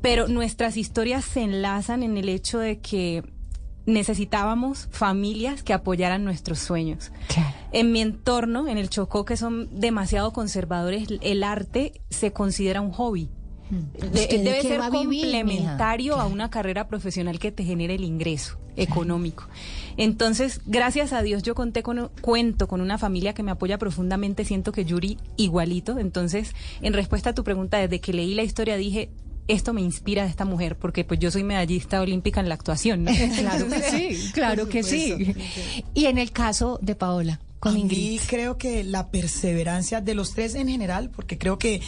pero 0.00 0.26
nuestras 0.28 0.76
historias 0.76 1.24
se 1.24 1.42
enlazan 1.42 2.02
en 2.02 2.16
el 2.16 2.28
hecho 2.28 2.58
de 2.58 2.78
que 2.80 3.22
necesitábamos 3.86 4.88
familias 4.90 5.62
que 5.62 5.72
apoyaran 5.72 6.24
nuestros 6.24 6.58
sueños. 6.58 7.12
En 7.72 7.92
mi 7.92 8.00
entorno, 8.00 8.68
en 8.68 8.78
el 8.78 8.88
Chocó, 8.90 9.24
que 9.24 9.36
son 9.36 9.68
demasiado 9.78 10.32
conservadores, 10.32 11.08
el 11.20 11.44
arte 11.44 12.00
se 12.10 12.32
considera 12.32 12.80
un 12.80 12.90
hobby. 12.92 13.30
De- 13.70 14.06
¿Usted 14.06 14.28
de 14.38 14.38
debe 14.44 14.62
ser 14.62 14.80
vivir, 14.90 15.22
complementario 15.32 16.16
a 16.16 16.26
una 16.26 16.50
carrera 16.50 16.86
profesional 16.88 17.38
que 17.38 17.50
te 17.52 17.64
genere 17.64 17.94
el 17.96 18.04
ingreso 18.04 18.58
económico. 18.76 19.44
Entonces, 19.96 20.60
gracias 20.66 21.12
a 21.12 21.22
Dios, 21.22 21.42
yo 21.42 21.54
conté 21.54 21.82
con, 21.82 22.10
cuento 22.20 22.68
con 22.68 22.80
una 22.80 22.98
familia 22.98 23.32
que 23.32 23.42
me 23.42 23.50
apoya 23.50 23.78
profundamente. 23.78 24.44
Siento 24.44 24.70
que 24.72 24.84
Yuri 24.84 25.16
igualito. 25.36 25.98
Entonces, 25.98 26.52
en 26.82 26.92
respuesta 26.92 27.30
a 27.30 27.34
tu 27.34 27.42
pregunta, 27.44 27.78
desde 27.78 28.00
que 28.00 28.12
leí 28.12 28.34
la 28.34 28.42
historia 28.42 28.76
dije, 28.76 29.08
esto 29.48 29.72
me 29.72 29.80
inspira 29.80 30.24
a 30.24 30.26
esta 30.26 30.44
mujer, 30.44 30.76
porque 30.76 31.04
pues 31.04 31.20
yo 31.20 31.30
soy 31.30 31.42
medallista 31.44 32.00
olímpica 32.00 32.40
en 32.40 32.48
la 32.48 32.54
actuación. 32.56 33.04
¿no? 33.04 33.10
Claro 33.38 33.68
que 33.68 33.82
sí, 33.82 34.30
claro 34.32 34.68
que 34.68 34.82
sí. 34.82 35.34
Y 35.94 36.04
en 36.06 36.18
el 36.18 36.32
caso 36.32 36.78
de 36.82 36.94
Paola, 36.96 37.40
con 37.60 37.74
a 37.74 37.78
Ingrid. 37.78 37.96
mí 37.98 38.20
creo 38.26 38.58
que 38.58 38.84
la 38.84 39.08
perseverancia 39.10 40.00
de 40.02 40.14
los 40.14 40.34
tres 40.34 40.54
en 40.56 40.68
general, 40.68 41.10
porque 41.10 41.38
creo 41.38 41.58
que 41.58 41.80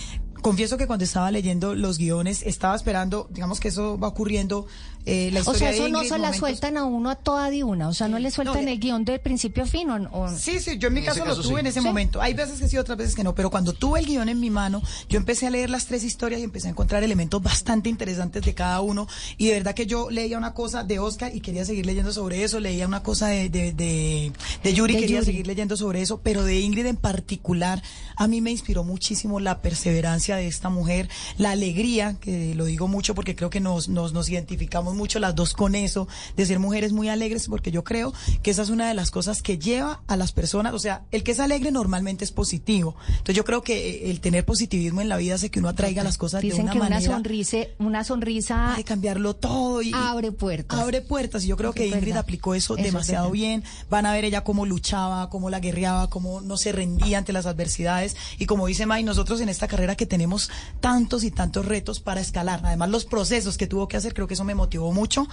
confieso 0.43 0.76
que 0.76 0.86
cuando 0.86 1.05
estaba 1.05 1.30
leyendo 1.30 1.74
los 1.74 1.99
guiones 1.99 2.43
estaba 2.43 2.76
esperando, 2.76 3.28
digamos 3.30 3.61
que 3.61 3.68
eso 3.68 3.99
va 3.99 4.09
ocurriendo 4.09 4.66
eh, 5.09 5.31
la 5.33 5.41
O 5.41 5.55
sea, 5.55 5.71
de 5.71 5.77
eso 5.79 5.89
no 5.89 6.03
se 6.03 6.11
la 6.11 6.17
momentos- 6.19 6.39
sueltan 6.39 6.77
a 6.77 6.85
uno 6.85 7.11
a 7.11 7.15
toda 7.17 7.51
de 7.51 7.65
una. 7.65 7.89
O 7.89 7.95
sea, 7.95 8.09
no 8.09 8.19
le 8.19 8.31
sueltan 8.31 8.65
No, 8.65 8.71
el 8.71 8.79
guion 8.79 9.05
del 9.05 9.21
principio 9.21 9.63
a 9.65 9.67
fin. 9.67 9.89
O, 9.91 9.97
o- 10.13 10.29
Sí, 10.37 10.61
sí, 10.61 10.79
yo 10.79 10.89
en 10.89 10.95
mi 10.95 11.01
En 11.01 11.07
caso, 11.07 11.25
caso, 11.25 11.37
lo 11.37 11.43
tuve 11.43 11.55
sí. 11.55 11.61
en 11.61 11.67
ese 11.67 11.81
Sí. 11.81 11.87
momento. 11.87 12.21
Hay 12.21 12.35
veces 12.35 12.61
que 12.61 12.69
sí, 12.69 12.77
otras 12.77 12.99
veces 12.99 13.15
que 13.15 13.25
no, 13.25 13.35
pero 13.35 13.51
cuando 13.51 13.73
tuve 13.73 14.01
el 14.01 14.07
guion 14.07 14.29
en 14.29 14.39
mi 14.41 14.51
mano, 14.51 14.83
yo 15.09 15.17
empecé 15.19 15.47
a 15.47 15.51
leer 15.51 15.71
las 15.71 15.87
tres 15.87 16.05
historias 16.05 16.41
y 16.41 16.45
empecé 16.45 16.69
a 16.69 16.71
encontrar 16.71 17.03
elementos 17.03 17.43
bastante 17.43 17.89
interesantes 17.89 18.43
de 18.45 18.55
cada 18.55 18.81
uno. 18.81 19.09
Y 19.37 19.47
de 19.47 19.55
verdad 19.55 19.75
que 19.75 19.87
yo 19.87 20.11
leía 20.11 20.37
una 20.39 20.53
cosa 20.55 20.85
de 20.85 20.99
Oscar 20.99 21.35
y 21.35 21.41
quería 21.41 21.65
seguir 21.65 21.87
leyendo 21.87 22.13
sobre 22.13 22.45
eso, 22.45 22.61
leía 22.61 22.87
una 22.87 23.03
cosa 23.03 23.29
de, 23.29 23.49
de, 23.49 23.73
de, 23.73 24.33
de 24.63 24.75
Yuri, 24.75 24.95
De 24.95 25.01
quería 25.01 25.17
Yuri. 25.21 25.27
seguir 25.27 25.47
leyendo 25.47 25.77
sobre 25.77 26.03
eso, 26.03 26.21
pero 26.23 26.45
de 26.45 26.61
Ingrid 26.61 26.87
en 26.87 26.97
particular, 26.97 27.83
a 28.17 28.27
mí 28.29 28.41
me 28.41 28.51
inspiró 28.51 28.85
muchísimo 28.85 29.41
la 29.41 29.63
perseverancia 29.63 30.37
de 30.37 30.47
esta 30.47 30.69
mujer, 30.69 31.09
la 31.39 31.53
alegría, 31.53 32.17
que 32.21 32.55
lo 32.55 32.65
digo 32.65 32.89
mucho 32.89 33.15
porque 33.15 33.35
creo 33.35 33.51
que 33.51 33.61
nos, 33.61 33.89
nos, 33.89 34.13
nos 34.13 34.29
identificamos 34.29 34.95
mucho 34.99 35.18
las 35.18 35.34
dos 35.34 35.55
con 35.55 35.74
eso, 35.74 36.09
de 36.36 36.44
ser 36.44 36.59
mujeres 36.59 36.92
muy 36.92 37.09
alegres, 37.09 37.49
porque 37.49 37.70
yo 37.70 37.84
creo 37.84 38.12
que 38.42 38.51
esa 38.51 38.62
es 38.62 38.68
una 38.68 38.88
de 38.88 38.94
las 38.94 39.11
cosas 39.11 39.40
que 39.40 39.59
lleva 39.59 40.03
a 40.07 40.16
las 40.16 40.32
personas, 40.32 40.74
o 40.74 40.78
sea, 40.78 41.05
el 41.11 41.22
que 41.22 41.32
es 41.32 41.40
alegre 41.40 41.70
normalmente 41.70 42.24
es 42.24 42.32
positivo. 42.32 42.96
Entonces 43.09 43.36
yo 43.36 43.44
creo 43.44 43.62
que 43.62 43.90
eh, 43.90 44.11
el 44.11 44.20
tener 44.20 44.44
positivismo 44.44 45.01
en 45.01 45.09
la 45.09 45.16
vida 45.16 45.36
hace 45.36 45.51
que 45.51 45.61
uno 45.61 45.68
atraiga 45.68 46.05
las 46.05 46.18
cosas 46.18 46.42
de 46.42 46.53
una 46.53 46.72
que 46.72 46.78
una 46.78 46.88
manera 46.88 47.14
sonrisa, 47.14 47.59
una 47.78 48.05
sonrisa 48.05 48.74
de 48.76 48.84
cambiarlo 48.84 49.34
todo 49.36 49.80
y 49.80 49.92
abre 49.94 50.32
puertas. 50.32 50.78
abre 50.78 51.01
puertas 51.01 51.44
y 51.44 51.49
yo 51.49 51.57
creo 51.57 51.72
que 51.72 51.86
Ingrid 51.86 52.07
verdad. 52.07 52.18
aplicó 52.18 52.55
eso, 52.55 52.74
Eso 52.74 52.78
es 52.78 52.84
demasiado 52.84 53.30
bien. 53.30 53.64
Van 53.88 54.05
a 54.05 54.12
ver 54.12 54.24
ella 54.24 54.44
cómo 54.44 54.66
luchaba, 54.66 55.30
cómo 55.30 55.49
la 55.49 55.61
guerreaba, 55.61 56.11
cómo 56.11 56.40
no 56.40 56.57
se 56.57 56.72
rendía 56.72 57.18
ante 57.18 57.32
las 57.32 57.46
adversidades 57.46 58.16
y 58.38 58.46
como 58.46 58.66
dice 58.66 58.86
May, 58.86 59.05
nosotros 59.05 59.40
en 59.40 59.49
esta 59.49 59.68
carrera 59.68 59.96
que 59.96 60.07
tenemos 60.07 60.51
tantos 60.80 61.24
y 61.24 61.30
tantos 61.30 61.66
retos 61.66 62.01
para 62.01 62.20
escalar, 62.20 62.61
además 62.64 62.90
los 62.90 63.05
procesos 63.05 63.57
que 63.57 63.66
tuvo 63.66 63.88
que 63.88 63.96
hacer, 63.96 64.14
creo 64.14 64.26
que 64.26 64.34
eso 64.34 64.44
me 64.44 64.55
motivó 64.55 64.88
mucho 64.93 65.26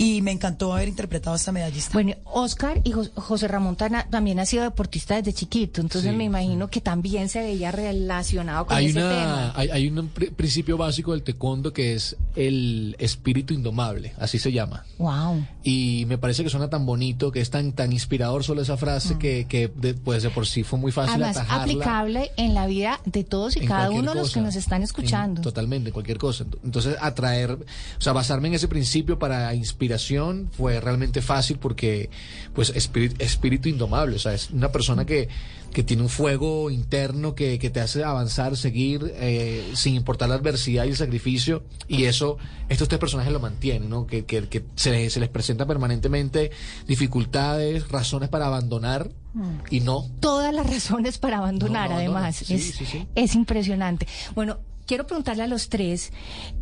y 0.00 0.22
me 0.22 0.30
encantó 0.30 0.72
haber 0.72 0.86
interpretado 0.86 1.34
a 1.34 1.36
esta 1.36 1.50
medallista. 1.50 1.90
Bueno, 1.92 2.14
Oscar 2.24 2.80
y 2.84 2.92
Jos- 2.92 3.10
José 3.16 3.48
Ramón 3.48 3.74
Tana 3.74 4.06
también 4.08 4.38
ha 4.38 4.46
sido 4.46 4.62
deportista 4.62 5.16
desde 5.16 5.32
chiquito, 5.32 5.80
entonces 5.80 6.12
Sí, 6.12 6.16
me 6.16 6.22
imagino 6.22 6.68
que 6.68 6.80
también 6.80 7.28
se 7.28 7.40
veía 7.40 7.72
relacionado 7.72 8.66
con 8.66 8.76
Hay, 8.76 8.86
ese 8.86 8.98
una, 9.00 9.08
tema. 9.10 9.52
hay, 9.56 9.68
hay 9.70 9.88
un 9.88 10.06
pri- 10.08 10.30
principio 10.30 10.76
básico 10.76 11.10
del 11.12 11.24
taekwondo 11.24 11.72
que 11.72 11.94
es 11.94 12.16
el 12.36 12.94
espíritu 13.00 13.54
indomable, 13.54 14.12
así 14.20 14.38
se 14.38 14.52
llama. 14.52 14.84
Wow. 14.98 15.44
Y 15.64 16.04
me 16.06 16.16
parece 16.16 16.44
que 16.44 16.50
suena 16.50 16.70
tan 16.70 16.86
bonito, 16.86 17.32
que 17.32 17.40
es 17.40 17.50
tan 17.50 17.72
tan 17.72 17.92
inspirador 17.92 18.44
solo 18.44 18.62
esa 18.62 18.76
frase 18.76 19.18
que, 19.18 19.46
que 19.48 19.66
de, 19.66 19.94
pues 19.94 20.22
de 20.22 20.30
por 20.30 20.46
sí 20.46 20.62
fue 20.62 20.78
muy 20.78 20.92
fácil 20.92 21.08
Mm. 21.18 21.22
Además, 21.24 21.36
atajarla. 21.38 21.62
aplicable 21.64 22.30
en 22.36 22.54
la 22.54 22.66
vida 22.68 23.00
de 23.04 23.24
todos 23.24 23.56
y 23.56 23.60
cada 23.66 23.90
uno 23.90 24.12
de 24.14 24.20
los 24.20 24.32
que 24.32 24.40
nos 24.40 24.54
están 24.54 24.84
escuchando. 24.84 25.40
En- 25.40 25.42
totalmente, 25.42 25.88
en 25.88 25.92
cualquier 25.92 26.18
cosa. 26.18 26.44
Entonces, 26.62 26.96
atraer, 27.00 27.50
o 27.52 28.00
sea, 28.00 28.12
basarme 28.12 28.46
en 28.46 28.54
ese 28.54 28.68
principio 28.68 28.87
para 29.18 29.54
inspiración 29.54 30.50
fue 30.56 30.80
realmente 30.80 31.22
fácil 31.22 31.58
porque, 31.58 32.10
pues, 32.54 32.70
espíritu, 32.70 33.16
espíritu 33.18 33.68
indomable, 33.68 34.16
o 34.16 34.18
sea, 34.18 34.34
es 34.34 34.50
una 34.50 34.72
persona 34.72 35.04
que, 35.04 35.28
que 35.72 35.82
tiene 35.82 36.02
un 36.02 36.08
fuego 36.08 36.70
interno 36.70 37.34
que, 37.34 37.58
que 37.58 37.70
te 37.70 37.80
hace 37.80 38.02
avanzar, 38.02 38.56
seguir, 38.56 39.12
eh, 39.16 39.70
sin 39.74 39.94
importar 39.94 40.28
la 40.28 40.36
adversidad 40.36 40.84
y 40.84 40.88
el 40.88 40.96
sacrificio, 40.96 41.62
y 41.86 42.04
eso, 42.04 42.38
estos 42.68 42.88
tres 42.88 42.98
personajes 42.98 43.32
lo 43.32 43.40
mantienen, 43.40 43.90
¿no? 43.90 44.06
Que, 44.06 44.24
que, 44.24 44.48
que 44.48 44.64
se, 44.76 44.90
les, 44.90 45.12
se 45.12 45.20
les 45.20 45.28
presenta 45.28 45.66
permanentemente 45.66 46.50
dificultades, 46.86 47.88
razones 47.88 48.28
para 48.28 48.46
abandonar, 48.46 49.10
Mm. 49.34 49.58
y 49.70 49.80
no, 49.80 50.06
Todas 50.20 50.54
las 50.54 50.66
razones 50.68 51.18
para 51.18 51.36
abandonar, 51.38 51.90
no, 51.90 51.94
no, 51.96 52.00
además. 52.00 52.36
sí, 52.36 52.54
es, 52.54 52.74
sí, 52.74 52.86
sí. 52.86 53.06
es 53.14 53.34
impresionante. 53.34 54.06
Bueno, 54.34 54.58
quiero 54.88 55.06
preguntarle 55.06 55.44
a 55.44 55.46
los 55.46 55.68
tres, 55.68 56.12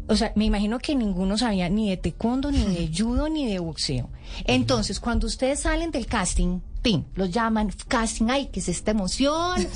o 0.09 0.17
sea, 0.17 0.33
me 0.35 0.45
imagino 0.45 0.79
que 0.81 0.95
ninguno 0.95 1.39
sabía 1.39 1.71
ni 1.71 1.89
de 1.89 1.97
taekwondo, 1.97 2.51
ni 2.51 2.65
de 2.65 2.91
judo, 2.95 3.29
ni 3.29 3.47
de 3.47 3.61
boxeo. 3.61 4.11
Entonces, 4.45 5.01
cuando 5.01 5.27
ustedes 5.27 5.61
salen 5.61 5.93
del 5.93 6.07
casting, 6.07 6.61
tin, 6.87 7.05
los 7.17 7.33
llaman 7.33 7.73
casting, 7.89 8.27
ay, 8.31 8.47
que 8.47 8.61
es 8.61 8.69
esta 8.69 8.93
emoción, 8.93 9.67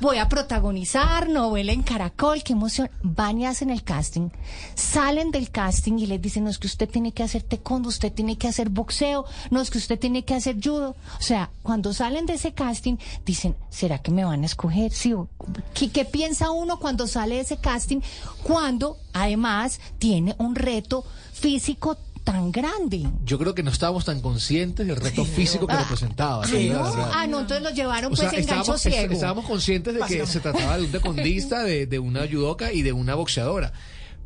voy 0.00 0.18
a 0.18 0.28
protagonizar 0.28 1.28
novela 1.28 1.72
en 1.72 1.82
Caracol, 1.82 2.44
qué 2.44 2.52
emoción. 2.52 2.88
Van 3.02 3.40
y 3.40 3.46
hacen 3.46 3.70
el 3.70 3.82
casting, 3.82 4.28
salen 4.76 5.32
del 5.32 5.50
casting 5.50 5.98
y 5.98 6.06
les 6.06 6.22
dicen, 6.22 6.44
no 6.44 6.50
es 6.50 6.58
que 6.60 6.68
usted 6.68 6.88
tiene 6.88 7.10
que 7.10 7.24
hacer 7.24 7.42
taekwondo, 7.42 7.88
usted 7.88 8.12
tiene 8.12 8.38
que 8.38 8.46
hacer 8.46 8.68
boxeo, 8.68 9.24
no 9.50 9.60
es 9.60 9.68
que 9.68 9.78
usted 9.78 9.98
tiene 9.98 10.24
que 10.24 10.34
hacer 10.36 10.58
judo. 10.62 10.94
O 11.18 11.22
sea, 11.22 11.50
cuando 11.64 11.92
salen 11.92 12.24
de 12.26 12.34
ese 12.34 12.52
casting, 12.52 12.98
dicen, 13.26 13.56
¿será 13.68 13.98
que 13.98 14.12
me 14.12 14.24
van 14.24 14.44
a 14.44 14.46
escoger? 14.46 14.92
Sí, 14.92 15.12
o- 15.12 15.28
¿qué, 15.74 15.90
qué 15.90 16.04
piensa 16.04 16.52
uno 16.52 16.78
cuando 16.78 17.08
sale 17.08 17.34
de 17.34 17.40
ese 17.40 17.56
casting? 17.56 17.98
Cuando, 18.44 18.96
además, 19.12 19.80
tiene 19.98 20.36
un 20.38 20.54
reto 20.54 21.04
físico 21.32 21.96
tan 22.24 22.52
grande. 22.52 23.08
yo 23.24 23.38
creo 23.38 23.54
que 23.54 23.62
no 23.62 23.70
estábamos 23.70 24.04
tan 24.04 24.20
conscientes 24.20 24.86
del 24.86 24.96
reto 24.96 25.24
físico 25.24 25.66
que 25.66 25.72
Ah, 25.74 25.80
representaba. 25.82 26.44
Ah, 26.44 26.48
sí, 26.48 26.68
no, 26.70 26.82
ah, 26.84 27.26
no, 27.28 27.40
entonces 27.40 27.62
los 27.62 27.74
llevaron 27.74 28.12
O 28.12 28.16
pues 28.16 28.20
sea, 28.20 28.28
en 28.38 28.46
gancho 28.46 28.60
estábamos, 28.60 28.86
es- 28.86 28.92
ciego. 28.94 29.12
estábamos 29.14 29.44
conscientes 29.46 29.94
de 29.94 30.00
que 30.02 30.26
se 30.26 30.40
trataba 30.40 30.76
de 30.78 30.84
un 30.84 30.90
taekwondista, 30.92 31.62
de, 31.64 31.86
de 31.86 31.98
una 31.98 32.26
judoka 32.30 32.72
y 32.72 32.82
de 32.82 32.92
una 32.92 33.14
boxeadora. 33.14 33.72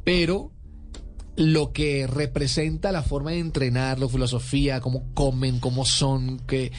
Pero 0.04 0.50
lo 1.36 1.72
que 1.72 2.06
representa 2.06 2.92
la 2.92 3.02
forma 3.02 3.30
de 3.32 3.38
entrenar, 3.40 3.98
la 3.98 4.08
filosofía, 4.08 4.80
cómo 4.80 5.12
comen, 5.14 5.58
cómo 5.60 5.84
son, 5.84 6.38
que 6.40 6.70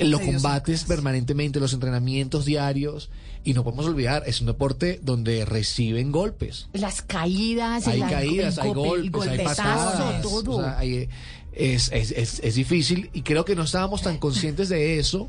los 0.00 0.20
combates 0.20 0.84
permanentemente, 0.84 1.60
los 1.60 1.72
entrenamientos 1.74 2.44
diarios. 2.46 3.10
Y 3.44 3.52
no 3.52 3.62
podemos 3.62 3.86
olvidar, 3.86 4.22
es 4.26 4.40
un 4.40 4.46
deporte 4.46 5.00
donde 5.02 5.44
reciben 5.44 6.10
golpes. 6.12 6.68
Las 6.72 7.02
caídas, 7.02 7.86
Hay 7.86 8.00
el- 8.00 8.08
caídas, 8.08 8.56
el 8.58 8.64
hay 8.64 8.72
golpes, 8.72 9.28
hay 9.28 9.38
patadas. 9.44 10.22
todo. 10.22 10.56
o 10.56 10.62
sea, 10.62 10.78
hay- 10.78 11.08
es, 11.52 11.90
es, 11.92 12.10
es, 12.10 12.40
es 12.42 12.54
difícil 12.54 13.10
y 13.12 13.22
creo 13.22 13.44
que 13.44 13.54
no 13.54 13.62
estábamos 13.62 14.02
tan 14.02 14.18
conscientes 14.18 14.68
de 14.70 14.98
eso 14.98 15.28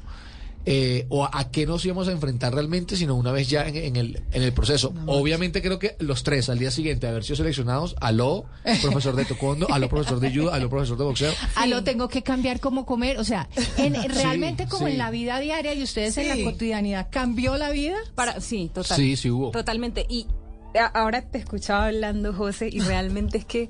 eh, 0.66 1.06
o 1.10 1.24
a, 1.24 1.30
a 1.34 1.52
qué 1.52 1.66
nos 1.66 1.86
íbamos 1.86 2.08
a 2.08 2.12
enfrentar 2.12 2.54
realmente, 2.54 2.96
sino 2.96 3.16
una 3.16 3.32
vez 3.32 3.50
ya 3.50 3.68
en, 3.68 3.76
en 3.76 3.96
el, 3.96 4.22
en 4.32 4.42
el 4.42 4.52
proceso. 4.54 4.94
Obviamente 5.06 5.62
creo 5.62 5.78
que 5.80 5.96
los 6.00 6.24
tres 6.24 6.50
al 6.50 6.58
día 6.60 6.72
siguiente 6.72 7.06
de 7.06 7.12
haber 7.12 7.24
sido 7.24 7.36
seleccionados, 7.38 7.96
aló, 8.02 8.46
profesor 8.82 9.16
de 9.16 9.26
taekwondo, 9.26 9.68
aló, 9.72 9.88
profesor 9.90 10.20
de 10.20 10.34
judo, 10.34 10.52
aló, 10.54 10.70
profesor 10.70 10.98
de 10.98 11.04
boxeo. 11.04 11.34
Ah, 11.56 11.68
lo 11.68 11.84
tengo 11.84 12.10
que 12.10 12.22
cambiar 12.24 12.60
cómo 12.60 12.86
comer, 12.86 13.18
o 13.20 13.24
sea, 13.24 13.48
en- 13.78 13.94
realmente 14.14 14.68
como 14.68 14.88
sí. 14.88 14.94
en 14.94 14.98
la 14.98 15.10
vida 15.12 15.40
diaria 15.40 15.74
y 15.74 15.84
ustedes 15.84 16.18
en 16.18 16.24
Sí. 16.34 16.40
la 16.44 16.44
cotidianidad, 16.52 17.08
¿cambió 17.12 17.56
la 17.58 17.70
vida? 17.70 17.96
Para, 18.16 18.42
sí, 18.42 18.70
total. 18.74 18.98
Sí, 18.98 19.16
sí 19.16 19.30
hubo. 19.30 19.52
Totalmente. 19.52 20.06
Y 20.10 20.28
a- 20.80 20.86
ahora 20.88 21.22
te 21.22 21.38
escuchaba 21.38 21.86
hablando, 21.86 22.34
José, 22.34 22.70
y 22.72 22.80
realmente 22.80 23.38
es 23.38 23.46
que 23.46 23.70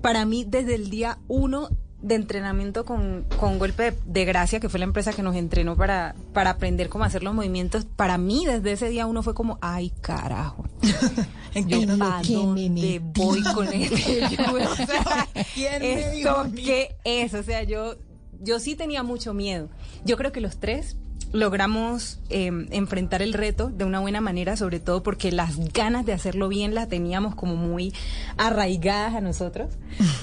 para 0.00 0.24
mí 0.24 0.44
desde 0.48 0.74
el 0.76 0.88
día 0.90 1.18
uno 1.28 1.68
de 2.06 2.14
entrenamiento 2.14 2.84
con, 2.84 3.24
con 3.38 3.58
Golpe 3.58 3.90
de, 3.90 3.98
de 4.06 4.24
Gracia, 4.24 4.60
que 4.60 4.68
fue 4.68 4.78
la 4.78 4.84
empresa 4.84 5.12
que 5.12 5.22
nos 5.22 5.34
entrenó 5.34 5.76
para, 5.76 6.14
para 6.32 6.50
aprender 6.50 6.88
cómo 6.88 7.04
hacer 7.04 7.24
los 7.24 7.34
movimientos, 7.34 7.84
para 7.84 8.16
mí 8.16 8.46
desde 8.46 8.72
ese 8.72 8.88
día 8.88 9.06
uno 9.06 9.24
fue 9.24 9.34
como, 9.34 9.58
ay 9.60 9.92
carajo, 10.00 10.64
yo 11.66 11.82
En 11.82 11.88
lo 11.88 11.98
pa' 11.98 12.22
que 12.22 12.36
me 12.36 12.42
dónde 12.42 13.00
voy 13.02 13.42
con 13.42 13.72
este? 13.72 14.22
O 14.46 14.76
sea, 14.76 15.28
¿Quién 15.54 15.82
me 15.82 16.10
dijo 16.12 16.44
¿Esto 16.44 16.52
qué 16.54 16.96
es? 17.04 17.34
O 17.34 17.42
sea, 17.42 17.64
yo, 17.64 17.96
yo 18.40 18.60
sí 18.60 18.76
tenía 18.76 19.02
mucho 19.02 19.34
miedo. 19.34 19.68
Yo 20.04 20.16
creo 20.16 20.30
que 20.30 20.40
los 20.40 20.58
tres 20.58 20.96
logramos 21.32 22.20
eh, 22.28 22.50
enfrentar 22.70 23.22
el 23.22 23.32
reto 23.32 23.68
de 23.68 23.84
una 23.84 24.00
buena 24.00 24.20
manera, 24.20 24.56
sobre 24.56 24.80
todo 24.80 25.02
porque 25.02 25.32
las 25.32 25.72
ganas 25.72 26.06
de 26.06 26.12
hacerlo 26.12 26.48
bien 26.48 26.74
las 26.74 26.88
teníamos 26.88 27.34
como 27.34 27.56
muy 27.56 27.92
arraigadas 28.36 29.14
a 29.14 29.20
nosotros. 29.20 29.74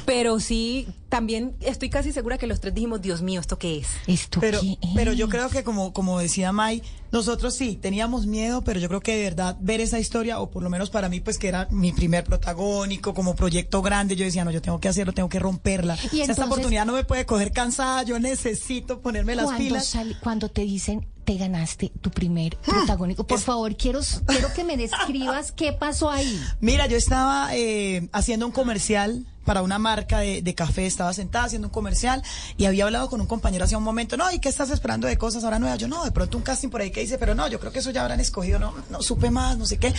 Pero 0.05 0.39
sí, 0.39 0.87
también 1.13 1.55
estoy 1.61 1.91
casi 1.91 2.11
segura 2.11 2.39
que 2.39 2.47
los 2.47 2.59
tres 2.59 2.73
dijimos, 2.73 2.99
Dios 2.99 3.21
mío, 3.21 3.39
¿esto 3.39 3.59
qué 3.59 3.77
es? 3.77 3.87
Esto 4.07 4.39
Pero, 4.39 4.59
pero 4.95 5.13
yo 5.13 5.29
creo 5.29 5.47
que 5.47 5.63
como, 5.63 5.93
como 5.93 6.17
decía 6.17 6.51
May, 6.51 6.81
nosotros 7.11 7.53
sí 7.53 7.75
teníamos 7.79 8.25
miedo, 8.25 8.63
pero 8.63 8.79
yo 8.79 8.87
creo 8.87 8.99
que 8.99 9.15
de 9.15 9.21
verdad 9.25 9.55
ver 9.59 9.79
esa 9.79 9.99
historia, 9.99 10.39
o 10.39 10.49
por 10.49 10.63
lo 10.63 10.71
menos 10.71 10.89
para 10.89 11.09
mí, 11.09 11.19
pues 11.19 11.37
que 11.37 11.49
era 11.49 11.67
mi 11.69 11.91
primer 11.91 12.23
protagónico, 12.23 13.13
como 13.13 13.35
proyecto 13.35 13.83
grande, 13.83 14.15
yo 14.15 14.25
decía, 14.25 14.43
no, 14.43 14.49
yo 14.49 14.59
tengo 14.59 14.79
que 14.79 14.87
hacerlo, 14.87 15.13
tengo 15.13 15.29
que 15.29 15.37
romperla. 15.37 15.99
Y 16.11 16.21
O 16.21 16.25
sea, 16.25 16.31
esta 16.31 16.45
oportunidad 16.45 16.87
no 16.87 16.93
me 16.93 17.03
puede 17.03 17.27
coger 17.27 17.51
cansada, 17.51 18.01
yo 18.01 18.17
necesito 18.17 18.99
ponerme 18.99 19.35
las 19.35 19.51
pilas. 19.53 19.85
sale- 19.85 20.17
cuando 20.19 20.49
te 20.49 20.61
dicen 20.63 21.05
te 21.25 21.37
ganaste 21.37 21.91
tu 22.01 22.09
primer 22.09 22.57
protagónico, 22.57 23.23
por 23.25 23.39
favor, 23.39 23.77
quiero, 23.77 23.99
quiero 24.25 24.51
que 24.51 24.63
me 24.63 24.77
describas 24.77 25.51
qué 25.51 25.73
pasó 25.73 26.09
ahí. 26.09 26.41
Mira, 26.59 26.87
yo 26.87 26.97
estaba 26.97 27.55
eh, 27.55 28.09
haciendo 28.11 28.47
un 28.47 28.51
comercial 28.51 29.25
para 29.43 29.61
una 29.61 29.79
marca 29.79 30.19
de, 30.19 30.53
café, 30.55 30.85
estaba 30.85 31.13
sentada 31.13 31.45
haciendo 31.45 31.67
un 31.67 31.73
comercial 31.73 32.21
y 32.57 32.65
había 32.65 32.85
hablado 32.85 33.09
con 33.09 33.19
un 33.21 33.27
compañero 33.27 33.65
hace 33.65 33.75
un 33.75 33.83
momento, 33.83 34.17
no, 34.17 34.31
¿y 34.31 34.39
qué 34.39 34.49
estás 34.49 34.69
esperando 34.69 35.07
de 35.07 35.17
cosas 35.17 35.43
ahora 35.43 35.59
nuevas? 35.59 35.79
Yo 35.79 35.87
no, 35.87 36.03
de 36.05 36.11
pronto 36.11 36.37
un 36.37 36.43
casting 36.43 36.69
por 36.69 36.81
ahí 36.81 36.91
que 36.91 37.01
dice, 37.01 37.17
pero 37.17 37.33
no, 37.33 37.47
yo 37.47 37.59
creo 37.59 37.71
que 37.71 37.79
eso 37.79 37.91
ya 37.91 38.01
habrán 38.01 38.19
escogido, 38.19 38.59
no, 38.59 38.73
no 38.89 39.01
supe 39.01 39.31
más, 39.31 39.57
no 39.57 39.65
sé 39.65 39.77
qué. 39.77 39.93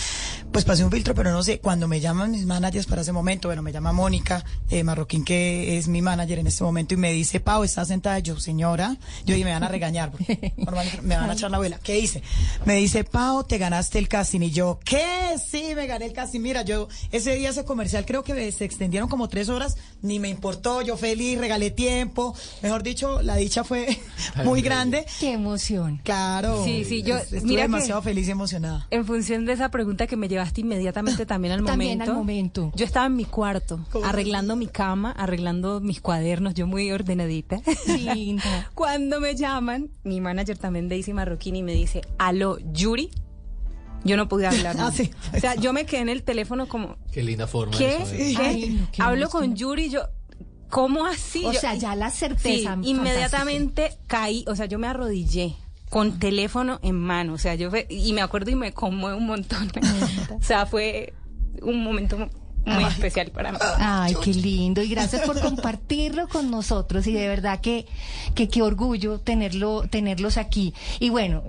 Pues 0.51 0.63
pasé 0.63 0.83
un 0.85 0.91
filtro, 0.91 1.13
pero 1.13 1.31
no 1.31 1.43
sé, 1.43 1.59
cuando 1.59 1.87
me 1.87 1.99
llaman 1.99 2.31
mis 2.31 2.45
managers 2.45 2.85
para 2.85 3.01
ese 3.01 3.11
momento, 3.11 3.49
bueno, 3.49 3.61
me 3.61 3.71
llama 3.71 3.91
Mónica 3.91 4.43
eh, 4.69 4.83
Marroquín, 4.83 5.25
que 5.25 5.77
es 5.77 5.87
mi 5.87 6.01
manager 6.01 6.39
en 6.39 6.47
este 6.47 6.63
momento, 6.63 6.93
y 6.93 6.97
me 6.97 7.11
dice, 7.11 7.39
Pau, 7.39 7.63
¿estás 7.63 7.89
sentada? 7.89 8.19
Yo, 8.19 8.39
señora, 8.39 8.97
yo 9.25 9.35
dije, 9.35 9.45
me 9.45 9.51
van 9.51 9.63
a 9.63 9.67
regañar, 9.67 10.11
porque 10.11 10.53
normalmente 10.57 11.01
me 11.01 11.15
van 11.15 11.29
a 11.29 11.33
echar 11.33 11.51
la 11.51 11.57
abuela. 11.57 11.79
¿Qué 11.81 11.99
hice? 11.99 12.23
Me 12.65 12.75
dice, 12.75 13.03
Pau, 13.03 13.43
te 13.43 13.57
ganaste 13.57 13.99
el 13.99 14.07
casting. 14.07 14.41
Y 14.41 14.51
yo, 14.51 14.79
¿qué? 14.83 15.35
Sí, 15.45 15.73
me 15.75 15.87
gané 15.87 16.05
el 16.05 16.13
casting. 16.13 16.39
Mira, 16.39 16.61
yo 16.63 16.87
ese 17.11 17.35
día 17.35 17.49
ese 17.49 17.65
comercial 17.65 18.05
creo 18.05 18.23
que 18.23 18.51
se 18.51 18.65
extendieron 18.65 19.09
como 19.09 19.27
tres 19.35 19.49
horas, 19.49 19.75
ni 20.01 20.17
me 20.19 20.29
importó, 20.29 20.81
yo 20.81 20.95
feliz, 20.95 21.37
regalé 21.37 21.69
tiempo. 21.71 22.33
Mejor 22.63 22.83
dicho, 22.83 23.21
la 23.21 23.35
dicha 23.35 23.65
fue 23.65 23.99
muy 24.45 24.61
grande. 24.61 25.05
Qué 25.19 25.33
emoción. 25.33 25.99
Claro. 26.05 26.63
Sí, 26.63 26.85
sí, 26.85 27.03
yo- 27.03 27.17
Estuve 27.17 27.41
mira 27.41 27.63
que- 27.63 27.67
demasiado 27.67 28.01
feliz 28.01 28.27
y 28.29 28.31
emocionada. 28.31 28.87
En 28.91 29.05
función 29.05 29.45
de 29.45 29.51
esa 29.51 29.69
pregunta 29.69 30.07
que 30.07 30.15
me 30.15 30.29
llevaste 30.29 30.61
inmediatamente 30.61 31.25
también 31.25 31.53
al 31.55 31.65
También 31.65 31.97
momento. 31.97 32.11
al 32.13 32.17
momento. 32.17 32.71
Yo 32.75 32.85
estaba 32.85 33.07
en 33.07 33.17
mi 33.17 33.25
cuarto, 33.25 33.85
arreglando 34.05 34.55
mi 34.55 34.67
cama, 34.67 35.11
arreglando 35.11 35.81
mis 35.81 35.99
cuadernos, 35.99 36.53
yo 36.53 36.65
muy 36.65 36.89
ordenadita. 36.93 37.61
Linda. 37.87 38.71
Cuando 38.73 39.19
me 39.19 39.35
llaman, 39.35 39.89
mi 40.05 40.21
manager 40.21 40.57
también, 40.57 40.87
Daisy 40.87 41.11
Marroquini, 41.11 41.61
me 41.61 41.73
dice, 41.73 41.99
aló, 42.17 42.57
Yuri. 42.71 43.09
Yo 44.05 44.15
no 44.15 44.29
pude 44.29 44.47
hablar. 44.47 44.75
Ah, 44.79 44.91
sí. 44.93 45.11
O 45.35 45.39
sea, 45.39 45.55
yo 45.55 45.73
me 45.73 45.85
quedé 45.85 46.01
en 46.01 46.09
el 46.09 46.23
teléfono 46.23 46.67
como, 46.67 46.95
Qué 47.11 47.21
linda 47.23 47.47
forma. 47.47 47.77
¿qué? 47.77 47.95
eso. 47.97 48.11
¿Qué? 48.11 48.37
Ay, 48.39 48.69
no, 48.79 48.87
qué 48.91 49.01
Hablo 49.01 49.29
con 49.29 49.55
Yuri, 49.55 49.89
yo, 49.89 50.03
¿cómo 50.69 51.05
así? 51.05 51.43
O 51.45 51.51
Yo- 51.51 51.59
sea, 51.59 51.75
ya 51.75 51.95
la 51.95 52.09
certeza. 52.11 52.77
Sí, 52.81 52.89
inmediatamente 52.89 53.97
caí, 54.07 54.45
o 54.47 54.55
sea, 54.55 54.65
yo 54.67 54.79
me 54.79 54.87
arrodillé 54.87 55.55
con 55.89 56.19
teléfono 56.19 56.79
en 56.83 56.95
mano, 56.95 57.33
o 57.33 57.37
sea, 57.37 57.55
yo 57.55 57.69
fue- 57.69 57.87
y 57.89 58.13
me 58.13 58.21
acuerdo 58.21 58.51
y 58.51 58.55
me 58.55 58.73
conmueve 58.73 59.17
un 59.17 59.25
montón. 59.27 59.71
o 60.39 60.43
sea, 60.43 60.65
fue 60.65 61.13
un 61.61 61.83
momento 61.83 62.17
muy 62.65 62.83
especial 62.83 63.31
para 63.31 63.51
mí. 63.53 63.57
Ay, 63.77 64.15
qué 64.23 64.33
lindo 64.33 64.81
y 64.81 64.89
gracias 64.89 65.21
por 65.21 65.39
compartirlo 65.39 66.27
con 66.27 66.49
nosotros 66.51 67.05
y 67.07 67.13
de 67.13 67.27
verdad 67.27 67.61
que 67.61 67.85
que 68.33 68.49
qué 68.49 68.61
orgullo 68.63 69.19
tenerlo 69.19 69.83
tenerlos 69.89 70.37
aquí. 70.37 70.73
Y 70.99 71.09
bueno, 71.09 71.43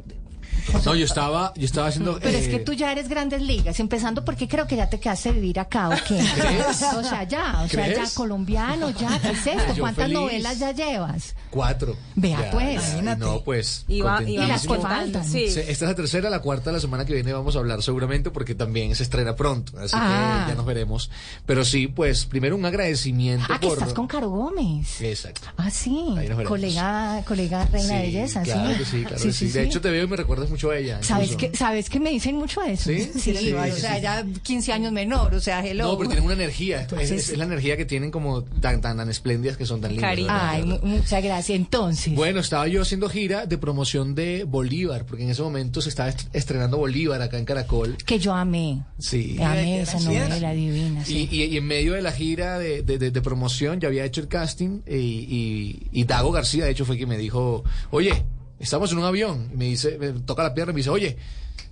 No, 0.84 0.94
yo 0.94 1.04
estaba, 1.04 1.52
yo 1.56 1.64
estaba 1.64 1.88
haciendo. 1.88 2.18
pero 2.20 2.36
es 2.36 2.46
eh, 2.46 2.50
que 2.50 2.58
tú 2.60 2.72
ya 2.72 2.92
eres 2.92 3.08
grandes 3.08 3.40
ligas, 3.42 3.78
empezando 3.80 4.24
porque 4.24 4.48
creo 4.48 4.66
que 4.66 4.76
ya 4.76 4.88
te 4.88 4.98
quedaste 5.00 5.32
vivir 5.32 5.58
acá 5.60 5.88
o 5.88 5.92
qué. 6.06 6.16
¿Crees? 6.34 6.82
O 6.96 7.02
sea, 7.02 7.24
ya, 7.24 7.62
o 7.64 7.68
sea, 7.68 7.84
¿Crees? 7.84 7.96
ya 8.10 8.14
colombiano, 8.14 8.90
ya, 8.90 9.18
¿qué 9.20 9.30
es 9.30 9.46
esto? 9.46 9.74
Yo 9.74 9.82
¿Cuántas 9.82 10.04
feliz. 10.04 10.18
novelas 10.18 10.58
ya 10.58 10.72
llevas? 10.72 11.34
Cuatro. 11.50 11.96
Vea, 12.14 12.40
Ya, 12.42 12.50
pues. 12.50 12.74
Imagínate. 12.74 13.20
No, 13.24 13.40
pues. 13.42 13.84
Y 13.88 14.00
va- 14.00 14.20
las 14.20 14.66
que 14.66 14.74
faltan. 14.78 15.24
sí. 15.24 15.48
Sí, 15.50 15.60
Esta 15.60 15.70
es 15.70 15.80
la 15.82 15.94
tercera, 15.94 16.28
la 16.30 16.40
cuarta, 16.40 16.72
la 16.72 16.80
semana 16.80 17.04
que 17.04 17.14
viene 17.14 17.32
vamos 17.32 17.56
a 17.56 17.58
hablar 17.60 17.82
seguramente 17.82 18.30
porque 18.30 18.54
también 18.54 18.94
se 18.94 19.02
estrena 19.04 19.34
pronto, 19.36 19.78
así 19.78 19.92
Ah. 19.96 20.42
que 20.46 20.52
ya 20.52 20.56
nos 20.56 20.66
veremos. 20.66 21.10
Pero 21.46 21.64
sí, 21.64 21.86
pues 21.86 22.26
primero 22.26 22.56
un 22.56 22.64
agradecimiento 22.64 23.46
Ah, 23.48 23.58
que 23.60 23.68
por... 23.68 23.78
estás 23.78 23.94
con 23.94 24.06
Caro 24.06 24.28
Gómez. 24.30 25.00
Exacto. 25.00 25.48
Ah, 25.56 25.70
sí. 25.70 25.90
Ahí 26.18 26.28
nos 26.28 26.36
veremos. 26.38 26.48
Colega, 26.48 27.22
colega 27.26 27.64
reina 27.66 27.94
de 27.96 28.02
belleza, 28.02 28.42
claro 28.42 28.70
sí. 28.72 28.78
que 28.78 28.84
sí, 28.84 29.04
claro 29.04 29.22
que 29.22 29.32
sí. 29.32 29.46
De 29.48 29.62
hecho, 29.62 29.80
te 29.80 29.90
veo 29.90 30.04
y 30.04 30.08
me 30.08 30.16
recuerdas 30.16 30.50
mucho 30.50 30.55
a 30.70 30.78
ella. 30.78 30.98
¿Sabes 31.02 31.32
incluso. 31.32 31.52
que, 31.52 31.56
¿Sabes 31.58 31.90
que 31.90 32.00
me 32.00 32.10
dicen 32.10 32.36
mucho 32.36 32.62
eso? 32.62 32.90
¿Sí? 32.90 33.10
Sí, 33.16 33.34
Sí, 33.36 33.52
o 33.52 33.64
sí, 33.64 33.80
sea, 33.80 33.96
sí. 33.96 34.02
ya 34.02 34.24
15 34.42 34.72
años 34.72 34.92
menor, 34.92 35.34
o 35.34 35.40
sea, 35.40 35.64
hello. 35.66 35.84
No, 35.88 35.96
pero 35.98 36.10
tienen 36.10 36.24
una 36.24 36.34
energía. 36.34 36.76
Es, 36.78 36.82
Entonces- 36.92 37.28
es 37.30 37.38
la 37.38 37.44
energía 37.44 37.76
que 37.76 37.84
tienen 37.84 38.10
como 38.10 38.42
tan, 38.42 38.80
tan, 38.80 38.96
tan 38.96 39.08
espléndidas 39.10 39.56
que 39.56 39.66
son 39.66 39.80
tan 39.80 39.92
lindas. 39.92 40.28
Ay, 40.30 40.64
mu- 40.64 40.78
muchas 40.82 41.22
gracias. 41.22 41.56
Entonces, 41.56 42.14
Bueno, 42.14 42.40
estaba 42.40 42.66
yo 42.68 42.82
haciendo 42.82 43.08
gira 43.08 43.46
de 43.46 43.58
promoción 43.58 44.14
de 44.14 44.44
Bolívar, 44.44 45.04
porque 45.06 45.24
en 45.24 45.30
ese 45.30 45.42
momento 45.42 45.80
se 45.80 45.88
estaba 45.88 46.08
est- 46.08 46.28
estrenando 46.32 46.78
Bolívar 46.78 47.20
acá 47.22 47.38
en 47.38 47.44
Caracol. 47.44 47.96
que 48.04 48.18
yo 48.18 48.34
amé. 48.34 48.82
Sí. 48.98 49.36
Amé 49.42 49.82
esa 49.82 49.98
novela 50.00 50.52
divina. 50.52 51.04
sí. 51.04 51.28
Y, 51.30 51.42
y- 51.42 51.44
y 51.44 51.56
en 51.56 51.66
medio 51.66 51.92
de 51.94 52.02
la 52.02 52.12
gira 52.12 52.58
de, 52.58 52.82
de- 52.82 52.98
de- 52.98 53.10
de 53.10 53.22
promoción 53.22 53.80
ya 53.80 53.88
había 53.88 54.04
hecho 54.04 54.20
el 54.20 54.28
casting 54.28 54.80
y, 54.86 54.94
y- 54.96 55.86
y 55.92 56.04
Dago 56.04 56.30
García, 56.32 56.64
de 56.64 56.70
hecho, 56.70 56.84
fue 56.84 56.96
quien 56.96 57.08
me 57.08 57.18
dijo, 57.18 57.64
oye, 57.90 58.24
estamos 58.60 58.92
en 58.92 58.98
un 58.98 59.04
avión. 59.04 59.48
Y 59.52 59.56
me 59.56 59.64
dice, 59.66 59.98
me 59.98 60.08
toca 60.12 60.42
la 60.42 60.54
pierna 60.54 60.70
y 60.72 60.74
me 60.74 60.78
dice, 60.80 60.90
oye, 60.90 61.16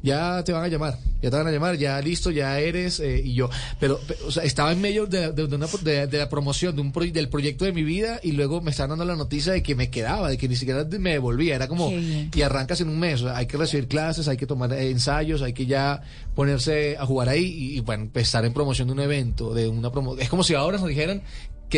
ya 0.02 0.42
te 0.44 0.52
van 0.52 0.64
a 0.64 0.68
llamar, 0.68 0.98
ya 1.22 1.30
te 1.30 1.36
van 1.36 1.46
a 1.46 1.50
llamar, 1.50 1.76
ya 1.78 1.98
listo, 2.02 2.30
ya 2.30 2.58
eres. 2.60 3.00
eh, 3.00 3.22
y 3.24 3.32
yo, 3.32 3.48
pero, 3.80 3.98
pe- 4.00 4.16
o 4.26 4.30
sea, 4.30 4.42
estaba 4.44 4.70
en 4.72 4.80
medio 4.82 5.06
de, 5.06 5.32
de- 5.32 5.46
de 5.46 5.56
una- 5.56 5.66
de- 5.66 6.06
la 6.18 6.28
promoción 6.28 6.74
de 6.76 6.82
un 6.82 6.92
pro- 6.92 7.06
del 7.06 7.30
proyecto 7.30 7.64
de 7.64 7.72
mi 7.72 7.84
vida 7.84 8.20
y 8.22 8.32
luego 8.32 8.60
me 8.60 8.70
estaban 8.70 8.90
dando 8.90 9.06
la 9.06 9.16
noticia 9.16 9.52
de 9.54 9.62
que 9.62 9.74
me 9.74 9.88
quedaba, 9.88 10.28
de 10.28 10.36
que 10.36 10.46
ni 10.46 10.56
siquiera 10.56 10.84
me 10.98 11.12
devolvía. 11.12 11.54
Era 11.56 11.68
como, 11.68 11.90
y 12.34 12.42
arrancas 12.42 12.82
en 12.82 12.90
un 12.90 12.98
mes, 13.00 13.22
o 13.22 13.26
sea, 13.28 13.36
hay 13.38 13.46
que 13.46 13.56
recibir 13.56 13.88
clases, 13.88 14.28
hay 14.28 14.36
que 14.36 14.46
tomar 14.46 14.70
eh, 14.74 14.90
ensayos, 14.90 15.40
hay 15.40 15.54
que 15.54 15.64
ya 15.64 16.02
ponerse 16.34 16.98
a 16.98 17.06
jugar 17.06 17.30
ahí 17.30 17.44
y, 17.44 17.76
y, 17.78 17.80
bueno, 17.80 18.08
pues, 18.12 18.26
estar 18.26 18.44
en 18.44 18.52
promoción 18.52 18.88
de 18.88 18.92
un 18.92 19.00
evento, 19.00 19.54
de 19.54 19.68
una 19.68 19.90
promo 19.90 20.18
Es 20.18 20.28
como 20.28 20.42
si 20.44 20.54
ahora 20.54 20.76
nos 20.78 20.88
dijeran 20.88 21.22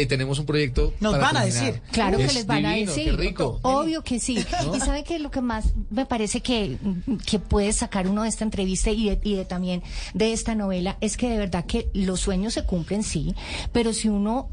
que 0.01 0.05
tenemos 0.05 0.39
un 0.39 0.45
proyecto. 0.45 0.93
Nos 1.01 1.13
para 1.13 1.25
van 1.25 1.37
a 1.39 1.45
decir. 1.47 1.81
Claro 1.91 2.19
que 2.19 2.25
Es 2.25 2.35
les 2.35 2.47
van 2.47 2.59
divino, 2.59 2.75
a 2.75 2.95
decir. 2.95 3.05
Qué 3.05 3.13
rico. 3.17 3.61
Obvio 3.63 4.03
que 4.03 4.21
sí. 4.21 4.45
Y 4.75 4.81
sabe 4.81 5.05
que 5.05 5.19
lo 5.19 5.31
que 5.31 5.41
más 5.41 5.73
me 5.89 6.05
parece 6.05 6.43
que, 6.43 6.77
que 7.27 7.39
puede 7.39 7.73
sacar 7.73 8.07
uno 8.07 8.25
de 8.25 8.29
esta 8.29 8.45
entrevista 8.45 8.91
y 8.91 9.09
de, 9.09 9.19
y 9.25 9.37
de 9.37 9.47
también 9.47 9.83
de 10.13 10.35
esta 10.35 10.55
novela 10.55 10.99
es 11.01 11.17
que 11.17 11.31
de 11.31 11.39
verdad 11.39 11.65
que 11.65 11.89
los 11.95 12.21
sueños 12.21 12.53
se 12.53 12.65
cumplen, 12.65 13.03
sí, 13.03 13.35
pero 13.73 13.95
si 13.95 14.11
uno 14.11 14.51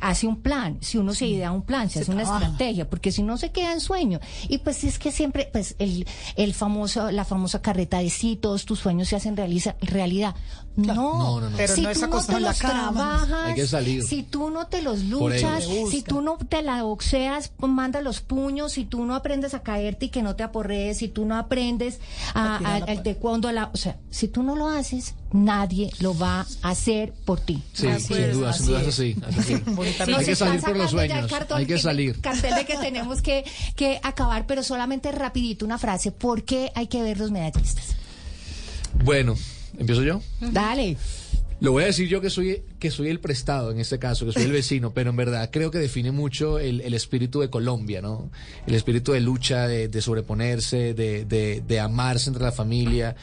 hace 0.00 0.26
un 0.26 0.40
plan, 0.42 0.78
si 0.80 0.98
uno 0.98 1.14
se 1.14 1.26
idea 1.26 1.52
un 1.52 1.62
plan, 1.62 1.88
se, 1.90 2.00
hace 2.00 2.10
una 2.10 2.22
estrategia, 2.22 2.88
porque 2.88 3.12
si 3.12 3.22
no 3.22 3.36
se 3.36 3.50
queda 3.52 3.72
en 3.72 3.80
sueño. 3.80 4.20
Y 4.48 4.58
pues 4.58 4.82
es 4.84 4.98
que 4.98 5.12
siempre, 5.12 5.48
pues 5.52 5.76
el, 5.78 6.06
el 6.36 6.54
famoso, 6.54 7.10
la 7.10 7.24
famosa 7.24 7.62
carreta 7.62 7.98
de 7.98 8.10
sí, 8.10 8.36
todos 8.36 8.64
tus 8.64 8.78
sueños 8.80 9.08
se 9.08 9.16
hacen 9.16 9.36
realiza, 9.36 9.76
realidad. 9.80 10.34
No, 10.76 10.94
No, 10.94 11.40
no, 11.40 11.50
no. 11.50 11.56
Pero 11.56 11.74
si 11.74 11.82
no 11.82 11.90
es 11.90 12.00
tú 12.00 12.06
no 12.06 12.22
te 12.22 12.40
los 12.40 12.58
cama. 12.58 12.92
trabajas, 12.92 13.46
Hay 13.48 13.54
que 13.54 13.66
salir. 13.66 14.02
si 14.04 14.22
tú 14.22 14.50
no 14.50 14.66
te 14.68 14.82
los 14.82 15.00
luchas, 15.04 15.64
si 15.90 16.02
tú 16.02 16.20
no 16.22 16.38
te 16.38 16.62
la 16.62 16.82
boxeas, 16.84 17.50
pues, 17.56 17.70
manda 17.70 18.00
los 18.00 18.20
puños, 18.20 18.72
si 18.72 18.84
tú 18.84 19.04
no 19.04 19.14
aprendes 19.14 19.52
a 19.54 19.62
caerte 19.62 20.06
y 20.06 20.08
que 20.10 20.22
no 20.22 20.36
te 20.36 20.42
aporrees, 20.44 20.98
si 20.98 21.08
tú 21.08 21.24
no 21.26 21.36
aprendes 21.36 21.98
a, 22.34 22.54
A 22.54 22.56
a- 22.56 22.78
la 22.80 22.84
al 22.86 23.02
taekwondo, 23.02 23.48
a 23.48 23.52
la- 23.52 23.70
o 23.72 23.76
sea, 23.76 23.98
si 24.10 24.28
tú 24.28 24.42
no 24.42 24.54
lo 24.56 24.68
haces, 24.68 25.14
nadie 25.32 25.90
lo 26.00 26.16
va 26.16 26.46
a 26.62 26.68
hacer 26.70 27.12
por 27.24 27.40
ti. 27.40 27.62
Sí, 27.72 27.86
Así 27.88 28.14
sin 28.14 28.16
es, 28.18 28.36
duda, 28.36 28.52
sin 28.52 28.66
duda 28.66 28.80
es 28.82 28.86
es. 28.88 28.94
hay 30.16 30.24
que 30.24 30.36
salir 30.36 30.60
por 30.60 30.76
los 30.76 30.90
sueños. 30.90 31.30
cartón 31.30 31.58
Hay 31.58 31.66
que 31.66 31.74
que- 31.74 31.80
salir. 31.80 32.20
Cartel 32.20 32.54
de 32.54 32.64
que 32.66 32.76
tenemos 32.80 33.22
que, 33.22 33.44
que 33.76 34.00
acabar, 34.02 34.46
pero 34.46 34.62
solamente 34.62 35.12
rapidito 35.12 35.64
una 35.64 35.78
frase. 35.78 36.12
¿Por 36.12 36.44
qué 36.44 36.72
hay 36.74 36.86
que 36.86 37.02
ver 37.02 37.18
los 37.18 37.30
medallistas? 37.30 37.96
Bueno, 39.04 39.34
¿empiezo 39.78 40.02
yo? 40.02 40.20
Dale. 40.40 40.96
Lo 41.60 41.72
voy 41.72 41.82
a 41.82 41.86
decir 41.86 42.08
yo 42.08 42.22
que 42.22 42.30
soy, 42.30 42.62
que 42.78 42.90
soy 42.90 43.08
el 43.08 43.20
prestado 43.20 43.70
en 43.70 43.78
este 43.80 43.98
caso, 43.98 44.24
que 44.24 44.32
soy 44.32 44.44
el 44.44 44.52
vecino, 44.52 44.94
pero 44.94 45.10
en 45.10 45.16
verdad 45.16 45.50
creo 45.52 45.70
que 45.70 45.76
define 45.78 46.10
mucho 46.10 46.58
el, 46.58 46.80
el 46.80 46.94
espíritu 46.94 47.40
de 47.40 47.50
Colombia, 47.50 48.00
¿no? 48.00 48.30
El 48.66 48.74
espíritu 48.74 49.12
de 49.12 49.20
lucha, 49.20 49.68
de, 49.68 49.88
de 49.88 50.00
sobreponerse, 50.00 50.94
de, 50.94 51.26
de, 51.26 51.60
de 51.66 51.80
amarse 51.80 52.30
entre 52.30 52.44
la 52.44 52.52
familia. 52.52 53.14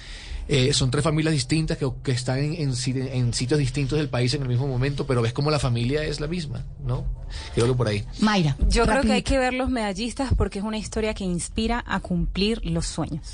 Eh, 0.50 0.72
son 0.74 0.91
tres 0.91 1.04
familias 1.04 1.34
distintas 1.34 1.78
que, 1.78 1.89
que 2.04 2.12
están 2.12 2.39
en, 2.39 2.54
en 2.54 2.76
si- 2.76 2.91
en 2.91 3.34
sitios 3.34 3.60
distintos 3.60 3.98
del 3.98 4.08
país 4.10 4.34
en 4.34 4.41
el 4.43 4.48
mismo 4.48 4.66
momento, 4.68 5.06
pero 5.06 5.22
ves 5.22 5.34
como 5.34 5.52
la 5.52 5.60
familia 5.60 6.04
es 6.04 6.20
la 6.22 6.28
misma, 6.28 6.66
¿no? 6.86 7.06
Creo 7.54 7.68
que 7.68 7.74
por 7.74 7.88
ahí. 7.88 8.06
Mayra. 8.22 8.56
Yo 8.70 8.86
creo 8.86 9.02
que 9.02 9.12
hay 9.12 9.24
que 9.24 9.38
ver 9.38 9.54
los 9.54 9.70
medallistas 9.70 10.32
porque 10.38 10.60
es 10.60 10.66
una 10.66 10.78
historia 10.78 11.14
que 11.14 11.24
inspira 11.26 11.84
a 11.86 12.00
cumplir 12.00 12.66
los 12.66 12.86
sueños. 12.88 13.28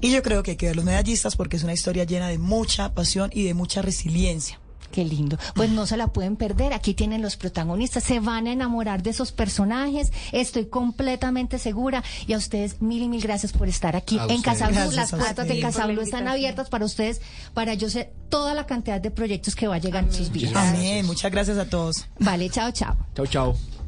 Y 0.00 0.12
yo 0.12 0.22
creo 0.22 0.42
que 0.42 0.52
hay 0.52 0.56
que 0.56 0.66
ver 0.66 0.76
los 0.76 0.84
medallistas 0.84 1.36
porque 1.36 1.56
es 1.56 1.62
una 1.64 1.72
historia 1.74 2.04
llena 2.04 2.28
de 2.28 2.38
mucha 2.38 2.94
pasión 2.94 3.30
y 3.34 3.42
de 3.42 3.52
mucha 3.54 3.82
resiliencia. 3.82 4.60
Qué 4.90 5.04
lindo. 5.04 5.38
Pues 5.54 5.70
no 5.70 5.86
se 5.86 5.96
la 5.96 6.08
pueden 6.08 6.36
perder. 6.36 6.72
Aquí 6.72 6.94
tienen 6.94 7.22
los 7.22 7.36
protagonistas. 7.36 8.04
Se 8.04 8.20
van 8.20 8.46
a 8.46 8.52
enamorar 8.52 9.02
de 9.02 9.10
esos 9.10 9.32
personajes. 9.32 10.12
Estoy 10.32 10.66
completamente 10.66 11.58
segura. 11.58 12.02
Y 12.26 12.32
a 12.32 12.38
ustedes 12.38 12.82
mil 12.82 13.02
y 13.02 13.08
mil 13.08 13.22
gracias 13.22 13.52
por 13.52 13.68
estar 13.68 13.96
aquí 13.96 14.18
A 14.18 14.24
en 14.24 14.36
ustedes. 14.36 14.42
Casa 14.42 14.66
Blue. 14.66 14.74
Gracias 14.76 14.96
Las 14.96 15.10
puertas 15.10 15.36
de 15.36 15.42
ustedes. 15.42 15.62
Casa 15.62 15.78
Por 15.80 15.88
la 15.88 15.92
Blue 15.94 16.02
están 16.02 16.28
abiertas 16.28 16.68
para 16.68 16.84
ustedes, 16.84 17.20
para 17.54 17.74
yo 17.74 17.88
sé 17.88 18.12
toda 18.28 18.54
la 18.54 18.66
cantidad 18.66 19.00
de 19.00 19.10
proyectos 19.10 19.54
que 19.54 19.66
va 19.68 19.76
a 19.76 19.78
llegar 19.78 20.04
en 20.04 20.12
sus 20.12 20.30
vidas. 20.30 20.56
Amén. 20.56 21.06
Muchas 21.06 21.30
gracias 21.30 21.58
a 21.58 21.68
todos. 21.68 22.06
Vale, 22.18 22.48
chao, 22.50 22.70
chao. 22.72 22.96
Chao, 23.14 23.26
chao. 23.26 23.79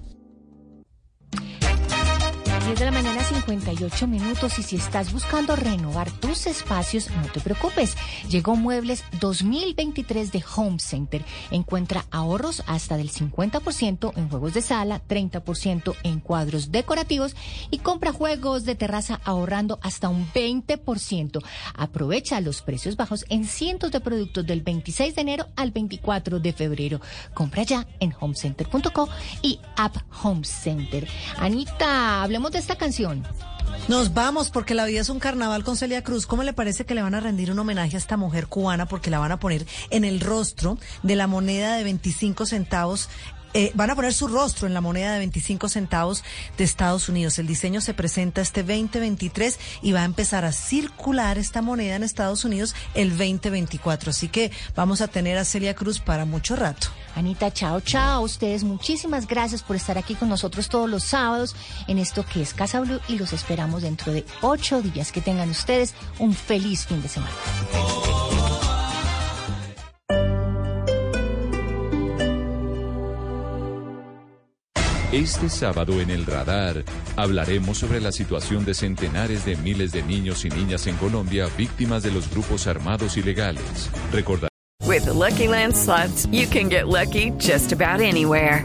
10 2.65 2.79
de 2.79 2.85
la 2.85 2.93
mañana 2.93 3.25
58 3.25 4.07
minutos 4.07 4.57
y 4.61 4.63
si 4.63 4.77
estás 4.77 5.13
buscando 5.13 5.57
renovar 5.57 6.13
tus 6.13 6.47
espacios, 6.47 7.11
no 7.11 7.27
te 7.33 7.41
preocupes. 7.41 7.97
Llegó 8.29 8.55
Muebles 8.55 9.03
2023 9.19 10.31
de 10.31 10.45
Home 10.55 10.79
Center. 10.79 11.25
Encuentra 11.51 12.05
ahorros 12.13 12.63
hasta 12.69 12.97
del 12.97 13.11
50% 13.11 14.13
en 14.17 14.29
juegos 14.29 14.55
de 14.55 14.63
sala, 14.63 15.03
30% 15.09 15.97
en 16.05 16.21
cuadros 16.21 16.71
decorativos 16.71 17.35
y 17.73 17.79
compra 17.79 18.13
juegos 18.13 18.65
de 18.65 18.77
terraza 18.77 19.21
ahorrando 19.25 19.81
hasta 19.83 20.09
un 20.09 20.31
20%. 20.33 21.43
Aprovecha 21.75 22.41
los 22.41 22.63
precios 22.63 22.97
bajos 22.97 23.25
en 23.29 23.45
cientos 23.45 23.91
de 23.91 23.99
productos 23.99 24.47
del 24.47 24.61
26 24.61 25.17
de 25.17 25.21
enero 25.21 25.49
al 25.57 25.73
24 25.73 26.39
de 26.39 26.53
febrero. 26.53 27.01
Compra 27.35 27.65
ya 27.65 27.89
en 27.99 28.15
homecenter.co 28.21 29.09
y 29.43 29.59
App 29.77 29.97
Home 30.23 30.45
Center. 30.45 31.09
Anita, 31.39 32.23
hablemos 32.23 32.52
esta 32.59 32.77
canción. 32.77 33.25
Nos 33.89 34.15
vamos 34.15 34.51
porque 34.51 34.75
la 34.75 34.85
vida 34.85 35.01
es 35.01 35.09
un 35.09 35.19
carnaval 35.19 35.65
con 35.65 35.77
Celia 35.77 36.05
Cruz. 36.05 36.27
¿Cómo 36.27 36.45
le 36.45 36.53
parece 36.53 36.85
que 36.85 36.95
le 36.95 37.03
van 37.03 37.15
a 37.15 37.21
rendir 37.21 37.51
un 37.51 37.59
homenaje 37.59 37.97
a 37.97 37.99
esta 37.99 38.17
mujer 38.17 38.47
cubana 38.47 38.87
porque 38.87 39.11
la 39.11 39.19
van 39.19 39.33
a 39.33 39.41
poner 39.41 39.67
en 39.91 40.05
el 40.05 40.21
rostro 40.21 40.79
de 41.03 41.17
la 41.17 41.27
moneda 41.27 41.77
de 41.77 41.85
25 41.85 42.47
centavos? 42.47 43.09
Eh, 43.55 43.73
van 43.75 43.91
a 43.91 43.95
poner 43.95 44.13
su 44.13 44.29
rostro 44.29 44.67
en 44.67 44.75
la 44.75 44.81
moneda 44.81 45.13
de 45.13 45.19
25 45.19 45.69
centavos 45.69 46.25
de 46.57 46.65
Estados 46.65 47.09
Unidos. 47.09 47.39
El 47.39 47.47
diseño 47.47 47.81
se 47.81 47.95
presenta 47.95 48.41
este 48.41 48.63
2023 48.63 49.59
y 49.83 49.93
va 49.93 50.03
a 50.03 50.05
empezar 50.05 50.45
a 50.45 50.53
circular 50.53 51.39
esta 51.39 51.63
moneda 51.63 51.97
en 51.97 52.03
Estados 52.03 52.45
Unidos 52.45 52.75
el 52.95 53.11
2024. 53.11 54.11
Así 54.11 54.29
que 54.29 54.51
vamos 54.75 55.01
a 55.01 55.09
tener 55.09 55.39
a 55.39 55.45
Celia 55.45 55.75
Cruz 55.75 56.01
para 56.01 56.25
mucho 56.25 56.57
rato. 56.57 56.89
Anita, 57.15 57.53
chao, 57.53 57.81
chao. 57.81 58.23
Ustedes 58.23 58.65
muchísimas 58.65 59.27
gracias 59.27 59.63
por 59.63 59.77
estar 59.77 59.99
aquí 59.99 60.15
con 60.15 60.29
nosotros 60.29 60.69
todos 60.69 60.89
los 60.89 61.05
sábados 61.05 61.55
en 61.89 61.99
esto 61.99 62.25
que 62.25 62.43
es 62.43 62.55
Casa 62.55 62.81
Blue 62.81 63.01
y 63.09 63.19
los 63.19 63.33
esperamos 63.33 63.83
dentro 63.83 64.13
de 64.13 64.25
ocho 64.41 64.81
días. 64.81 65.13
Que 65.13 65.21
tengan 65.21 65.51
ustedes 65.51 65.95
un 66.19 66.35
feliz 66.35 66.87
fin 66.87 67.03
de 67.03 67.09
semana. 67.09 67.33
Este 75.13 75.51
sábado 75.51 76.01
en 76.01 76.09
el 76.09 76.25
radar 76.25 76.85
hablaremos 77.17 77.77
sobre 77.77 78.01
la 78.01 78.13
situación 78.13 78.65
de 78.65 78.73
centenares 78.73 79.45
de 79.45 79.57
miles 79.57 79.93
de 79.93 80.03
niños 80.03 80.47
y 80.47 80.49
niñas 80.49 80.87
en 80.87 80.97
Colombia 80.97 81.49
víctimas 81.59 82.03
de 82.03 82.11
los 82.11 82.31
grupos 82.31 82.67
armados 82.67 83.19
ilegales. 83.19 83.91
Recordar 84.11 84.49
With 84.87 85.05
the 85.05 85.13
Lucky 85.13 85.49
Land 85.49 85.77
slots, 85.77 86.27
you 86.33 86.47
can 86.47 86.71
get 86.71 86.89
lucky 86.89 87.31
just 87.39 87.73
about 87.73 88.01
anywhere. 88.01 88.65